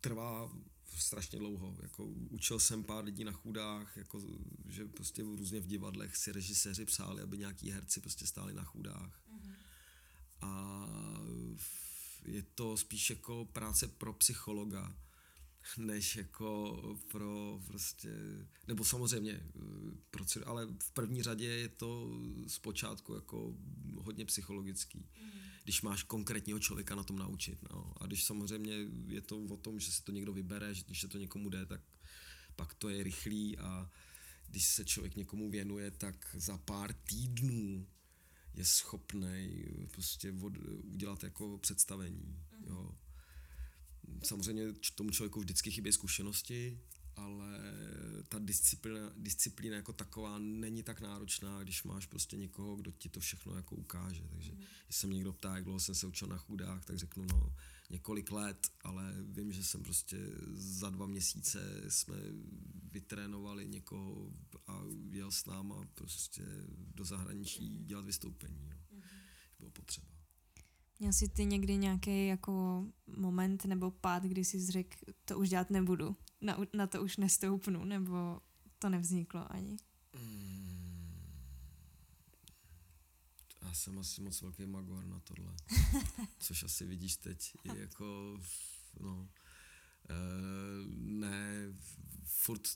trvá 0.00 0.50
strašně 0.98 1.38
dlouho. 1.38 1.76
Jako 1.82 2.04
učil 2.06 2.58
jsem 2.60 2.84
pár 2.84 3.04
lidí 3.04 3.24
na 3.24 3.32
chudách, 3.32 3.96
jako, 3.96 4.22
že 4.68 4.86
prostě 4.86 5.22
různě 5.22 5.60
v 5.60 5.66
divadlech 5.66 6.16
si 6.16 6.32
režiséři 6.32 6.84
přáli, 6.84 7.22
aby 7.22 7.38
nějaký 7.38 7.70
herci 7.70 8.00
prostě 8.00 8.26
stáli 8.26 8.54
na 8.54 8.64
chudách. 8.64 9.22
A 10.40 10.86
je 12.24 12.42
to 12.42 12.76
spíš 12.76 13.10
jako 13.10 13.44
práce 13.52 13.88
pro 13.88 14.12
psychologa, 14.12 14.96
než 15.78 16.16
jako 16.16 16.78
pro 17.10 17.60
prostě, 17.66 18.10
nebo 18.68 18.84
samozřejmě, 18.84 19.32
eh, 19.32 19.60
pro, 20.10 20.24
ale 20.46 20.66
v 20.82 20.90
první 20.90 21.22
řadě 21.22 21.46
je 21.46 21.68
to 21.68 22.10
zpočátku 22.46 23.14
jako 23.14 23.54
hodně 23.98 24.24
psychologický, 24.24 24.98
mm. 24.98 25.30
když 25.64 25.82
máš 25.82 26.02
konkrétního 26.02 26.58
člověka 26.58 26.94
na 26.94 27.02
tom 27.02 27.18
naučit. 27.18 27.58
No. 27.70 27.92
A 28.00 28.06
když 28.06 28.24
samozřejmě 28.24 28.74
je 29.06 29.20
to 29.20 29.38
o 29.38 29.56
tom, 29.56 29.80
že 29.80 29.92
se 29.92 30.04
to 30.04 30.12
někdo 30.12 30.32
vybere, 30.32 30.74
že 30.74 30.82
když 30.86 31.00
se 31.00 31.08
to 31.08 31.18
někomu 31.18 31.48
jde, 31.48 31.66
tak 31.66 31.80
pak 32.56 32.74
to 32.74 32.88
je 32.88 33.02
rychlý 33.02 33.58
a 33.58 33.90
když 34.48 34.66
se 34.66 34.84
člověk 34.84 35.16
někomu 35.16 35.50
věnuje, 35.50 35.90
tak 35.90 36.36
za 36.38 36.58
pár 36.58 36.92
týdnů 36.92 37.86
je 38.54 38.64
schopný 38.64 39.64
prostě 39.90 40.34
od, 40.42 40.52
udělat 40.84 41.24
jako 41.24 41.58
představení. 41.58 42.38
Mm. 42.52 42.64
Jo 42.66 42.94
samozřejmě 44.22 44.72
tomu 44.94 45.10
člověku 45.10 45.40
vždycky 45.40 45.70
chybí 45.70 45.92
zkušenosti, 45.92 46.80
ale 47.16 47.58
ta 48.28 48.38
disciplína, 48.38 49.12
disciplína 49.16 49.76
jako 49.76 49.92
taková 49.92 50.38
není 50.38 50.82
tak 50.82 51.00
náročná, 51.00 51.62
když 51.62 51.82
máš 51.82 52.06
prostě 52.06 52.36
někoho, 52.36 52.76
kdo 52.76 52.90
ti 52.90 53.08
to 53.08 53.20
všechno 53.20 53.56
jako 53.56 53.76
ukáže. 53.76 54.22
Takže 54.28 54.52
mm. 54.52 54.58
když 54.86 54.96
se 54.96 55.06
mě 55.06 55.16
někdo 55.16 55.32
ptá, 55.32 55.54
jak 55.54 55.64
dlouho 55.64 55.80
jsem 55.80 55.94
se 55.94 56.06
učil 56.06 56.28
na 56.28 56.38
chudách, 56.38 56.84
tak 56.84 56.98
řeknu 56.98 57.24
no 57.32 57.54
několik 57.90 58.32
let, 58.32 58.68
ale 58.84 59.14
vím, 59.22 59.52
že 59.52 59.64
jsem 59.64 59.82
prostě 59.82 60.16
za 60.52 60.90
dva 60.90 61.06
měsíce 61.06 61.82
jsme 61.88 62.16
vytrénovali 62.92 63.68
někoho 63.68 64.32
a 64.66 64.82
jel 65.10 65.30
s 65.30 65.46
náma 65.46 65.88
prostě 65.94 66.42
do 66.94 67.04
zahraničí 67.04 67.84
dělat 67.84 68.04
vystoupení. 68.04 68.68
Jo. 68.70 68.76
Mm. 68.92 69.02
Bylo 69.58 69.70
potřeba. 69.70 70.06
Měl 70.98 71.12
jsi 71.12 71.28
ty 71.28 71.44
někdy 71.44 71.76
nějaký 71.76 72.26
jako 72.26 72.84
moment 73.16 73.64
nebo 73.64 73.90
pád, 73.90 74.22
kdy 74.22 74.44
jsi 74.44 74.66
řekl, 74.66 74.96
to 75.24 75.38
už 75.38 75.48
dělat 75.48 75.70
nebudu, 75.70 76.16
na, 76.40 76.58
na 76.74 76.86
to 76.86 77.02
už 77.02 77.16
nestoupnu, 77.16 77.84
nebo 77.84 78.40
to 78.78 78.88
nevzniklo 78.88 79.52
ani? 79.52 79.76
Já 83.70 83.74
jsem 83.74 83.98
asi 83.98 84.20
moc 84.20 84.42
velký 84.42 84.66
magor 84.66 85.06
na 85.06 85.20
tohle, 85.20 85.54
což 86.38 86.62
asi 86.62 86.86
vidíš 86.86 87.16
teď 87.16 87.52
i 87.64 87.78
jako, 87.78 88.40
no, 89.00 89.28
e, 90.08 90.14
ne, 90.96 91.72
furt 92.24 92.68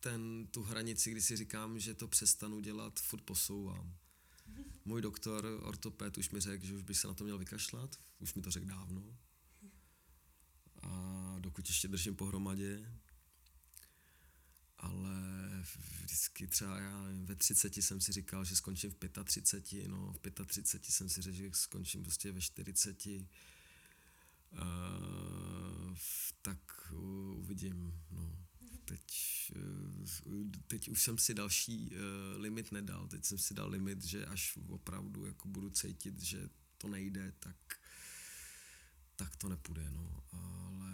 ten, 0.00 0.46
tu 0.46 0.62
hranici, 0.62 1.10
kdy 1.10 1.22
si 1.22 1.36
říkám, 1.36 1.80
že 1.80 1.94
to 1.94 2.08
přestanu 2.08 2.60
dělat, 2.60 3.00
furt 3.00 3.20
posouvám. 3.20 3.96
Můj 4.84 5.02
doktor, 5.02 5.60
ortoped, 5.62 6.18
už 6.18 6.30
mi 6.30 6.40
řekl, 6.40 6.66
že 6.66 6.74
už 6.74 6.82
bych 6.82 6.96
se 6.98 7.08
na 7.08 7.14
to 7.14 7.24
měl 7.24 7.38
vykašlat. 7.38 7.96
Už 8.18 8.34
mi 8.34 8.42
to 8.42 8.50
řekl 8.50 8.66
dávno. 8.66 9.18
A 10.82 11.36
dokud 11.38 11.68
ještě 11.68 11.88
držím 11.88 12.16
pohromadě. 12.16 12.92
Ale 14.80 15.10
vždycky 16.00 16.46
třeba 16.46 16.78
já 16.78 17.04
ve 17.24 17.36
30 17.36 17.76
jsem 17.76 18.00
si 18.00 18.12
říkal, 18.12 18.44
že 18.44 18.56
skončím 18.56 18.90
v 18.90 19.24
35, 19.24 19.88
no 19.88 20.12
v 20.12 20.46
35 20.46 20.92
jsem 20.92 21.08
si 21.08 21.22
řekl, 21.22 21.36
že 21.36 21.50
skončím 21.52 22.02
prostě 22.02 22.32
ve 22.32 22.40
40. 22.40 23.06
Uh, 23.06 23.20
tak 26.42 26.92
uvidím, 27.36 28.02
no 28.10 28.40
teď, 28.90 29.02
eh, 29.56 30.58
teď 30.66 30.88
už 30.88 31.02
jsem 31.02 31.18
si 31.18 31.34
další 31.34 31.92
eh, 31.92 32.38
limit 32.38 32.72
nedal. 32.72 33.08
Teď 33.08 33.24
jsem 33.24 33.38
si 33.38 33.54
dal 33.54 33.70
limit, 33.70 34.04
že 34.04 34.26
až 34.26 34.58
opravdu 34.68 35.26
jako 35.26 35.48
budu 35.48 35.70
cítit, 35.70 36.22
že 36.22 36.48
to 36.78 36.88
nejde, 36.88 37.32
tak, 37.38 37.56
tak 39.16 39.36
to 39.36 39.48
nepůjde. 39.48 39.90
No. 39.90 40.22
Ale 40.32 40.89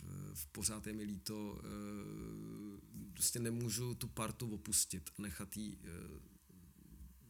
v, 0.00 0.34
v 0.34 0.46
pořád 0.46 0.86
je 0.86 0.92
mi 0.92 1.02
líto, 1.02 1.60
eh, 1.64 3.10
prostě 3.12 3.38
nemůžu 3.38 3.94
tu 3.94 4.08
partu 4.08 4.54
opustit, 4.54 5.10
nechat 5.18 5.56
ji 5.56 5.78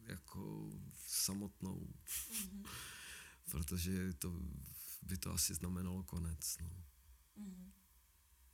jako 0.07 0.71
samotnou. 1.07 1.87
Mm-hmm. 1.87 2.65
Protože 3.51 4.13
to 4.13 4.41
by 5.01 5.17
to 5.17 5.33
asi 5.33 5.53
znamenalo 5.53 6.03
konec. 6.03 6.57
No. 6.61 6.83
Mm-hmm 7.37 7.71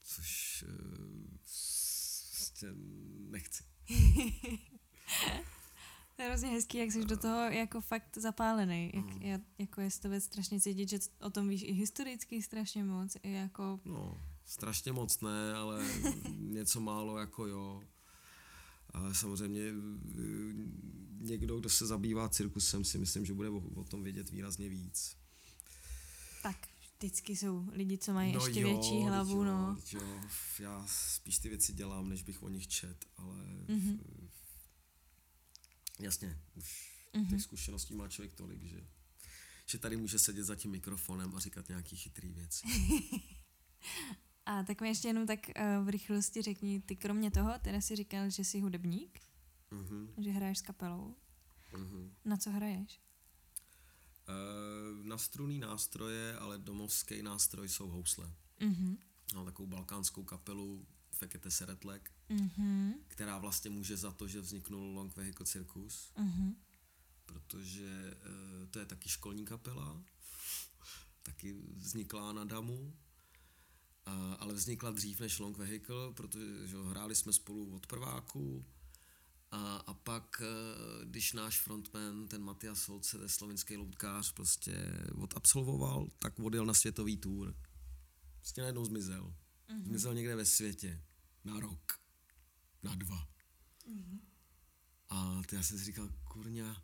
což 0.05 0.63
uh, 0.67 1.37
prostě 2.29 2.67
nechci. 3.29 3.63
to 6.15 6.21
je 6.21 6.27
hrozně 6.27 6.49
hezký, 6.49 6.77
jak 6.77 6.91
jsi 6.91 7.05
do 7.05 7.17
toho 7.17 7.41
jako 7.41 7.81
fakt 7.81 8.17
zapálený. 8.17 8.91
Jak, 8.93 9.05
mm. 9.05 9.21
já, 9.21 9.39
jako 9.57 9.81
je 9.81 9.91
z 9.91 9.99
tebe 9.99 10.21
strašně 10.21 10.61
cítit, 10.61 10.89
že 10.89 10.99
o 11.21 11.29
tom 11.29 11.49
víš 11.49 11.63
i 11.63 11.71
historicky 11.71 12.41
strašně 12.41 12.83
moc. 12.83 13.17
I 13.23 13.31
jako... 13.31 13.79
No, 13.85 14.17
strašně 14.45 14.91
moc 14.91 15.21
ne, 15.21 15.53
ale 15.53 15.85
něco 16.37 16.81
málo 16.81 17.17
jako 17.17 17.45
jo. 17.47 17.83
Ale 18.93 19.15
samozřejmě 19.15 19.61
eh, 19.61 20.23
někdo, 21.19 21.59
kdo 21.59 21.69
se 21.69 21.85
zabývá 21.85 22.29
cirkusem, 22.29 22.83
si 22.85 22.97
myslím, 22.97 23.25
že 23.25 23.33
bude 23.33 23.49
o, 23.49 23.61
o 23.75 23.83
tom 23.83 24.03
vědět 24.03 24.29
výrazně 24.29 24.69
víc. 24.69 25.17
Tak, 26.43 26.67
vždycky 26.97 27.35
jsou 27.35 27.65
lidi, 27.71 27.97
co 27.97 28.13
mají 28.13 28.33
no 28.33 28.45
ještě 28.45 28.61
jo, 28.61 28.67
větší 28.67 29.01
hlavu, 29.01 29.37
jo, 29.37 29.43
no. 29.43 29.77
Jo, 29.91 30.19
já 30.59 30.85
spíš 30.87 31.39
ty 31.39 31.49
věci 31.49 31.73
dělám, 31.73 32.09
než 32.09 32.23
bych 32.23 32.43
o 32.43 32.49
nich 32.49 32.67
čet, 32.67 33.05
ale 33.17 33.35
mm-hmm. 33.67 33.99
Jasně, 35.99 36.39
už 36.55 36.95
mm-hmm. 37.13 37.29
těch 37.29 37.41
zkušeností 37.41 37.95
má 37.95 38.07
člověk 38.07 38.33
tolik, 38.33 38.63
že, 38.63 38.87
že 39.65 39.77
tady 39.77 39.97
může 39.97 40.19
sedět 40.19 40.43
za 40.43 40.55
tím 40.55 40.71
mikrofonem 40.71 41.35
a 41.35 41.39
říkat 41.39 41.69
nějaký 41.69 41.95
chytrý 41.95 42.33
věci. 42.33 42.67
a 44.45 44.63
tak 44.63 44.81
mi 44.81 44.87
ještě 44.87 45.07
jenom 45.07 45.27
tak 45.27 45.39
uh, 45.39 45.85
v 45.85 45.89
rychlosti 45.89 46.41
řekni, 46.41 46.81
ty 46.81 46.95
kromě 46.95 47.31
toho, 47.31 47.53
teda 47.61 47.81
si 47.81 47.95
říkal, 47.95 48.29
že 48.29 48.43
jsi 48.43 48.59
hudebník, 48.59 49.19
mm-hmm. 49.71 50.07
že 50.17 50.31
hraješ 50.31 50.57
s 50.57 50.61
kapelou. 50.61 51.15
Mm-hmm. 51.73 52.11
Na 52.25 52.37
co 52.37 52.51
hraješ? 52.51 53.01
Uh, 54.29 55.05
na 55.05 55.17
struný 55.17 55.59
nástroje, 55.59 56.37
ale 56.37 56.57
domovský 56.57 57.21
nástroj 57.21 57.69
jsou 57.69 57.87
housle. 57.87 58.33
Mm-hmm. 58.61 58.97
Mám 59.35 59.45
takovou 59.45 59.67
balkánskou 59.67 60.23
kapelu 60.23 60.87
Fekete 61.15 61.51
Seretlek, 61.51 62.11
mm-hmm. 62.29 62.93
která 63.07 63.37
vlastně 63.37 63.69
může 63.69 63.97
za 63.97 64.11
to, 64.11 64.27
že 64.27 64.41
vzniknul 64.41 64.93
Long 64.93 65.15
Vehicle 65.15 65.45
Circus, 65.45 66.11
mm-hmm. 66.17 66.55
protože 67.25 68.15
uh, 68.15 68.67
to 68.69 68.79
je 68.79 68.85
taky 68.85 69.09
školní 69.09 69.45
kapela, 69.45 70.03
taky 71.23 71.55
vznikla 71.77 72.33
na 72.33 72.45
Damu, 72.45 72.79
uh, 72.79 72.93
ale 74.39 74.53
vznikla 74.53 74.91
dřív 74.91 75.19
než 75.19 75.39
Long 75.39 75.57
Vehicle, 75.57 76.13
protože 76.13 76.67
že, 76.67 76.77
hráli 76.77 77.15
jsme 77.15 77.33
spolu 77.33 77.75
od 77.75 77.87
prváku, 77.87 78.65
a, 79.51 79.75
a 79.75 79.93
pak, 79.93 80.41
eh, 80.41 81.05
když 81.05 81.33
náš 81.33 81.59
frontman, 81.61 82.27
ten 82.27 82.43
Matias 82.43 82.81
Solce, 82.81 83.17
ten 83.17 83.29
slovenský 83.29 83.77
loutkář, 83.77 84.31
prostě 84.31 84.75
odabsolvoval, 85.15 86.07
tak 86.19 86.39
odjel 86.39 86.65
na 86.65 86.73
světový 86.73 87.17
tour. 87.17 87.55
Prostě 88.39 88.61
najednou 88.61 88.85
zmizel. 88.85 89.33
Mm-hmm. 89.69 89.83
Zmizel 89.83 90.13
někde 90.13 90.35
ve 90.35 90.45
světě. 90.45 91.03
Na 91.43 91.59
rok. 91.59 91.99
Na 92.83 92.95
dva. 92.95 93.27
Mm-hmm. 93.89 94.19
A 95.09 95.41
to 95.49 95.55
já 95.55 95.63
jsem 95.63 95.77
si 95.77 95.85
říkal, 95.85 96.09
kurňa, 96.23 96.83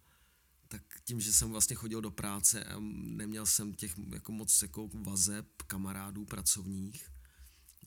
tak 0.68 1.02
tím, 1.04 1.22
že 1.22 1.34
jsem 1.34 1.52
vlastně 1.52 1.76
chodil 1.76 2.02
do 2.02 2.12
práce 2.12 2.64
a 2.64 2.80
neměl 2.80 3.46
jsem 3.46 3.74
těch 3.74 3.96
jako 4.14 4.32
moc 4.32 4.62
jako 4.62 4.90
vazeb, 4.94 5.62
kamarádů, 5.62 6.26
pracovních, 6.26 7.10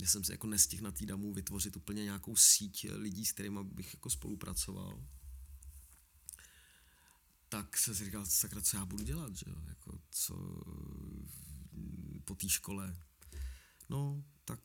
že 0.01 0.07
jsem 0.07 0.25
se 0.25 0.33
jako 0.33 0.47
nestihl 0.47 0.85
na 0.85 0.93
té 0.93 1.07
damu 1.07 1.35
vytvořit 1.35 1.77
úplně 1.77 2.05
nějakou 2.05 2.37
síť 2.37 2.87
lidí, 2.91 3.27
s 3.27 3.33
kterými 3.33 3.65
bych 3.65 3.95
jako 3.95 4.11
spolupracoval. 4.11 5.05
Tak 7.49 7.79
jsem 7.79 7.95
si 7.95 8.05
říkal, 8.05 8.27
sakra, 8.27 8.61
co 8.61 8.77
já 8.77 8.85
budu 8.85 9.05
dělat, 9.05 9.37
že 9.37 9.45
jo? 9.49 9.57
Jako, 9.69 10.01
co 10.11 10.35
po 12.25 12.35
té 12.35 12.49
škole. 12.49 12.97
No, 13.89 14.25
tak, 14.45 14.61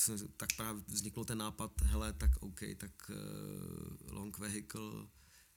se, 0.00 0.28
tak 0.36 0.48
právě 0.56 0.82
vznikl 0.86 1.24
ten 1.24 1.38
nápad, 1.38 1.80
hele, 1.82 2.12
tak 2.12 2.30
OK, 2.40 2.60
tak 2.76 3.10
uh, 3.10 4.12
long 4.12 4.38
vehicle, 4.38 5.08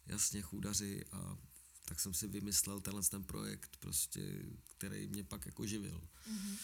jasně, 0.06 0.42
chůdaři 0.42 1.06
a 1.12 1.38
tak 1.86 2.00
jsem 2.00 2.14
si 2.14 2.28
vymyslel 2.28 2.82
tenhle 2.82 3.04
ten 3.04 3.24
projekt, 3.24 3.78
prostě, 3.80 4.46
který 4.78 5.08
mě 5.08 5.24
pak 5.24 5.46
jako 5.46 5.66
živil. 5.66 6.08
Mm-hmm. 6.32 6.58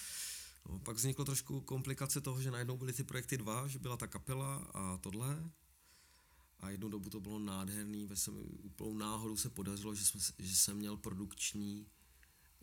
No, 0.69 0.79
pak 0.79 0.95
vzniklo 0.97 1.25
trošku 1.25 1.61
komplikace 1.61 2.21
toho, 2.21 2.41
že 2.41 2.51
najednou 2.51 2.77
byly 2.77 2.93
ty 2.93 3.03
projekty 3.03 3.37
dva, 3.37 3.67
že 3.67 3.79
byla 3.79 3.97
ta 3.97 4.07
kapela 4.07 4.55
a 4.55 4.97
tohle. 4.97 5.51
A 6.59 6.69
jednu 6.69 6.89
dobu 6.89 7.09
to 7.09 7.19
bylo 7.19 7.39
nádherný, 7.39 8.05
ve 8.05 8.15
jsem 8.15 8.33
úplnou 8.63 8.97
náhodou 8.97 9.37
se 9.37 9.49
podařilo, 9.49 9.95
že, 9.95 10.05
jsme, 10.05 10.21
že 10.39 10.55
jsem 10.55 10.77
měl 10.77 10.97
produkční, 10.97 11.87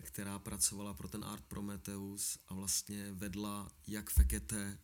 která 0.02 0.38
pracovala 0.38 0.94
pro 0.94 1.08
ten 1.08 1.24
Art 1.24 1.44
Prometheus 1.44 2.38
a 2.48 2.54
vlastně 2.54 3.12
vedla 3.12 3.70
jak 3.86 4.10
Fekete, 4.10 4.78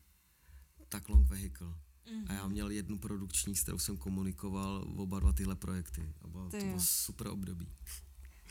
tak 0.93 1.09
Long 1.09 1.29
Vehicle. 1.29 1.67
Mm-hmm. 1.67 2.25
A 2.29 2.33
já 2.33 2.49
měl 2.49 2.71
jednu 2.71 2.99
produkční, 2.99 3.57
s 3.57 3.63
kterou 3.63 3.79
jsem 3.79 3.97
komunikoval 3.97 4.85
v 4.89 5.01
oba 5.01 5.21
dva 5.21 5.33
tyhle 5.33 5.57
projekty. 5.57 6.13
A 6.23 6.29
bylo, 6.29 6.51
to, 6.51 6.59
to 6.59 6.65
bylo 6.65 6.81
super 6.81 7.27
období. 7.27 7.69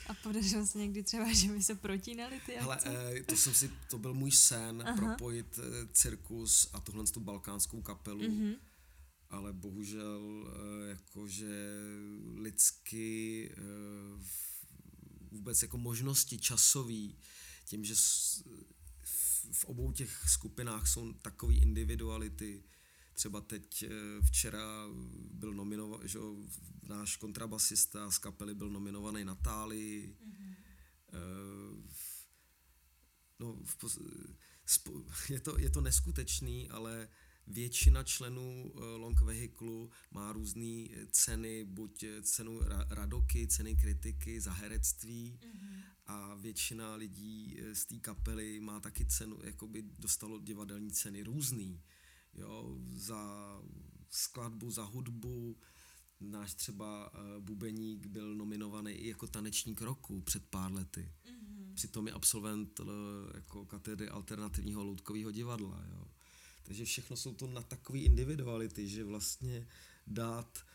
A 0.08 0.14
podařilo 0.14 0.68
se 0.68 0.78
někdy 0.78 1.04
třeba, 1.04 1.34
že 1.34 1.48
by 1.48 1.64
se 1.64 1.76
protínali 1.76 2.42
ty? 2.46 2.56
Hele, 2.56 2.78
eh, 2.86 3.24
to, 3.24 3.38
jsem 3.38 3.54
si, 3.54 3.72
to 3.89 3.98
byl 3.98 4.14
můj 4.14 4.32
sen, 4.32 4.84
Aha. 4.86 4.98
propojit 4.98 5.60
eh, 5.60 5.88
cirkus 5.94 6.70
a 6.74 6.80
tuhle 6.80 7.04
tu 7.04 7.20
balkánskou 7.20 7.82
kapelu. 7.82 8.22
Mm-hmm. 8.22 8.56
Ale 9.30 9.54
bohužel 9.54 10.22
eh, 10.48 10.89
jakože 10.89 11.76
lidsky 12.36 13.50
eh, 13.52 13.62
vůbec 15.32 15.62
jako 15.62 15.78
možnosti 15.78 16.38
časový, 16.38 17.16
tím, 17.66 17.84
že 17.84 17.96
v 19.52 19.66
obou 19.66 19.92
těch 19.92 20.30
skupinách 20.30 20.88
jsou 20.88 21.14
takové 21.14 21.54
individuality, 21.54 22.64
třeba 23.14 23.42
teď 23.42 23.84
eh, 23.84 23.89
včera 24.22 24.88
byl 25.32 25.54
nominovaný, 25.54 26.10
že 26.10 26.20
náš 26.84 27.16
kontrabasista 27.18 28.12
z 28.12 28.18
kapely 28.18 28.56
byl 28.56 28.70
nominovaný 28.70 29.26
na 29.26 29.36
Tálii. 29.36 30.16
Mm-hmm. 30.26 30.56
No, 33.39 33.58
je 35.30 35.39
to, 35.39 35.60
je 35.60 35.70
to 35.70 35.82
neskutečný, 35.82 36.70
ale 36.70 37.10
většina 37.48 38.04
členů 38.04 38.74
Long 38.76 39.22
Vehicle 39.22 39.88
má 40.12 40.32
různé 40.32 40.88
ceny, 41.12 41.66
buď 41.66 42.06
cenu 42.22 42.60
radoky, 42.89 43.48
ceny 43.48 43.76
kritiky 43.76 44.42
za 44.42 44.54
herectví 44.54 45.39
mm-hmm. 45.42 45.82
A 46.08 46.36
většina 46.36 46.95
lidí 46.95 47.58
z 47.74 47.86
té 47.86 47.95
kapely 47.95 48.60
má 48.60 48.80
taky 48.80 49.06
cenu, 49.06 49.39
jako 49.43 49.68
by 49.68 49.82
dostalo 49.82 50.39
divadelní 50.39 50.91
ceny 50.91 51.24
různý 51.24 51.82
jo, 52.34 52.78
za 52.93 53.52
skladbu, 54.10 54.72
za 54.72 54.84
hudbu. 54.84 55.58
Náš 56.20 56.54
třeba 56.54 57.14
uh, 57.14 57.43
Bubeník 57.43 58.06
byl 58.06 58.36
nominovaný 58.36 58.91
i 58.91 59.08
jako 59.08 59.28
tanečník 59.28 59.82
roku 59.82 60.22
před 60.22 60.45
pár 60.45 60.74
lety. 60.74 61.12
Mm-hmm. 61.26 61.74
Přitom 61.74 62.08
je 62.08 62.14
absolvent 62.14 62.80
uh, 62.80 62.88
jako 63.34 63.66
katedry 63.66 64.10
alternativního 64.10 64.84
loutkového 64.84 65.32
divadla. 65.32 65.86
Jo. 65.89 66.08
Takže 66.64 66.86
všechno 66.86 67.16
jsou 67.16 67.34
to 67.34 67.47
na 67.47 67.62
takové 67.62 67.99
individuality, 67.99 68.88
že 68.88 69.04
vlastně 69.04 69.68
dát 70.08 70.66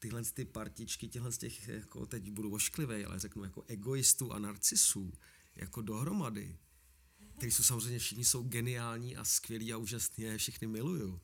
tyhle 0.00 0.24
ty 0.24 0.44
partičky, 0.44 1.08
těchhle 1.08 1.32
z 1.32 1.38
těch, 1.38 1.68
jako 1.68 2.06
teď 2.06 2.30
budu 2.30 2.54
ošklivý, 2.54 3.04
ale 3.04 3.18
řeknu 3.18 3.44
jako 3.44 3.64
egoistů 3.66 4.32
a 4.32 4.38
narcisů, 4.38 5.12
jako 5.56 5.82
dohromady, 5.82 6.58
který 7.36 7.52
jsou 7.52 7.62
samozřejmě 7.62 7.98
všichni 7.98 8.24
jsou 8.24 8.42
geniální 8.42 9.16
a 9.16 9.24
skvělí 9.24 9.72
a 9.72 9.76
úžasní, 9.76 10.24
já 10.24 10.32
je 10.32 10.38
všechny 10.38 10.66
miluju. 10.66 11.20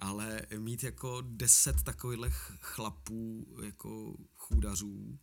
Ale 0.00 0.42
mít 0.58 0.82
jako 0.82 1.20
deset 1.20 1.82
takových 1.82 2.34
chlapů, 2.60 3.56
jako 3.62 4.16
chůdařů 4.36 5.18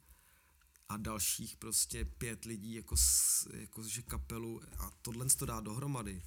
a 0.89 0.97
dalších 0.97 1.57
prostě 1.57 2.05
pět 2.05 2.45
lidí, 2.45 2.73
jako, 2.73 2.95
jako 3.53 3.84
že 3.84 4.01
kapelu 4.01 4.61
a 4.78 4.91
tohle 5.01 5.26
to 5.26 5.45
dá 5.45 5.59
dohromady, 5.59 6.23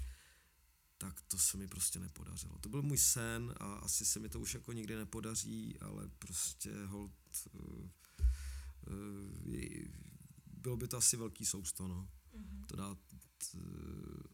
tak 0.98 1.20
to 1.20 1.38
se 1.38 1.56
mi 1.56 1.68
prostě 1.68 1.98
nepodařilo. 1.98 2.58
To 2.58 2.68
byl 2.68 2.82
můj 2.82 2.98
sen 2.98 3.54
a 3.60 3.74
asi 3.74 4.04
se 4.04 4.20
mi 4.20 4.28
to 4.28 4.40
už 4.40 4.54
jako 4.54 4.72
nikdy 4.72 4.96
nepodaří, 4.96 5.78
ale 5.80 6.08
prostě 6.18 6.84
hold, 6.86 7.12
uh, 7.52 7.88
uh, 8.90 9.48
bylo 10.46 10.76
by 10.76 10.88
to 10.88 10.96
asi 10.96 11.16
velký 11.16 11.46
sousto, 11.46 11.88
no. 11.88 12.08
Mm-hmm. 12.34 12.66
To 12.66 12.76
dát 12.76 12.98
Eh, 13.54 14.28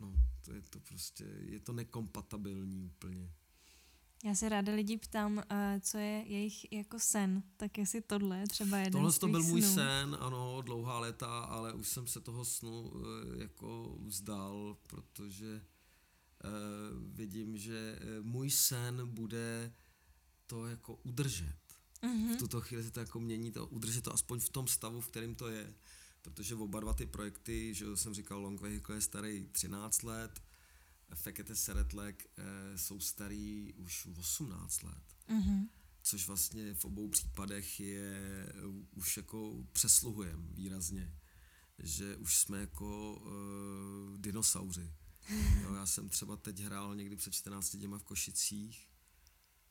no, 0.00 0.14
to 0.42 0.52
je 0.52 0.62
to 0.62 0.80
prostě, 0.80 1.24
je 1.24 1.60
to 1.60 1.72
nekompatibilní 1.72 2.84
úplně. 2.84 3.34
Já 4.24 4.34
se 4.34 4.48
ráda 4.48 4.74
lidi 4.74 4.98
ptám, 4.98 5.36
uh, 5.36 5.42
co 5.80 5.98
je 5.98 6.24
jejich 6.26 6.72
jako 6.72 6.98
sen, 6.98 7.42
tak 7.56 7.78
jestli 7.78 8.00
tohle 8.00 8.44
třeba 8.46 8.78
jeden 8.78 8.92
Tohle 8.92 9.12
to 9.12 9.28
byl 9.28 9.42
snů. 9.42 9.50
můj 9.50 9.62
sen, 9.62 10.16
ano, 10.20 10.62
dlouhá 10.62 10.98
léta, 10.98 11.38
ale 11.40 11.72
už 11.72 11.88
jsem 11.88 12.06
se 12.06 12.20
toho 12.20 12.44
snu 12.44 12.82
uh, 12.82 13.02
jako 13.38 13.98
vzdal, 14.04 14.76
protože 14.86 15.54
uh, 16.44 17.14
vidím, 17.14 17.56
že 17.56 17.98
můj 18.22 18.50
sen 18.50 19.02
bude 19.06 19.72
to 20.46 20.66
jako 20.66 20.94
udržet. 20.94 21.56
Mm-hmm. 22.02 22.34
V 22.34 22.38
tuto 22.38 22.60
chvíli 22.60 22.84
se 22.84 22.90
to 22.90 23.00
jako 23.00 23.20
mění, 23.20 23.52
to 23.52 23.66
udržet 23.66 24.04
to 24.04 24.14
aspoň 24.14 24.40
v 24.40 24.48
tom 24.48 24.66
stavu, 24.66 25.00
v 25.00 25.08
kterém 25.08 25.34
to 25.34 25.48
je 25.48 25.74
protože 26.26 26.54
oba 26.54 26.80
dva 26.80 26.94
ty 26.94 27.06
projekty, 27.06 27.74
že 27.74 27.96
jsem 27.96 28.14
říkal, 28.14 28.40
Long 28.40 28.60
Vehicle 28.60 28.96
je 28.96 29.00
starý 29.00 29.46
13 29.52 30.02
let, 30.02 30.42
Fekete 31.14 31.56
Seretlek 31.56 32.26
eh, 32.26 32.78
jsou 32.78 33.00
starý 33.00 33.72
už 33.72 34.06
18 34.18 34.82
let. 34.82 35.04
Mm-hmm. 35.28 35.68
Což 36.02 36.26
vlastně 36.26 36.74
v 36.74 36.84
obou 36.84 37.08
případech 37.08 37.80
je 37.80 38.46
už 38.94 39.16
jako 39.16 39.64
přesluhujem 39.72 40.48
výrazně. 40.52 41.18
Že 41.78 42.16
už 42.16 42.36
jsme 42.36 42.60
jako 42.60 43.16
uh, 43.16 44.18
dinosauři. 44.18 44.92
Jo, 45.62 45.74
já 45.74 45.86
jsem 45.86 46.08
třeba 46.08 46.36
teď 46.36 46.60
hrál 46.60 46.96
někdy 46.96 47.16
před 47.16 47.34
14 47.34 47.76
děma 47.76 47.98
v 47.98 48.04
Košicích, 48.04 48.88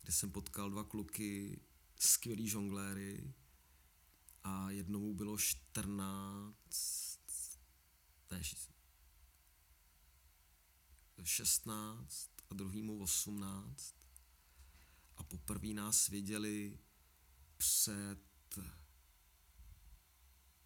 kde 0.02 0.14
jsem 0.14 0.32
potkal 0.32 0.70
dva 0.70 0.84
kluky, 0.84 1.60
skvělý 2.00 2.50
žongléry, 2.50 3.34
a 4.46 4.72
jednomu 4.72 5.14
bylo 5.14 5.38
14, 5.38 6.56
ne, 8.32 8.42
16 11.24 12.30
a 12.50 12.54
druhýmu 12.54 13.00
18 13.00 13.96
a 15.18 15.24
poprvé 15.24 15.68
nás 15.68 16.08
viděli 16.08 16.80
před 17.58 18.20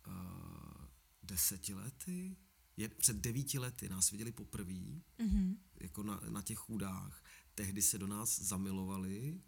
uh, 0.08 0.86
deseti 1.24 1.74
lety, 1.74 2.38
je, 2.78 2.90
před 2.90 3.18
devíti 3.18 3.60
lety 3.60 3.90
nás 3.90 4.12
viděli 4.12 4.32
poprvé, 4.32 4.74
mm-hmm. 4.74 5.58
jako 5.82 6.04
na, 6.04 6.20
na 6.30 6.42
těch 6.42 6.58
chudách. 6.58 7.24
Tehdy 7.56 7.82
se 7.82 7.98
do 7.98 8.08
nás 8.08 8.40
zamilovali 8.40 9.42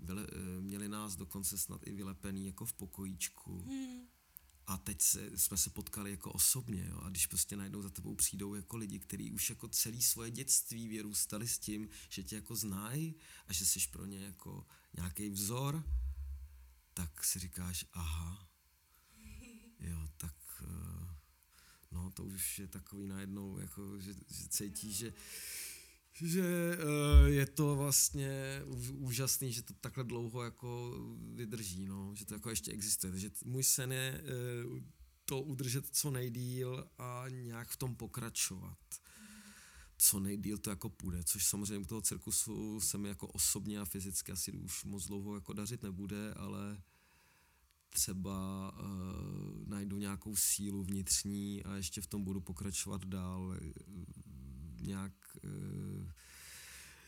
vyle, 0.00 0.26
eh, 0.32 0.60
měli 0.60 0.88
nás 0.88 1.16
dokonce 1.16 1.58
snad 1.58 1.86
i 1.86 1.92
vylepený 1.92 2.46
jako 2.46 2.64
v 2.64 2.72
pokojíčku. 2.72 3.62
Hmm. 3.62 4.08
A 4.66 4.76
teď 4.76 5.02
se, 5.02 5.38
jsme 5.38 5.56
se 5.56 5.70
potkali 5.70 6.10
jako 6.10 6.32
osobně, 6.32 6.86
jo? 6.90 7.00
a 7.02 7.08
když 7.08 7.26
prostě 7.26 7.56
najednou 7.56 7.82
za 7.82 7.90
tebou 7.90 8.14
přijdou 8.14 8.54
jako 8.54 8.76
lidi, 8.76 8.98
kteří 8.98 9.32
už 9.32 9.50
jako 9.50 9.68
celý 9.68 10.02
svoje 10.02 10.30
dětství 10.30 10.88
vyrůstali 10.88 11.48
s 11.48 11.58
tím, 11.58 11.88
že 12.08 12.22
tě 12.22 12.36
jako 12.36 12.56
znají 12.56 13.14
a 13.46 13.52
že 13.52 13.66
jsi 13.66 13.80
pro 13.90 14.06
ně 14.06 14.24
jako 14.24 14.66
nějaký 14.96 15.28
vzor, 15.28 15.84
tak 16.94 17.24
si 17.24 17.38
říkáš, 17.38 17.84
aha, 17.92 18.48
jo, 19.80 20.08
tak 20.16 20.34
eh, 20.62 21.16
no 21.90 22.10
to 22.10 22.24
už 22.24 22.58
je 22.58 22.68
takový 22.68 23.06
najednou, 23.06 23.58
jako, 23.58 24.00
že, 24.00 24.14
že 24.14 24.48
cítíš, 24.48 24.96
že 24.96 25.12
že 26.22 26.78
uh, 26.78 27.26
je 27.26 27.46
to 27.46 27.76
vlastně 27.76 28.62
úžasný, 28.92 29.52
že 29.52 29.62
to 29.62 29.74
takhle 29.80 30.04
dlouho 30.04 30.42
jako 30.42 31.00
vydrží, 31.34 31.86
no, 31.86 32.14
že 32.14 32.24
to 32.24 32.34
jako 32.34 32.50
ještě 32.50 32.72
existuje. 32.72 33.10
Takže 33.10 33.30
můj 33.44 33.64
sen 33.64 33.92
je 33.92 34.22
uh, 34.66 34.78
to 35.24 35.40
udržet 35.40 35.86
co 35.86 36.10
nejdíl 36.10 36.90
a 36.98 37.24
nějak 37.28 37.68
v 37.68 37.76
tom 37.76 37.96
pokračovat. 37.96 38.78
Co 39.98 40.20
nejdíl 40.20 40.58
to 40.58 40.70
jako 40.70 40.88
půjde, 40.88 41.24
což 41.24 41.46
samozřejmě 41.46 41.78
u 41.78 41.84
toho 41.84 42.00
cirkusu 42.00 42.80
se 42.80 42.98
mi 42.98 43.08
jako 43.08 43.26
osobně 43.26 43.80
a 43.80 43.84
fyzicky 43.84 44.32
asi 44.32 44.52
už 44.52 44.84
moc 44.84 45.06
dlouho 45.06 45.34
jako 45.34 45.52
dařit 45.52 45.82
nebude, 45.82 46.34
ale 46.34 46.82
třeba 47.88 48.72
uh, 48.72 49.68
najdu 49.68 49.98
nějakou 49.98 50.36
sílu 50.36 50.82
vnitřní 50.82 51.64
a 51.64 51.74
ještě 51.74 52.00
v 52.00 52.06
tom 52.06 52.24
budu 52.24 52.40
pokračovat 52.40 53.04
dál 53.04 53.56
nějak 54.80 55.12
eh, 55.25 55.25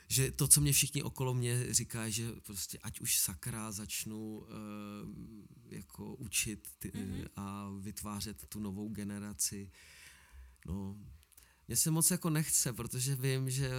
že 0.09 0.31
to, 0.31 0.49
co 0.49 0.61
mě 0.61 0.72
všichni 0.72 1.03
okolo 1.03 1.35
mě 1.35 1.74
říká, 1.74 2.09
že 2.09 2.33
prostě 2.43 2.79
ať 2.79 3.01
už 3.01 3.18
sakra 3.18 3.72
začnu 3.72 4.39
uh, 4.39 4.47
jako 5.68 6.14
učit 6.14 6.68
ty, 6.79 6.89
mm-hmm. 6.91 7.29
a 7.37 7.70
vytvářet 7.81 8.47
tu 8.47 8.61
novou 8.61 8.89
generaci. 8.89 9.70
No, 10.66 10.97
mně 11.68 11.76
se 11.76 11.91
moc 11.91 12.11
jako 12.11 12.31
nechce, 12.31 12.72
protože 12.72 13.14
vím, 13.14 13.51
že 13.51 13.68
uh, 13.68 13.74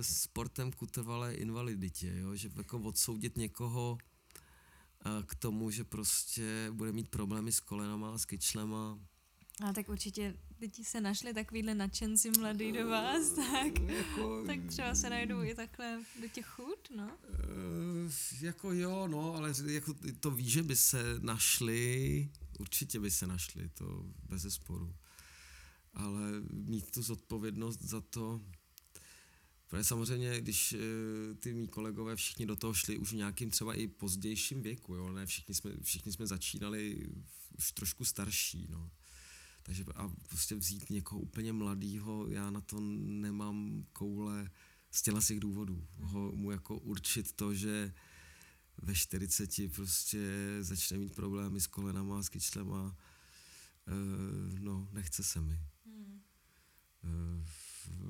sportem 0.00 0.70
k 0.70 0.82
invaliditě, 1.30 2.12
jo? 2.16 2.34
že 2.34 2.50
jako 2.56 2.78
odsoudit 2.78 3.36
někoho 3.36 3.98
a 5.02 5.22
k 5.26 5.34
tomu, 5.34 5.70
že 5.70 5.84
prostě 5.84 6.70
bude 6.72 6.92
mít 6.92 7.08
problémy 7.08 7.52
s 7.52 7.60
kolenama 7.60 8.14
a 8.14 8.18
s 8.18 8.24
kyčlema. 8.24 8.98
A 9.60 9.72
tak 9.72 9.88
určitě 9.88 10.34
děti 10.58 10.84
se 10.84 11.00
našli 11.00 11.34
takovýhle 11.34 11.74
nadšenci 11.74 12.30
mladý 12.38 12.72
do 12.72 12.88
vás, 12.88 13.30
tak, 13.30 13.78
jako, 13.78 14.44
tak 14.46 14.58
třeba 14.66 14.94
se 14.94 15.10
najdou 15.10 15.42
i 15.42 15.54
takhle 15.54 16.00
do 16.22 16.28
těch 16.28 16.46
chud, 16.46 16.90
no? 16.96 17.10
Uh, 17.28 18.12
jako 18.40 18.72
jo, 18.72 19.08
no, 19.08 19.34
ale 19.34 19.52
jako 19.66 19.94
to 20.20 20.30
ví, 20.30 20.50
že 20.50 20.62
by 20.62 20.76
se 20.76 21.18
našli, 21.20 22.28
určitě 22.58 23.00
by 23.00 23.10
se 23.10 23.26
našli, 23.26 23.68
to 23.68 24.04
bez 24.28 24.54
sporu. 24.54 24.94
Ale 25.94 26.20
mít 26.50 26.90
tu 26.90 27.02
zodpovědnost 27.02 27.82
za 27.82 28.00
to, 28.00 28.40
Protože 29.70 29.84
samozřejmě, 29.84 30.40
když 30.40 30.72
eh, 30.72 31.34
ty 31.34 31.54
mý 31.54 31.68
kolegové 31.68 32.16
všichni 32.16 32.46
do 32.46 32.56
toho 32.56 32.74
šli 32.74 32.98
už 32.98 33.12
v 33.12 33.16
nějakým 33.16 33.50
třeba 33.50 33.74
i 33.74 33.86
pozdějším 33.86 34.62
věku, 34.62 34.94
jo, 34.94 35.12
ne, 35.12 35.26
všichni 35.26 35.54
jsme, 35.54 35.70
všichni 35.82 36.12
jsme 36.12 36.26
začínali 36.26 37.08
už 37.58 37.72
trošku 37.72 38.04
starší, 38.04 38.66
no. 38.70 38.90
Takže 39.62 39.84
a 39.94 40.08
prostě 40.28 40.54
vzít 40.54 40.90
někoho 40.90 41.20
úplně 41.20 41.52
mladýho, 41.52 42.28
já 42.28 42.50
na 42.50 42.60
to 42.60 42.80
nemám 42.80 43.84
koule 43.92 44.50
z 44.90 45.02
těla 45.02 45.20
těch 45.20 45.40
důvodů. 45.40 45.86
Ho, 46.00 46.32
mu 46.32 46.50
jako 46.50 46.78
určit 46.78 47.32
to, 47.32 47.54
že 47.54 47.92
ve 48.82 48.94
40 48.94 49.50
prostě 49.74 50.18
začne 50.60 50.98
mít 50.98 51.14
problémy 51.14 51.60
s 51.60 51.66
kolenama, 51.66 52.22
s 52.22 52.28
kyčlema, 52.28 52.96
uh, 53.86 54.58
no, 54.58 54.88
nechce 54.92 55.24
se 55.24 55.40
mi. 55.40 55.58
Hmm. 55.86 56.22
Uh, 57.04 57.44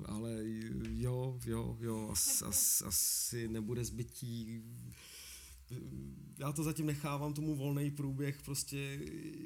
ale 0.07 0.41
jo, 0.89 1.41
jo, 1.45 1.77
jo, 1.81 2.09
as, 2.13 2.43
as, 2.43 2.83
asi 2.83 3.49
nebude 3.49 3.85
zbytí. 3.85 4.63
Já 6.39 6.53
to 6.53 6.65
zatím 6.65 6.87
nechávám 6.87 7.35
tomu 7.35 7.57
volný 7.57 7.91
průběh, 7.91 8.43
prostě 8.43 9.01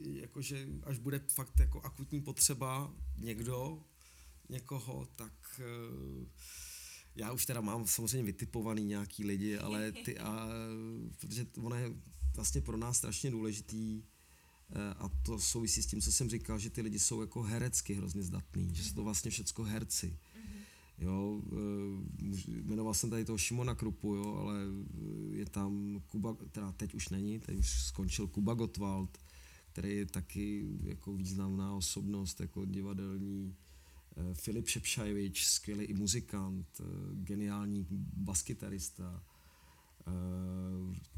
jakože 0.05 0.69
až 0.83 0.99
bude 0.99 1.19
fakt 1.19 1.61
jako 1.61 1.81
akutní 1.81 2.21
potřeba 2.21 2.95
někdo, 3.17 3.85
někoho, 4.49 5.09
tak 5.17 5.61
uh, 5.61 6.27
já 7.17 7.33
už 7.33 7.47
teda 7.47 7.61
mám 7.61 7.87
samozřejmě 7.87 8.23
vytipovaný 8.23 8.85
nějaký 8.85 9.25
lidi, 9.25 9.59
ale 9.59 9.93
ty 9.93 10.19
a, 10.19 10.49
protože 11.21 11.47
ono 11.57 11.77
je 11.77 11.93
vlastně 12.35 12.61
pro 12.61 12.77
nás 12.77 12.97
strašně 12.97 13.31
důležitý 13.31 14.03
eh, 14.71 14.95
a 14.95 15.11
to 15.23 15.39
souvisí 15.39 15.83
s 15.83 15.87
tím, 15.87 16.01
co 16.01 16.13
jsem 16.13 16.31
říkal, 16.31 16.59
že 16.59 16.71
ty 16.71 16.83
lidi 16.83 16.99
jsou 16.99 17.21
jako 17.21 17.43
herecky 17.43 17.95
hrozně 17.95 18.23
zdatný, 18.23 18.75
že 18.75 18.85
jsou 18.85 18.95
to 18.95 19.05
vlastně 19.05 19.31
všecko 19.31 19.63
herci. 19.63 20.19
Jo, 20.99 21.43
eh, 21.53 22.63
jmenoval 22.63 22.95
jsem 22.95 23.11
tady 23.11 23.25
toho 23.25 23.39
Šimona 23.39 23.75
Krupu, 23.75 24.15
jo, 24.15 24.35
ale 24.35 24.59
je 25.31 25.47
tam 25.47 26.03
Kuba, 26.07 26.37
teda 26.53 26.73
teď 26.73 26.95
už 26.95 27.09
není, 27.09 27.41
teď 27.41 27.59
už 27.59 27.85
skončil 27.85 28.27
Kuba 28.27 28.55
Gottwald, 28.55 29.19
který 29.73 29.97
je 29.97 30.07
taky 30.07 30.67
jako 30.83 31.17
významná 31.17 31.75
osobnost, 31.75 32.41
jako 32.41 32.65
divadelní, 32.65 33.57
Eh, 34.17 34.35
Filip 34.35 34.69
Šepšajvič, 34.69 35.45
skvělý 35.47 35.85
i 35.85 35.95
muzikant, 35.95 36.81
eh, 36.81 36.85
geniální 37.13 37.87
baskytarista, 38.17 39.23
eh, 40.07 40.13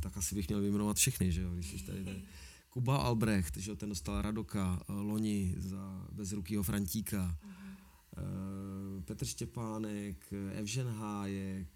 tak 0.00 0.16
asi 0.16 0.34
bych 0.34 0.48
měl 0.48 0.60
vyjmenovat 0.60 0.96
všechny, 0.96 1.32
že 1.32 1.42
jo, 1.42 1.54
když 1.54 1.82
tady, 1.82 2.04
tady. 2.04 2.22
Kuba 2.70 2.96
Albrecht, 2.96 3.56
že 3.56 3.70
jo, 3.70 3.76
ten 3.76 3.88
dostal 3.88 4.22
Radoka 4.22 4.82
loni 4.88 5.54
za 5.58 6.08
bezrukýho 6.12 6.62
Frantíka, 6.62 7.38
uh-huh. 7.42 7.66
Petr 9.06 9.26
Štěpánek, 9.26 10.32
Evžen 10.52 10.88
Hájek, 10.88 11.68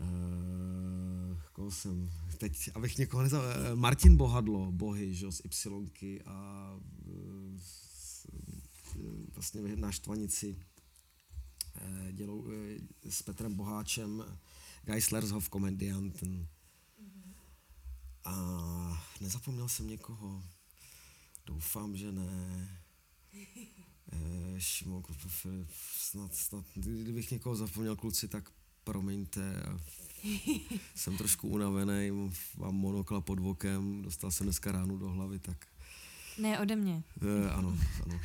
Uh, 0.00 1.38
koho 1.52 1.70
jsem 1.70 2.10
teď, 2.38 2.70
abych 2.74 2.98
někoho 2.98 3.22
nezal, 3.22 3.42
Martin 3.74 4.16
Bohadlo, 4.16 4.72
Bohy, 4.72 5.14
že, 5.14 5.32
z 5.32 5.40
Ypsilonky 5.44 6.22
a 6.22 6.70
uh, 7.06 7.60
vlastně 9.34 9.76
na 9.76 9.92
Štvanici 9.92 10.56
eh, 11.76 12.12
dělou 12.12 12.44
eh, 12.50 13.10
s 13.10 13.22
Petrem 13.22 13.54
Boháčem 13.54 14.24
Geislershof 14.84 15.48
komedianten. 15.48 16.48
A 18.24 19.06
nezapomněl 19.20 19.68
jsem 19.68 19.88
někoho. 19.88 20.42
Doufám, 21.46 21.96
že 21.96 22.12
ne. 22.12 22.80
Eh, 24.12 24.60
Šimon 24.60 25.02
snad, 25.96 26.34
snad, 26.34 26.64
kdybych 26.74 27.30
někoho 27.30 27.56
zapomněl, 27.56 27.96
kluci, 27.96 28.28
tak 28.28 28.50
promiňte. 28.84 29.62
jsem 30.94 31.16
trošku 31.16 31.48
unavený, 31.48 32.30
mám 32.56 32.74
monokla 32.74 33.20
pod 33.20 33.40
vokem, 33.40 34.02
dostal 34.02 34.30
jsem 34.30 34.46
dneska 34.46 34.72
ránu 34.72 34.98
do 34.98 35.10
hlavy, 35.10 35.38
tak... 35.38 35.66
Ne, 36.38 36.60
ode 36.60 36.76
mě. 36.76 37.02
E, 37.22 37.50
ano, 37.50 37.78
ano. 38.04 38.20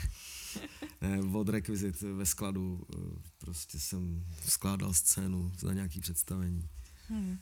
ne, 1.01 1.19
od 1.37 1.49
rekvizit 1.49 2.01
ve 2.01 2.25
skladu 2.25 2.87
eh, 2.93 2.97
prostě 3.37 3.79
jsem 3.79 4.25
skládal 4.47 4.93
scénu 4.93 5.51
za 5.59 5.73
nějaký 5.73 5.99
představení. 5.99 6.69
Hmm. 7.07 7.39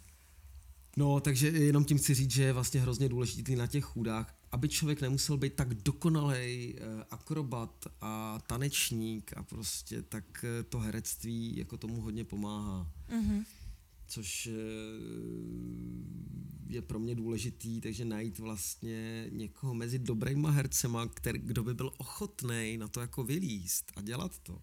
No, 0.97 1.19
takže 1.19 1.47
jenom 1.47 1.85
tím 1.85 1.97
chci 1.97 2.13
říct, 2.13 2.31
že 2.31 2.43
je 2.43 2.53
vlastně 2.53 2.81
hrozně 2.81 3.09
důležitý 3.09 3.55
na 3.55 3.67
těch 3.67 3.83
chůdách, 3.83 4.36
aby 4.51 4.69
člověk 4.69 5.01
nemusel 5.01 5.37
být 5.37 5.53
tak 5.53 5.73
dokonalý 5.73 6.75
eh, 6.77 7.05
akrobat 7.11 7.87
a 8.01 8.39
tanečník 8.47 9.37
a 9.37 9.43
prostě 9.43 10.01
tak 10.01 10.43
eh, 10.43 10.63
to 10.63 10.79
herectví 10.79 11.57
jako 11.57 11.77
tomu 11.77 12.01
hodně 12.01 12.23
pomáhá. 12.23 12.91
Mm-hmm 13.09 13.45
což 14.07 14.47
eh, 14.47 14.51
je 16.67 16.81
pro 16.81 16.99
mě 16.99 17.15
důležitý, 17.15 17.81
takže 17.81 18.05
najít 18.05 18.39
vlastně 18.39 19.27
někoho 19.31 19.73
mezi 19.73 19.99
dobrýma 19.99 20.49
hercema, 20.49 21.07
který, 21.07 21.39
kdo 21.39 21.63
by 21.63 21.73
byl 21.73 21.91
ochotný 21.97 22.77
na 22.77 22.87
to 22.87 23.01
jako 23.01 23.23
vylíst 23.23 23.91
a 23.95 24.01
dělat 24.01 24.39
to. 24.39 24.61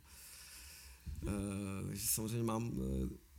Uh, 1.22 1.88
takže 1.88 2.06
samozřejmě 2.06 2.42
mám 2.42 2.72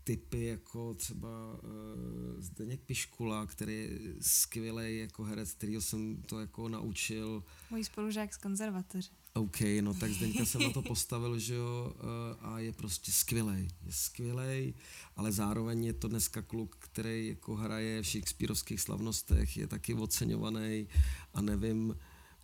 typy 0.05 0.45
jako 0.45 0.93
třeba 0.93 1.53
uh, 1.53 2.41
Zdeněk 2.41 2.81
Piškula, 2.81 3.45
který 3.45 3.73
je 3.73 3.89
skvělý 4.21 4.99
jako 4.99 5.23
herec, 5.23 5.53
kterýho 5.53 5.81
jsem 5.81 6.21
to 6.21 6.39
jako 6.39 6.69
naučil. 6.69 7.43
Můj 7.69 7.83
spolužák 7.83 8.33
z 8.33 8.37
konzervatoře. 8.37 9.09
OK, 9.33 9.57
no 9.81 9.93
tak 9.93 10.11
Zdeňka 10.11 10.45
jsem 10.45 10.61
na 10.61 10.69
to 10.69 10.81
postavil, 10.93 11.39
že 11.39 11.55
jo, 11.55 11.93
eh, 11.99 12.37
a 12.39 12.59
je 12.59 12.73
prostě 12.73 13.11
skvělý. 13.11 13.67
Je 13.85 13.91
skvělý, 13.91 14.73
ale 15.15 15.31
zároveň 15.31 15.85
je 15.85 15.93
to 15.93 16.07
dneska 16.07 16.41
kluk, 16.41 16.75
který 16.79 17.27
jako 17.27 17.55
hraje 17.55 18.01
v 18.01 18.07
Shakespeareovských 18.07 18.81
slavnostech, 18.81 19.57
je 19.57 19.67
taky 19.67 19.93
oceňovaný 19.93 20.87
a 21.33 21.41
nevím, 21.41 21.95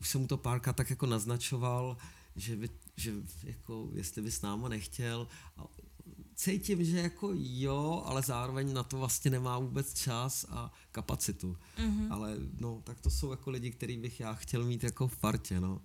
už 0.02 0.10
jsem 0.10 0.22
mu 0.22 0.28
to 0.28 0.38
párka 0.38 0.74
tak 0.74 0.90
jako 0.90 1.06
naznačoval, 1.06 1.98
že, 2.36 2.56
by, 2.56 2.70
že 2.98 3.14
jako, 3.44 3.90
jestli 3.94 4.22
by 4.22 4.32
s 4.32 4.42
náma 4.42 4.70
nechtěl. 4.70 5.28
A 5.58 5.68
cítím, 6.42 6.84
že 6.84 7.00
jako 7.00 7.32
jo, 7.34 8.04
ale 8.06 8.22
zároveň 8.22 8.74
na 8.74 8.84
to 8.84 8.98
vlastně 8.98 9.32
nemá 9.32 9.60
vůbec 9.60 9.94
čas 9.94 10.46
a 10.50 10.72
kapacitu. 10.92 11.58
Mm-hmm. 11.78 12.08
Ale 12.10 12.36
no, 12.60 12.82
tak 12.84 13.00
to 13.00 13.10
jsou 13.10 13.32
jako 13.32 13.50
lidi, 13.50 13.72
který 13.72 13.98
bych 13.98 14.20
já 14.20 14.34
chtěl 14.34 14.66
mít 14.66 14.84
jako 14.84 15.08
v 15.08 15.18
partě, 15.18 15.60
no 15.60 15.82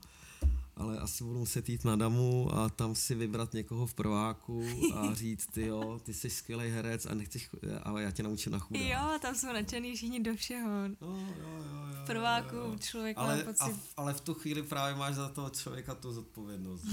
ale 0.77 0.99
asi 0.99 1.25
budu 1.25 1.39
muset 1.39 1.69
jít 1.69 1.85
na 1.85 1.97
damu 1.97 2.55
a 2.55 2.69
tam 2.69 2.95
si 2.95 3.15
vybrat 3.15 3.53
někoho 3.53 3.87
v 3.87 3.95
prváku 3.95 4.65
a 4.95 5.15
říct, 5.15 5.47
ty 5.47 5.67
jo, 5.67 6.01
ty 6.03 6.15
jsi 6.15 6.31
skvělý 6.31 6.69
herec 6.69 7.07
a 7.07 7.15
nechceš, 7.15 7.51
ale 7.83 8.03
já 8.03 8.11
tě 8.11 8.23
naučím 8.23 8.53
na 8.53 8.59
chudá. 8.59 8.81
Jo, 8.81 9.19
tam 9.23 9.35
jsou 9.35 9.47
nadšený 9.47 9.97
všichni 9.97 10.21
do 10.21 10.37
všeho. 10.37 10.71
No, 10.89 10.97
jo, 11.01 11.19
jo, 11.41 11.65
jo, 11.73 12.03
v 12.03 12.07
prváku 12.07 12.57
jo, 12.57 12.65
jo. 12.65 12.79
člověk 12.79 13.19
ale, 13.19 13.37
má 13.37 13.43
pocit... 13.43 13.63
A, 13.63 13.81
ale 13.97 14.15
v 14.15 14.21
tu 14.21 14.35
chvíli 14.35 14.63
právě 14.63 14.95
máš 14.95 15.15
za 15.15 15.29
toho 15.29 15.51
člověka 15.51 15.95
tu 15.95 16.13
zodpovědnost. 16.13 16.85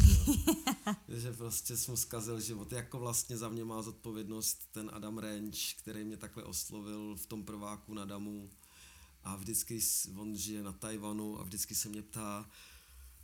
že 1.08 1.34
prostě 1.34 1.78
jsem 1.78 1.98
zkazil 1.98 2.40
život. 2.40 2.72
Jako 2.72 3.00
vlastně 3.00 3.38
za 3.38 3.50
mě 3.50 3.64
má 3.66 3.82
zodpovědnost 3.82 4.68
ten 4.72 4.90
Adam 4.94 5.18
Renč, 5.18 5.74
který 5.74 6.04
mě 6.04 6.18
takhle 6.18 6.44
oslovil 6.44 7.16
v 7.16 7.26
tom 7.26 7.44
prváku 7.44 7.94
na 7.94 8.06
damu 8.06 8.50
a 9.24 9.36
vždycky 9.36 9.80
on 10.18 10.36
žije 10.36 10.64
na 10.64 10.72
Tajvanu 10.72 11.40
a 11.40 11.44
vždycky 11.44 11.76
se 11.76 11.90
mě 11.90 12.02
ptá, 12.02 12.50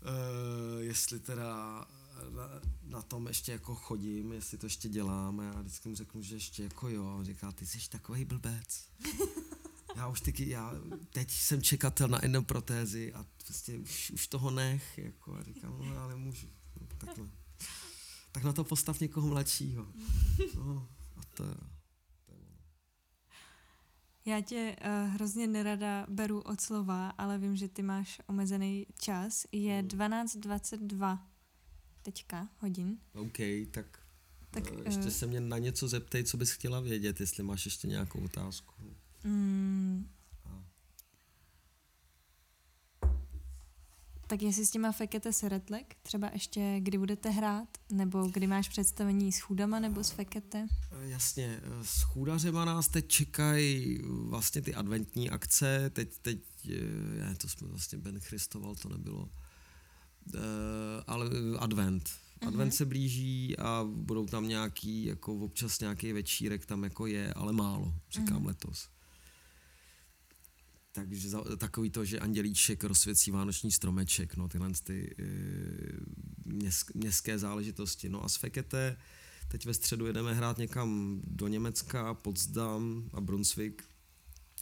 Uh, 0.01 0.83
jestli 0.83 1.19
teda 1.19 1.85
na, 2.29 2.61
na 2.83 3.01
tom 3.01 3.27
ještě 3.27 3.51
jako 3.51 3.75
chodím, 3.75 4.31
jestli 4.31 4.57
to 4.57 4.65
ještě 4.65 4.89
dělám 4.89 5.39
a 5.39 5.43
já 5.43 5.61
vždycky 5.61 5.89
mu 5.89 5.95
řeknu, 5.95 6.21
že 6.21 6.35
ještě 6.35 6.63
jako 6.63 6.89
jo. 6.89 7.15
On 7.17 7.25
říká, 7.25 7.51
ty 7.51 7.65
jsi 7.65 7.89
takový 7.89 8.25
blbec. 8.25 8.89
já 9.95 10.07
už 10.07 10.21
taky, 10.21 10.49
já 10.49 10.73
teď 11.11 11.31
jsem 11.31 11.61
čekatel 11.61 12.07
na 12.07 12.25
endoprotézy 12.25 13.13
a 13.13 13.25
prostě 13.45 13.77
už, 13.77 14.11
už 14.11 14.27
toho 14.27 14.51
nech, 14.51 14.97
jako 14.97 15.35
a 15.35 15.43
říkám, 15.43 15.75
no 15.79 15.93
já 15.93 16.07
nemůžu, 16.07 16.47
no, 16.81 16.87
takhle. 16.97 17.29
Tak 18.31 18.43
na 18.43 18.53
to 18.53 18.63
postav 18.63 18.99
někoho 18.99 19.27
mladšího. 19.27 19.87
No, 20.55 20.87
a 21.17 21.21
to, 21.33 21.43
já 24.29 24.41
tě 24.41 24.75
uh, 24.81 25.13
hrozně 25.13 25.47
nerada 25.47 26.05
beru 26.09 26.41
od 26.41 26.61
slova, 26.61 27.09
ale 27.09 27.37
vím, 27.37 27.55
že 27.55 27.67
ty 27.67 27.81
máš 27.81 28.21
omezený 28.27 28.85
čas. 28.99 29.45
Je 29.51 29.83
12.22 29.83 31.07
hmm. 31.07 31.19
teďka 32.01 32.49
hodin. 32.57 32.97
OK, 33.13 33.37
tak, 33.71 33.99
tak 34.51 34.71
uh, 34.71 34.81
ještě 34.85 35.03
uh, 35.03 35.09
se 35.09 35.27
mě 35.27 35.39
na 35.39 35.57
něco 35.57 35.87
zeptej, 35.87 36.23
co 36.23 36.37
bys 36.37 36.51
chtěla 36.51 36.79
vědět, 36.79 37.19
jestli 37.19 37.43
máš 37.43 37.65
ještě 37.65 37.87
nějakou 37.87 38.19
otázku. 38.19 38.73
Um, 39.25 40.09
Tak 44.29 44.41
jestli 44.41 44.65
s 44.65 44.71
těma 44.71 44.91
fekete 44.91 45.33
seretlek, 45.33 45.95
třeba 46.03 46.29
ještě 46.33 46.75
kdy 46.79 46.97
budete 46.97 47.29
hrát, 47.29 47.67
nebo 47.91 48.27
kdy 48.27 48.47
máš 48.47 48.69
představení 48.69 49.31
s 49.31 49.39
chůdama 49.39 49.79
nebo 49.79 50.03
s 50.03 50.09
fekete? 50.09 50.67
Eh, 50.91 51.09
jasně, 51.09 51.59
eh, 51.63 51.83
s 51.83 52.01
chůdařema 52.01 52.65
nás 52.65 52.87
teď 52.87 53.07
čekají 53.07 53.99
vlastně 54.03 54.61
ty 54.61 54.75
adventní 54.75 55.29
akce, 55.29 55.89
teď, 55.89 56.17
teď, 56.21 56.39
je, 56.63 57.35
to 57.37 57.49
jsme 57.49 57.67
vlastně 57.67 57.97
Ben 57.97 58.19
Christoval, 58.19 58.75
to 58.75 58.89
nebylo, 58.89 59.29
ale 61.07 61.29
advent. 61.59 62.09
Advent 62.41 62.73
uh-huh. 62.73 62.77
se 62.77 62.85
blíží 62.85 63.57
a 63.57 63.85
budou 63.91 64.25
tam 64.25 64.47
nějaký, 64.47 65.05
jako 65.05 65.35
občas 65.35 65.79
nějaký 65.79 66.13
večírek 66.13 66.65
tam 66.65 66.83
jako 66.83 67.05
je, 67.05 67.33
ale 67.33 67.53
málo, 67.53 67.93
říkám 68.11 68.43
uh-huh. 68.43 68.47
letos. 68.47 68.89
Takže 70.91 71.29
za, 71.29 71.43
takový 71.57 71.89
to, 71.89 72.05
že 72.05 72.19
andělíček 72.19 72.83
rozsvěcí 72.83 73.31
vánoční 73.31 73.71
stromeček, 73.71 74.35
no 74.35 74.47
tyhle 74.47 74.69
ty 74.83 75.15
e, 75.19 75.23
měst, 76.45 76.95
městské 76.95 77.39
záležitosti. 77.39 78.09
No 78.09 78.23
a 78.23 78.29
s 78.29 78.35
Fekete 78.35 78.97
teď 79.47 79.65
ve 79.65 79.73
středu 79.73 80.05
jedeme 80.05 80.33
hrát 80.33 80.57
někam 80.57 81.21
do 81.23 81.47
Německa, 81.47 82.13
Potsdam 82.13 83.09
a 83.13 83.21
Brunswick, 83.21 83.83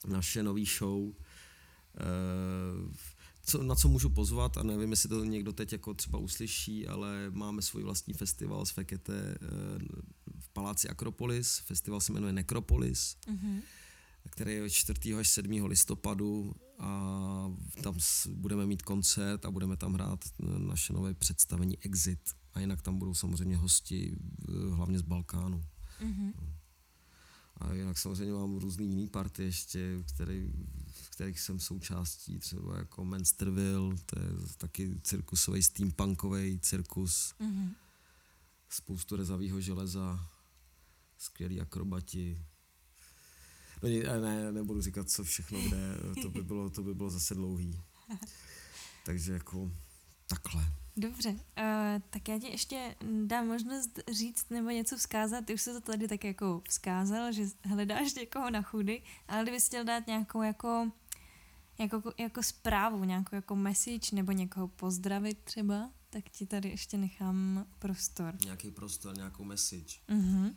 naše 0.08 0.44
nový 0.44 0.66
show. 0.66 1.10
E, 1.10 1.14
co, 3.46 3.64
na 3.64 3.76
co 3.76 3.88
můžu 3.88 4.10
pozvat 4.10 4.58
a 4.58 4.64
nevím, 4.64 4.92
jestli 4.92 5.10
to 5.10 5.24
někdo 5.24 5.54
teď 5.54 5.72
jako 5.72 5.94
třeba 5.94 6.20
uslyší, 6.20 6.88
ale 6.88 7.32
máme 7.32 7.62
svůj 7.62 7.84
vlastní 7.84 8.14
festival 8.14 8.66
s 8.66 8.70
Fekete 8.70 9.14
e, 9.14 9.38
v 10.40 10.50
paláci 10.54 10.90
Akropolis. 10.90 11.58
Festival 11.58 12.02
se 12.02 12.14
jmenuje 12.14 12.34
Necropolis. 12.34 13.18
Mm-hmm 13.28 13.62
který 14.38 14.54
je 14.54 14.70
4. 14.70 15.16
až 15.16 15.30
7. 15.30 15.66
listopadu 15.66 16.54
a 16.80 16.90
tam 17.84 17.96
budeme 18.30 18.66
mít 18.66 18.82
koncert 18.82 19.46
a 19.46 19.52
budeme 19.52 19.78
tam 19.78 19.94
hrát 19.94 20.26
naše 20.58 20.94
nové 20.94 21.14
představení 21.14 21.78
Exit. 21.82 22.20
A 22.54 22.60
jinak 22.60 22.82
tam 22.82 22.98
budou 22.98 23.14
samozřejmě 23.14 23.58
hosti, 23.58 24.16
eh, 24.50 24.52
hlavně 24.76 25.00
z 25.00 25.02
Balkánu. 25.02 25.64
Mm-hmm. 26.02 26.34
A 27.58 27.74
jinak 27.74 27.98
samozřejmě 27.98 28.34
mám 28.34 28.58
různý 28.58 28.90
jiný 28.90 29.08
party 29.08 29.44
ještě, 29.44 30.04
který, 30.14 30.54
v 30.86 31.10
kterých 31.10 31.40
jsem 31.40 31.60
součástí, 31.60 32.40
třeba 32.40 32.78
jako 32.78 33.06
Mansterville, 33.06 33.96
to 34.06 34.20
je 34.20 34.30
taky 34.58 35.00
cirkusový 35.04 35.64
steampunkový 35.64 36.60
cirkus. 36.60 37.34
Mm-hmm. 37.40 37.70
Spoustu 38.70 39.16
rezavého 39.16 39.62
železa, 39.62 40.30
skvělí 41.18 41.62
akrobati, 41.62 42.46
No 43.84 43.90
ne, 43.90 44.20
ne, 44.22 44.52
nebudu 44.52 44.82
říkat, 44.82 45.10
co 45.10 45.24
všechno 45.24 45.60
kde, 45.62 45.78
to 46.22 46.30
by 46.30 46.44
bylo, 46.44 46.70
to 46.70 46.84
by 46.84 46.94
bylo 46.94 47.10
zase 47.10 47.36
dlouhý. 47.36 47.82
Takže 49.06 49.34
jako 49.34 49.72
takhle. 50.28 50.66
Dobře, 50.98 51.30
uh, 51.30 51.38
tak 52.10 52.28
já 52.28 52.40
ti 52.40 52.48
ještě 52.48 52.96
dám 53.26 53.48
možnost 53.48 54.00
říct 54.12 54.50
nebo 54.50 54.70
něco 54.70 54.98
vzkázat. 54.98 55.46
Ty 55.46 55.54
už 55.54 55.62
se 55.62 55.74
to 55.74 55.82
tady 55.82 56.08
tak 56.08 56.24
jako 56.24 56.62
vzkázal, 56.70 57.32
že 57.32 57.46
hledáš 57.64 58.14
někoho 58.14 58.50
na 58.50 58.62
chudy, 58.62 59.04
ale 59.28 59.44
kdybys 59.44 59.66
chtěl 59.66 59.84
dát 59.84 60.08
nějakou 60.08 60.42
jako, 60.42 60.92
jako, 61.80 62.14
jako 62.18 62.44
zprávu, 62.44 63.04
nějakou 63.04 63.36
jako 63.36 63.56
message 63.56 64.16
nebo 64.16 64.32
někoho 64.32 64.68
pozdravit 64.68 65.38
třeba, 65.44 65.92
tak 66.10 66.30
ti 66.30 66.46
tady 66.46 66.70
ještě 66.70 66.98
nechám 66.98 67.66
prostor. 67.80 68.36
Nějaký 68.44 68.72
prostor, 68.72 69.16
nějakou 69.16 69.44
message. 69.44 70.00
Uh-huh. 70.10 70.56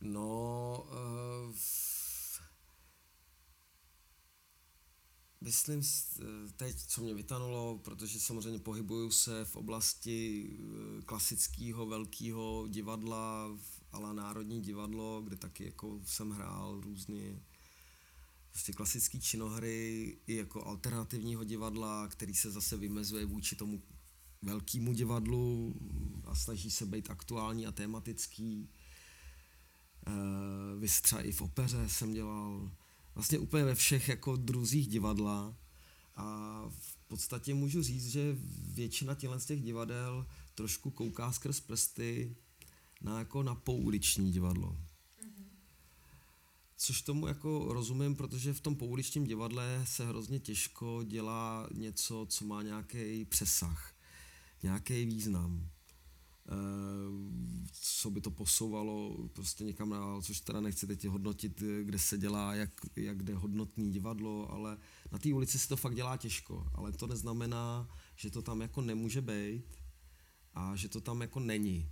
No, 0.00 0.86
uh, 0.90 1.54
myslím 5.40 5.82
teď, 6.56 6.76
co 6.76 7.02
mě 7.02 7.14
vytanulo, 7.14 7.78
protože 7.78 8.20
samozřejmě 8.20 8.58
pohybuju 8.58 9.10
se 9.10 9.44
v 9.44 9.56
oblasti 9.56 10.48
eh, 10.50 11.02
klasického 11.02 11.86
velkého 11.86 12.66
divadla, 12.68 13.58
ale 13.92 14.14
Národní 14.14 14.60
divadlo, 14.60 15.22
kde 15.22 15.36
taky 15.36 15.64
jako 15.64 16.00
jsem 16.04 16.30
hrál 16.30 16.80
různě 16.80 17.42
prostě 18.56 18.72
klasické 18.72 19.20
činohry 19.20 20.18
i 20.26 20.36
jako 20.36 20.64
alternativního 20.64 21.44
divadla, 21.44 22.08
který 22.08 22.34
se 22.34 22.50
zase 22.50 22.76
vymezuje 22.76 23.24
vůči 23.26 23.56
tomu 23.56 23.82
velkému 24.42 24.92
divadlu 24.92 25.74
a 26.24 26.34
snaží 26.34 26.70
se 26.70 26.86
být 26.86 27.10
aktuální 27.10 27.66
a 27.66 27.72
tematický. 27.72 28.70
Uh, 30.06 30.86
třeba 31.02 31.22
i 31.22 31.32
v 31.32 31.42
opeře 31.42 31.88
jsem 31.88 32.12
dělal, 32.12 32.70
vlastně 33.14 33.38
úplně 33.38 33.64
ve 33.64 33.74
všech 33.74 34.08
jako 34.08 34.36
druzích 34.36 34.86
divadla 34.86 35.56
a 36.14 36.24
v 36.68 36.96
podstatě 37.08 37.54
můžu 37.54 37.82
říct, 37.82 38.08
že 38.08 38.36
většina 38.58 39.14
těchto 39.14 39.40
z 39.40 39.46
těch 39.46 39.62
divadel 39.62 40.26
trošku 40.54 40.90
kouká 40.90 41.32
skrz 41.32 41.60
prsty 41.60 42.36
na 43.00 43.18
jako 43.18 43.42
na 43.42 43.54
pouliční 43.54 44.32
divadlo. 44.32 44.76
Což 46.76 47.02
tomu 47.02 47.26
jako 47.26 47.72
rozumím, 47.72 48.16
protože 48.16 48.52
v 48.52 48.60
tom 48.60 48.76
pouličním 48.76 49.24
divadle 49.24 49.84
se 49.86 50.06
hrozně 50.06 50.40
těžko 50.40 51.02
dělá 51.04 51.68
něco, 51.74 52.26
co 52.30 52.44
má 52.44 52.62
nějaký 52.62 53.24
přesah, 53.24 53.94
nějaký 54.62 55.06
význam. 55.06 55.70
Eh, 56.48 57.66
co 57.72 58.10
by 58.10 58.20
to 58.20 58.30
posouvalo 58.30 59.16
prostě 59.32 59.64
někam 59.64 59.90
dál, 59.90 60.22
což 60.22 60.40
teda 60.40 60.60
nechci 60.60 60.86
teď 60.86 61.04
hodnotit, 61.04 61.62
kde 61.82 61.98
se 61.98 62.18
dělá, 62.18 62.54
jak, 62.54 62.70
jak 62.96 63.22
jde 63.22 63.34
hodnotný 63.34 63.92
divadlo, 63.92 64.50
ale 64.50 64.78
na 65.12 65.18
té 65.18 65.34
ulici 65.34 65.58
se 65.58 65.68
to 65.68 65.76
fakt 65.76 65.94
dělá 65.94 66.16
těžko, 66.16 66.66
ale 66.74 66.92
to 66.92 67.06
neznamená, 67.06 67.88
že 68.16 68.30
to 68.30 68.42
tam 68.42 68.60
jako 68.60 68.80
nemůže 68.80 69.20
být 69.20 69.64
a 70.54 70.76
že 70.76 70.88
to 70.88 71.00
tam 71.00 71.20
jako 71.20 71.40
není. 71.40 71.90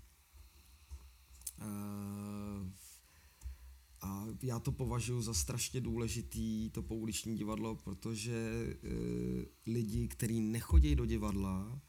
Eh, 1.61 2.71
a 4.01 4.27
já 4.43 4.59
to 4.59 4.73
považuji 4.73 5.23
za 5.23 5.35
strašně 5.35 5.81
důležitý, 5.81 6.71
to 6.71 6.83
pouliční 6.83 7.37
divadlo, 7.37 7.75
protože 7.77 8.67
eh, 8.83 9.47
lidi, 9.67 10.09
kteří 10.09 10.41
nechodí 10.41 10.95
do 10.95 11.07
divadla, 11.07 11.81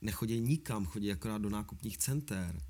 nechodí 0.00 0.40
nikam, 0.40 0.86
chodí 0.86 1.12
akorát 1.12 1.38
do 1.38 1.50
nákupních 1.50 1.98
center, 1.98 2.62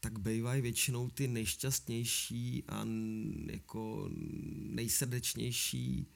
tak 0.00 0.18
bývají 0.18 0.62
většinou 0.62 1.10
ty 1.10 1.28
nejšťastnější 1.28 2.64
a 2.68 2.86
jako 3.50 4.10
nejsrdečnější 4.56 6.06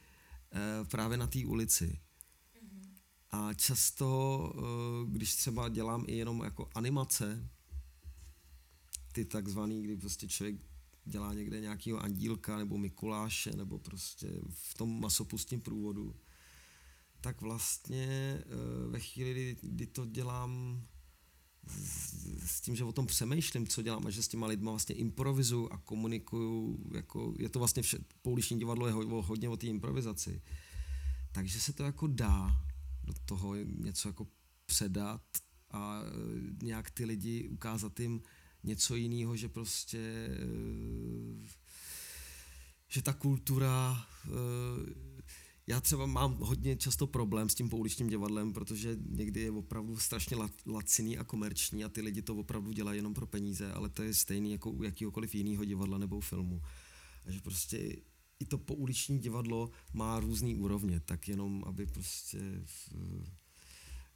eh, 0.53 0.85
právě 0.85 1.19
na 1.19 1.27
té 1.27 1.47
ulici. 1.47 1.87
Mm-hmm. 1.87 2.89
A 3.31 3.55
často, 3.55 4.53
eh, 4.57 5.11
když 5.11 5.37
třeba 5.37 5.69
dělám 5.69 6.05
i 6.07 6.17
jenom 6.17 6.43
jako 6.45 6.71
animace, 6.75 7.49
ty 9.13 9.25
takzvaný, 9.25 9.83
kdy 9.83 9.97
prostě 9.97 10.29
člověk 10.29 10.57
dělá 11.05 11.35
někde 11.35 11.61
nějakého 11.61 11.99
andílka 11.99 12.59
nebo 12.59 12.79
Mikuláše 12.79 13.51
nebo 13.57 13.79
prostě 13.79 14.41
v 14.49 14.75
tom 14.75 15.01
masopustním 15.01 15.61
průvodu, 15.61 16.17
tak 17.21 17.41
vlastně 17.41 18.07
eh, 18.07 18.45
ve 18.89 19.01
chvíli, 19.01 19.57
kdy 19.63 19.87
to 19.87 20.07
dělám 20.07 20.83
s 22.47 22.61
tím, 22.61 22.77
že 22.77 22.85
o 22.85 22.93
tom 22.93 23.07
přemýšlím, 23.07 23.67
co 23.67 23.83
dělám 23.83 24.07
a 24.07 24.11
že 24.11 24.23
s 24.23 24.29
těma 24.29 24.47
lidma 24.47 24.71
vlastně 24.71 24.95
improvizuju 24.95 25.69
a 25.73 25.79
komunikuju, 25.79 26.79
jako 26.95 27.35
je 27.39 27.49
to 27.49 27.59
vlastně 27.59 27.83
vše, 27.83 27.99
pouliční 28.23 28.59
divadlo 28.59 28.87
je 28.87 28.93
hodně 28.93 29.49
o 29.49 29.57
té 29.57 29.67
improvizaci. 29.67 30.43
Takže 31.33 31.61
se 31.61 31.73
to 31.73 31.83
jako 31.83 32.07
dá 32.07 32.65
do 33.05 33.13
toho 33.25 33.55
něco 33.57 34.09
jako 34.09 34.27
předat 34.67 35.23
a 35.71 36.01
eh, 36.03 36.65
nějak 36.65 36.91
ty 36.91 37.05
lidi 37.05 37.49
ukázat 37.49 38.01
jim 38.01 38.23
něco 38.63 38.97
jiného, 38.97 39.37
že 39.37 39.49
prostě 39.49 40.29
eh, 40.31 41.49
že 42.89 43.03
ta 43.03 43.13
kultura 43.13 44.07
já 45.71 45.81
třeba 45.81 46.07
mám 46.07 46.37
hodně 46.37 46.77
často 46.77 47.07
problém 47.07 47.49
s 47.49 47.55
tím 47.55 47.69
pouličním 47.69 48.09
divadlem, 48.09 48.53
protože 48.53 48.97
někdy 49.09 49.41
je 49.41 49.51
opravdu 49.51 49.99
strašně 49.99 50.37
laciný 50.67 51.19
a 51.19 51.25
komerční 51.25 51.85
a 51.85 51.89
ty 51.89 52.01
lidi 52.01 52.23
to 52.23 52.37
opravdu 52.37 52.73
dělají 52.73 52.99
jenom 52.99 53.15
pro 53.15 53.27
peníze, 53.27 53.73
ale 53.73 53.89
to 53.89 54.03
je 54.03 54.15
stejný 54.15 54.53
jako 54.53 54.71
u 54.71 54.83
jakýhokoliv 54.83 55.35
jiného 55.35 55.65
divadla 55.65 55.99
nebo 55.99 56.21
filmu. 56.21 56.63
A 57.27 57.31
že 57.31 57.41
prostě 57.41 57.97
i 58.41 58.45
to 58.45 58.59
pouliční 58.59 59.19
divadlo 59.19 59.71
má 59.93 60.21
různý 60.21 60.57
úrovně, 60.57 61.01
tak 61.01 61.29
jenom 61.29 61.65
aby 61.67 61.87
prostě 61.87 62.39
v, 62.65 62.93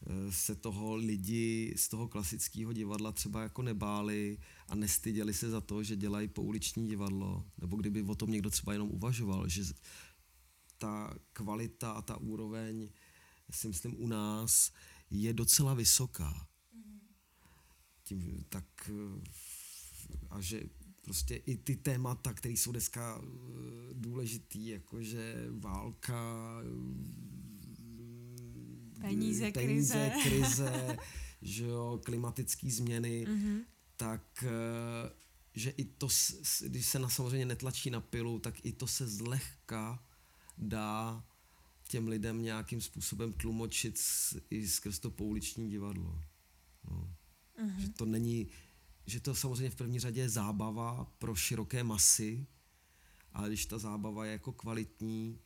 eh, 0.06 0.32
se 0.32 0.54
toho 0.54 0.96
lidi 0.96 1.74
z 1.76 1.88
toho 1.88 2.08
klasického 2.08 2.72
divadla 2.72 3.12
třeba 3.12 3.42
jako 3.42 3.62
nebáli 3.62 4.38
a 4.68 4.74
nestyděli 4.74 5.34
se 5.34 5.50
za 5.50 5.60
to, 5.60 5.82
že 5.82 5.96
dělají 5.96 6.28
pouliční 6.28 6.88
divadlo, 6.88 7.44
nebo 7.58 7.76
kdyby 7.76 8.02
o 8.02 8.14
tom 8.14 8.30
někdo 8.30 8.50
třeba 8.50 8.72
jenom 8.72 8.90
uvažoval, 8.90 9.48
že 9.48 9.64
ta 10.84 11.14
kvalita 11.32 11.92
a 11.92 12.02
ta 12.02 12.16
úroveň, 12.16 12.88
si 13.50 13.68
myslím, 13.68 14.02
u 14.02 14.06
nás 14.06 14.72
je 15.10 15.32
docela 15.32 15.74
vysoká. 15.74 16.48
Tím, 18.02 18.44
tak 18.48 18.90
a 20.30 20.40
že 20.40 20.62
prostě 21.02 21.36
i 21.36 21.56
ty 21.56 21.76
témata, 21.76 22.32
které 22.32 22.52
jsou 22.52 22.72
dneska 22.72 23.20
eh, 23.22 23.28
důležitý, 23.92 24.66
jakože 24.66 25.46
válka, 25.50 26.60
peníze, 29.00 29.52
peníze 29.52 30.10
krize, 30.10 30.12
krize 30.22 30.96
že 31.42 31.64
jo, 31.64 32.00
klimatické 32.04 32.70
změny, 32.70 33.26
mm-hmm. 33.26 33.64
tak 33.96 34.44
eh, 34.46 35.10
že 35.54 35.70
i 35.70 35.84
to, 35.84 36.08
když 36.66 36.86
se 36.86 36.98
na 36.98 37.08
samozřejmě 37.08 37.46
netlačí 37.46 37.90
na 37.90 38.00
pilu, 38.00 38.38
tak 38.38 38.64
i 38.64 38.72
to 38.72 38.86
se 38.86 39.08
zlehka 39.08 40.13
dá 40.58 41.24
těm 41.88 42.08
lidem 42.08 42.42
nějakým 42.42 42.80
způsobem 42.80 43.32
tlumočit 43.32 44.00
i 44.50 44.68
skrz 44.68 44.98
to 44.98 45.10
pouliční 45.10 45.70
divadlo. 45.70 46.24
No. 46.90 47.16
Uh-huh. 47.58 47.76
Že 47.78 47.88
to 47.88 48.04
není, 48.04 48.48
že 49.06 49.20
to 49.20 49.34
samozřejmě 49.34 49.70
v 49.70 49.76
první 49.76 49.98
řadě 50.00 50.20
je 50.20 50.28
zábava 50.28 51.04
pro 51.18 51.34
široké 51.34 51.84
masy, 51.84 52.46
ale 53.32 53.48
když 53.48 53.66
ta 53.66 53.78
zábava 53.78 54.26
je 54.26 54.32
jako 54.32 54.52
kvalitní, 54.52 55.40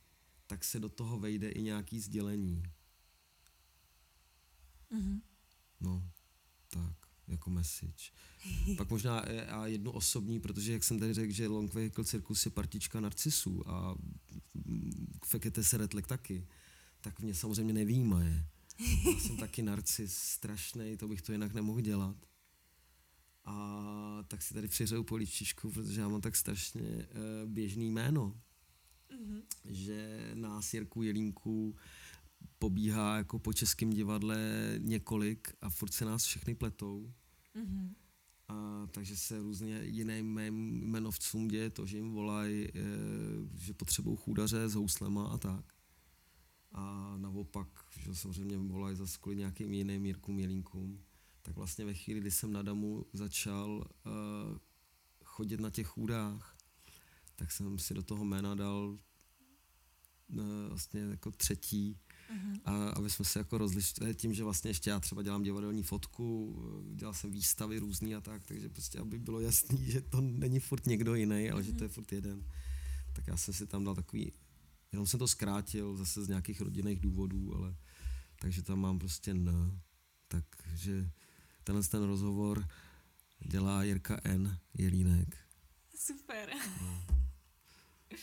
tak 0.47 0.65
se 0.65 0.81
do 0.81 0.89
toho 0.89 1.19
vejde 1.19 1.51
i 1.51 1.63
nějaký 1.63 2.01
sdělení. 2.01 2.63
Uh-huh. 4.91 5.21
No, 5.81 6.11
tak, 6.71 7.08
jako 7.29 7.51
message. 7.51 8.11
Pak 8.77 8.91
možná 8.91 9.19
a 9.49 9.67
jednu 9.67 9.91
osobní, 9.91 10.41
protože 10.41 10.73
jak 10.73 10.85
jsem 10.85 10.99
tady 10.99 11.15
řekl, 11.15 11.33
že 11.33 11.49
Long 11.49 11.75
Vehicle 11.75 12.05
Circus 12.05 12.45
je 12.45 12.51
partička 12.51 13.01
narcisů 13.01 13.71
a 13.71 13.95
Fekete 15.25 15.65
Seretlek 15.65 16.07
taky, 16.07 16.47
tak 17.01 17.21
mě 17.21 17.35
samozřejmě 17.35 17.73
nevýmaje. 17.73 18.47
Já 18.81 19.21
jsem 19.21 19.37
taky 19.41 19.63
narcis 19.63 20.15
strašný, 20.15 20.97
to 20.97 21.09
bych 21.09 21.23
to 21.23 21.33
jinak 21.33 21.55
nemohl 21.55 21.81
dělat. 21.81 22.17
A 23.45 24.25
tak 24.29 24.43
si 24.43 24.55
tady 24.55 24.69
přiřeju 24.69 25.05
políčičku, 25.05 25.71
protože 25.71 26.01
já 26.01 26.09
mám 26.09 26.21
tak 26.21 26.37
strašně 26.37 26.83
uh, 26.83 27.51
běžný 27.51 27.91
jméno, 27.91 28.41
mm-hmm. 29.11 29.43
že 29.65 30.31
nás 30.35 30.75
Jirku 30.75 31.03
Jelínku 31.03 31.77
pobíhá 32.59 33.17
jako 33.17 33.39
po 33.39 33.53
českém 33.53 33.91
divadle 33.91 34.39
několik 34.79 35.49
a 35.61 35.71
furt 35.71 35.93
se 35.93 36.05
nás 36.05 36.25
všechny 36.25 36.55
pletou. 36.55 37.13
Mm-hmm. 37.57 37.95
A, 38.49 38.87
takže 38.91 39.17
se 39.17 39.39
různě 39.39 39.81
jiným 39.85 40.39
jmenovcům 40.39 41.49
děje 41.49 41.71
to, 41.71 41.87
že 41.87 41.97
jim 41.97 42.11
volají, 42.11 42.69
e, 42.69 42.73
že 43.59 43.75
potřebují 43.75 44.17
chůdaře 44.17 44.69
s 44.69 44.75
houslema 44.75 45.27
a 45.27 45.39
tak. 45.39 45.65
A 46.73 47.15
naopak, 47.17 47.69
že 48.01 48.15
samozřejmě 48.15 48.59
volají 48.59 48.97
zase 48.97 49.19
kvůli 49.21 49.37
nějakým 49.37 49.73
jiným 49.73 50.07
Jirkům, 50.07 50.39
Jelínkům. 50.39 51.05
Tak 51.43 51.57
vlastně 51.57 51.85
ve 51.85 51.95
chvíli, 51.95 52.21
kdy 52.21 52.31
jsem 52.31 52.53
na 52.53 52.63
Damu 52.63 53.07
začal 53.13 53.89
e, 54.07 54.11
chodit 55.25 55.61
na 55.61 55.71
těch 55.71 55.87
chůdách, 55.87 56.57
tak 57.37 57.53
jsem 57.53 57.79
si 57.79 57.95
do 57.95 58.03
toho 58.03 58.25
jména 58.25 58.55
dal 58.55 58.99
e, 60.39 60.69
vlastně 60.69 61.01
jako 61.01 61.31
třetí 61.31 61.99
A 62.65 62.89
aby 62.89 63.11
jsme 63.11 63.25
se 63.25 63.39
jako 63.39 63.59
rozlišili 63.59 64.15
tím, 64.15 64.35
že 64.35 64.45
vlastně 64.45 64.71
ještě 64.71 64.91
já 64.91 65.01
třeba 65.01 65.23
dělám 65.23 65.43
divadelní 65.43 65.83
fotku, 65.83 66.57
dělal 66.95 67.15
jsem 67.15 67.33
výstavy 67.33 67.79
různý 67.79 68.15
a 68.15 68.21
tak, 68.21 68.45
takže 68.45 68.69
prostě 68.69 68.99
aby 68.99 69.19
bylo 69.19 69.41
jasný, 69.41 69.79
že 69.91 70.01
to 70.01 70.21
není 70.21 70.61
furt 70.61 70.87
někdo 70.87 71.15
jiný, 71.15 71.51
ale 71.51 71.63
že 71.63 71.73
to 71.73 71.85
je 71.85 71.89
furt 71.89 72.13
jeden. 72.13 72.45
Tak 73.13 73.27
já 73.27 73.37
jsem 73.37 73.55
si 73.55 73.67
tam 73.67 73.85
dal 73.85 73.95
takový, 73.95 74.33
jenom 74.93 75.07
jsem 75.07 75.19
to 75.19 75.29
zkrátil 75.29 75.97
zase 75.97 76.25
z 76.25 76.29
nějakých 76.29 76.61
rodinných 76.61 77.01
důvodů, 77.01 77.57
ale 77.57 77.77
takže 78.41 78.63
tam 78.63 78.81
mám 78.81 78.99
prostě 78.99 79.31
N. 79.31 79.81
Takže 80.29 81.11
tenhle 81.65 81.85
ten 81.85 82.03
rozhovor 82.03 82.69
dělá 83.47 83.83
Jirka 83.83 84.21
N. 84.25 84.59
Jelínek. 84.75 85.37
Super. 85.97 86.51
No. 86.83 87.18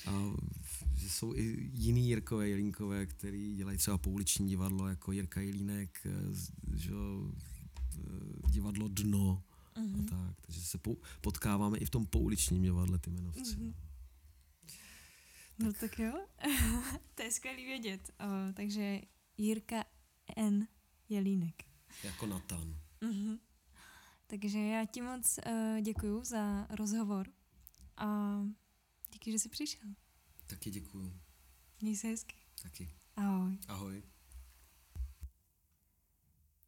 A 0.06 0.34
jsou 1.08 1.36
i 1.36 1.70
jiný 1.74 2.08
Jirkové 2.08 2.50
Jelínkové, 2.50 3.06
který 3.06 3.56
dělají 3.56 3.78
třeba 3.78 3.98
pouliční 3.98 4.50
divadlo, 4.50 4.88
jako 4.88 5.12
Jirka 5.12 5.42
Jelínek, 5.42 6.00
eh, 6.06 6.12
že, 6.76 6.92
eh, 7.98 8.50
divadlo 8.50 8.88
Dno 8.88 9.44
uh-huh. 9.76 9.94
a 9.94 9.98
mhm. 9.98 10.06
tak. 10.06 10.42
Takže 10.42 10.62
se 10.62 10.80
potkáváme 11.22 11.78
i 11.78 11.86
v 11.86 11.90
tom 11.90 12.06
pouličním 12.06 12.62
divadle 12.62 13.00
ty 13.00 13.10
jmenovci. 13.10 13.56
Uh-huh. 13.56 13.74
No 15.60 15.74
tak 15.74 16.00
jo, 16.00 16.26
to 17.16 17.24
je 17.24 17.32
skvělý 17.32 17.66
vědět. 17.66 18.12
O, 18.20 18.54
takže 18.54 19.02
Jirka 19.38 19.86
N. 20.36 20.68
Jelínek. 21.10 21.64
Jako 22.04 22.26
Natan. 22.26 22.76
Uh-huh. 23.02 23.40
Takže 24.28 24.60
já 24.60 24.86
ti 24.86 25.02
moc 25.02 25.40
uh, 25.48 25.82
děkuju 25.82 26.24
za 26.24 26.68
rozhovor 26.70 27.28
a 27.98 28.40
díky, 29.26 29.32
že 29.32 29.40
jsi 29.40 29.50
přišel. 29.50 29.90
Taky 30.48 30.72
děkuju. 30.72 31.14
Měj 31.82 31.96
se 31.96 32.08
hezky. 32.08 32.36
Taky. 32.64 32.90
Ahoj. 33.16 33.58
Ahoj. 33.68 34.04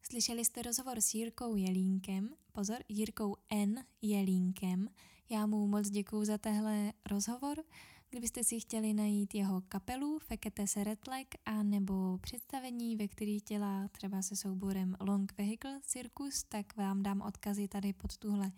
Slyšeli 0.02 0.44
jste 0.44 0.62
rozhovor 0.62 1.00
s 1.00 1.14
Jirkou 1.14 1.56
Jelínkem, 1.56 2.34
pozor, 2.52 2.78
Jirkou 2.88 3.36
N. 3.50 3.84
Jelínkem. 4.02 4.88
Já 5.30 5.46
mu 5.46 5.66
moc 5.66 5.90
děkuju 5.90 6.24
za 6.24 6.38
tehle 6.38 6.92
rozhovor. 7.10 7.64
Kdybyste 8.10 8.44
si 8.44 8.60
chtěli 8.60 8.94
najít 8.94 9.34
jeho 9.34 9.60
kapelu 9.60 10.18
Fekete 10.18 10.66
Seretlek 10.66 11.34
a 11.44 11.62
nebo 11.62 12.18
představení, 12.18 12.96
ve 12.96 13.08
kterých 13.08 13.42
dělá 13.42 13.88
třeba 13.88 14.22
se 14.22 14.36
souborem 14.36 14.96
Long 15.00 15.32
Vehicle 15.38 15.80
Circus, 15.82 16.44
tak 16.44 16.76
vám 16.76 17.02
dám 17.02 17.20
odkazy 17.20 17.68
tady 17.68 17.92
pod 17.92 18.16
tuhle 18.16 18.52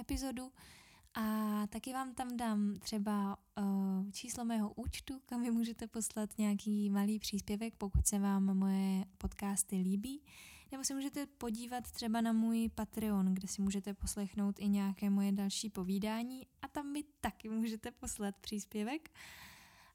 epizodu. 0.00 0.52
A 1.14 1.66
taky 1.66 1.92
vám 1.92 2.14
tam 2.14 2.36
dám 2.36 2.74
třeba 2.80 3.36
uh, 3.58 4.10
číslo 4.10 4.44
mého 4.44 4.72
účtu, 4.72 5.20
kam 5.26 5.40
mi 5.40 5.50
můžete 5.50 5.86
poslat 5.86 6.30
nějaký 6.38 6.90
malý 6.90 7.18
příspěvek, 7.18 7.74
pokud 7.76 8.06
se 8.06 8.18
vám 8.18 8.58
moje 8.58 9.04
podcasty 9.18 9.76
líbí. 9.76 10.22
Nebo 10.72 10.84
se 10.84 10.94
můžete 10.94 11.26
podívat 11.26 11.90
třeba 11.90 12.20
na 12.20 12.32
můj 12.32 12.70
Patreon, 12.74 13.34
kde 13.34 13.48
si 13.48 13.62
můžete 13.62 13.94
poslechnout 13.94 14.56
i 14.58 14.68
nějaké 14.68 15.10
moje 15.10 15.32
další 15.32 15.70
povídání 15.70 16.46
a 16.62 16.68
tam 16.68 16.92
mi 16.92 17.04
taky 17.20 17.48
můžete 17.48 17.90
poslat 17.90 18.34
příspěvek. 18.40 19.10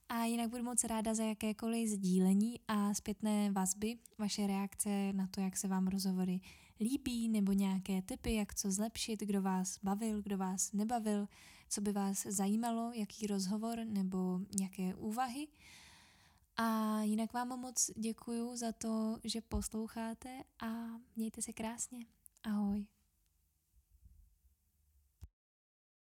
A 0.09 0.23
jinak 0.23 0.49
budu 0.49 0.63
moc 0.63 0.83
ráda 0.83 1.13
za 1.13 1.23
jakékoliv 1.23 1.89
sdílení 1.89 2.59
a 2.67 2.93
zpětné 2.93 3.51
vazby, 3.51 3.97
vaše 4.17 4.47
reakce 4.47 5.13
na 5.13 5.27
to, 5.27 5.41
jak 5.41 5.57
se 5.57 5.67
vám 5.67 5.87
rozhovory 5.87 6.39
líbí, 6.79 7.29
nebo 7.29 7.51
nějaké 7.51 8.01
typy, 8.01 8.33
jak 8.33 8.55
co 8.55 8.71
zlepšit, 8.71 9.19
kdo 9.19 9.41
vás 9.41 9.79
bavil, 9.83 10.21
kdo 10.21 10.37
vás 10.37 10.71
nebavil, 10.71 11.27
co 11.69 11.81
by 11.81 11.91
vás 11.91 12.25
zajímalo, 12.25 12.91
jaký 12.93 13.27
rozhovor 13.27 13.79
nebo 13.85 14.39
nějaké 14.59 14.95
úvahy. 14.95 15.47
A 16.57 17.01
jinak 17.01 17.33
vám 17.33 17.59
moc 17.59 17.91
děkuju 17.97 18.55
za 18.55 18.71
to, 18.71 19.17
že 19.23 19.41
posloucháte 19.41 20.43
a 20.59 20.67
mějte 21.15 21.41
se 21.41 21.53
krásně. 21.53 22.05
Ahoj. 22.43 22.94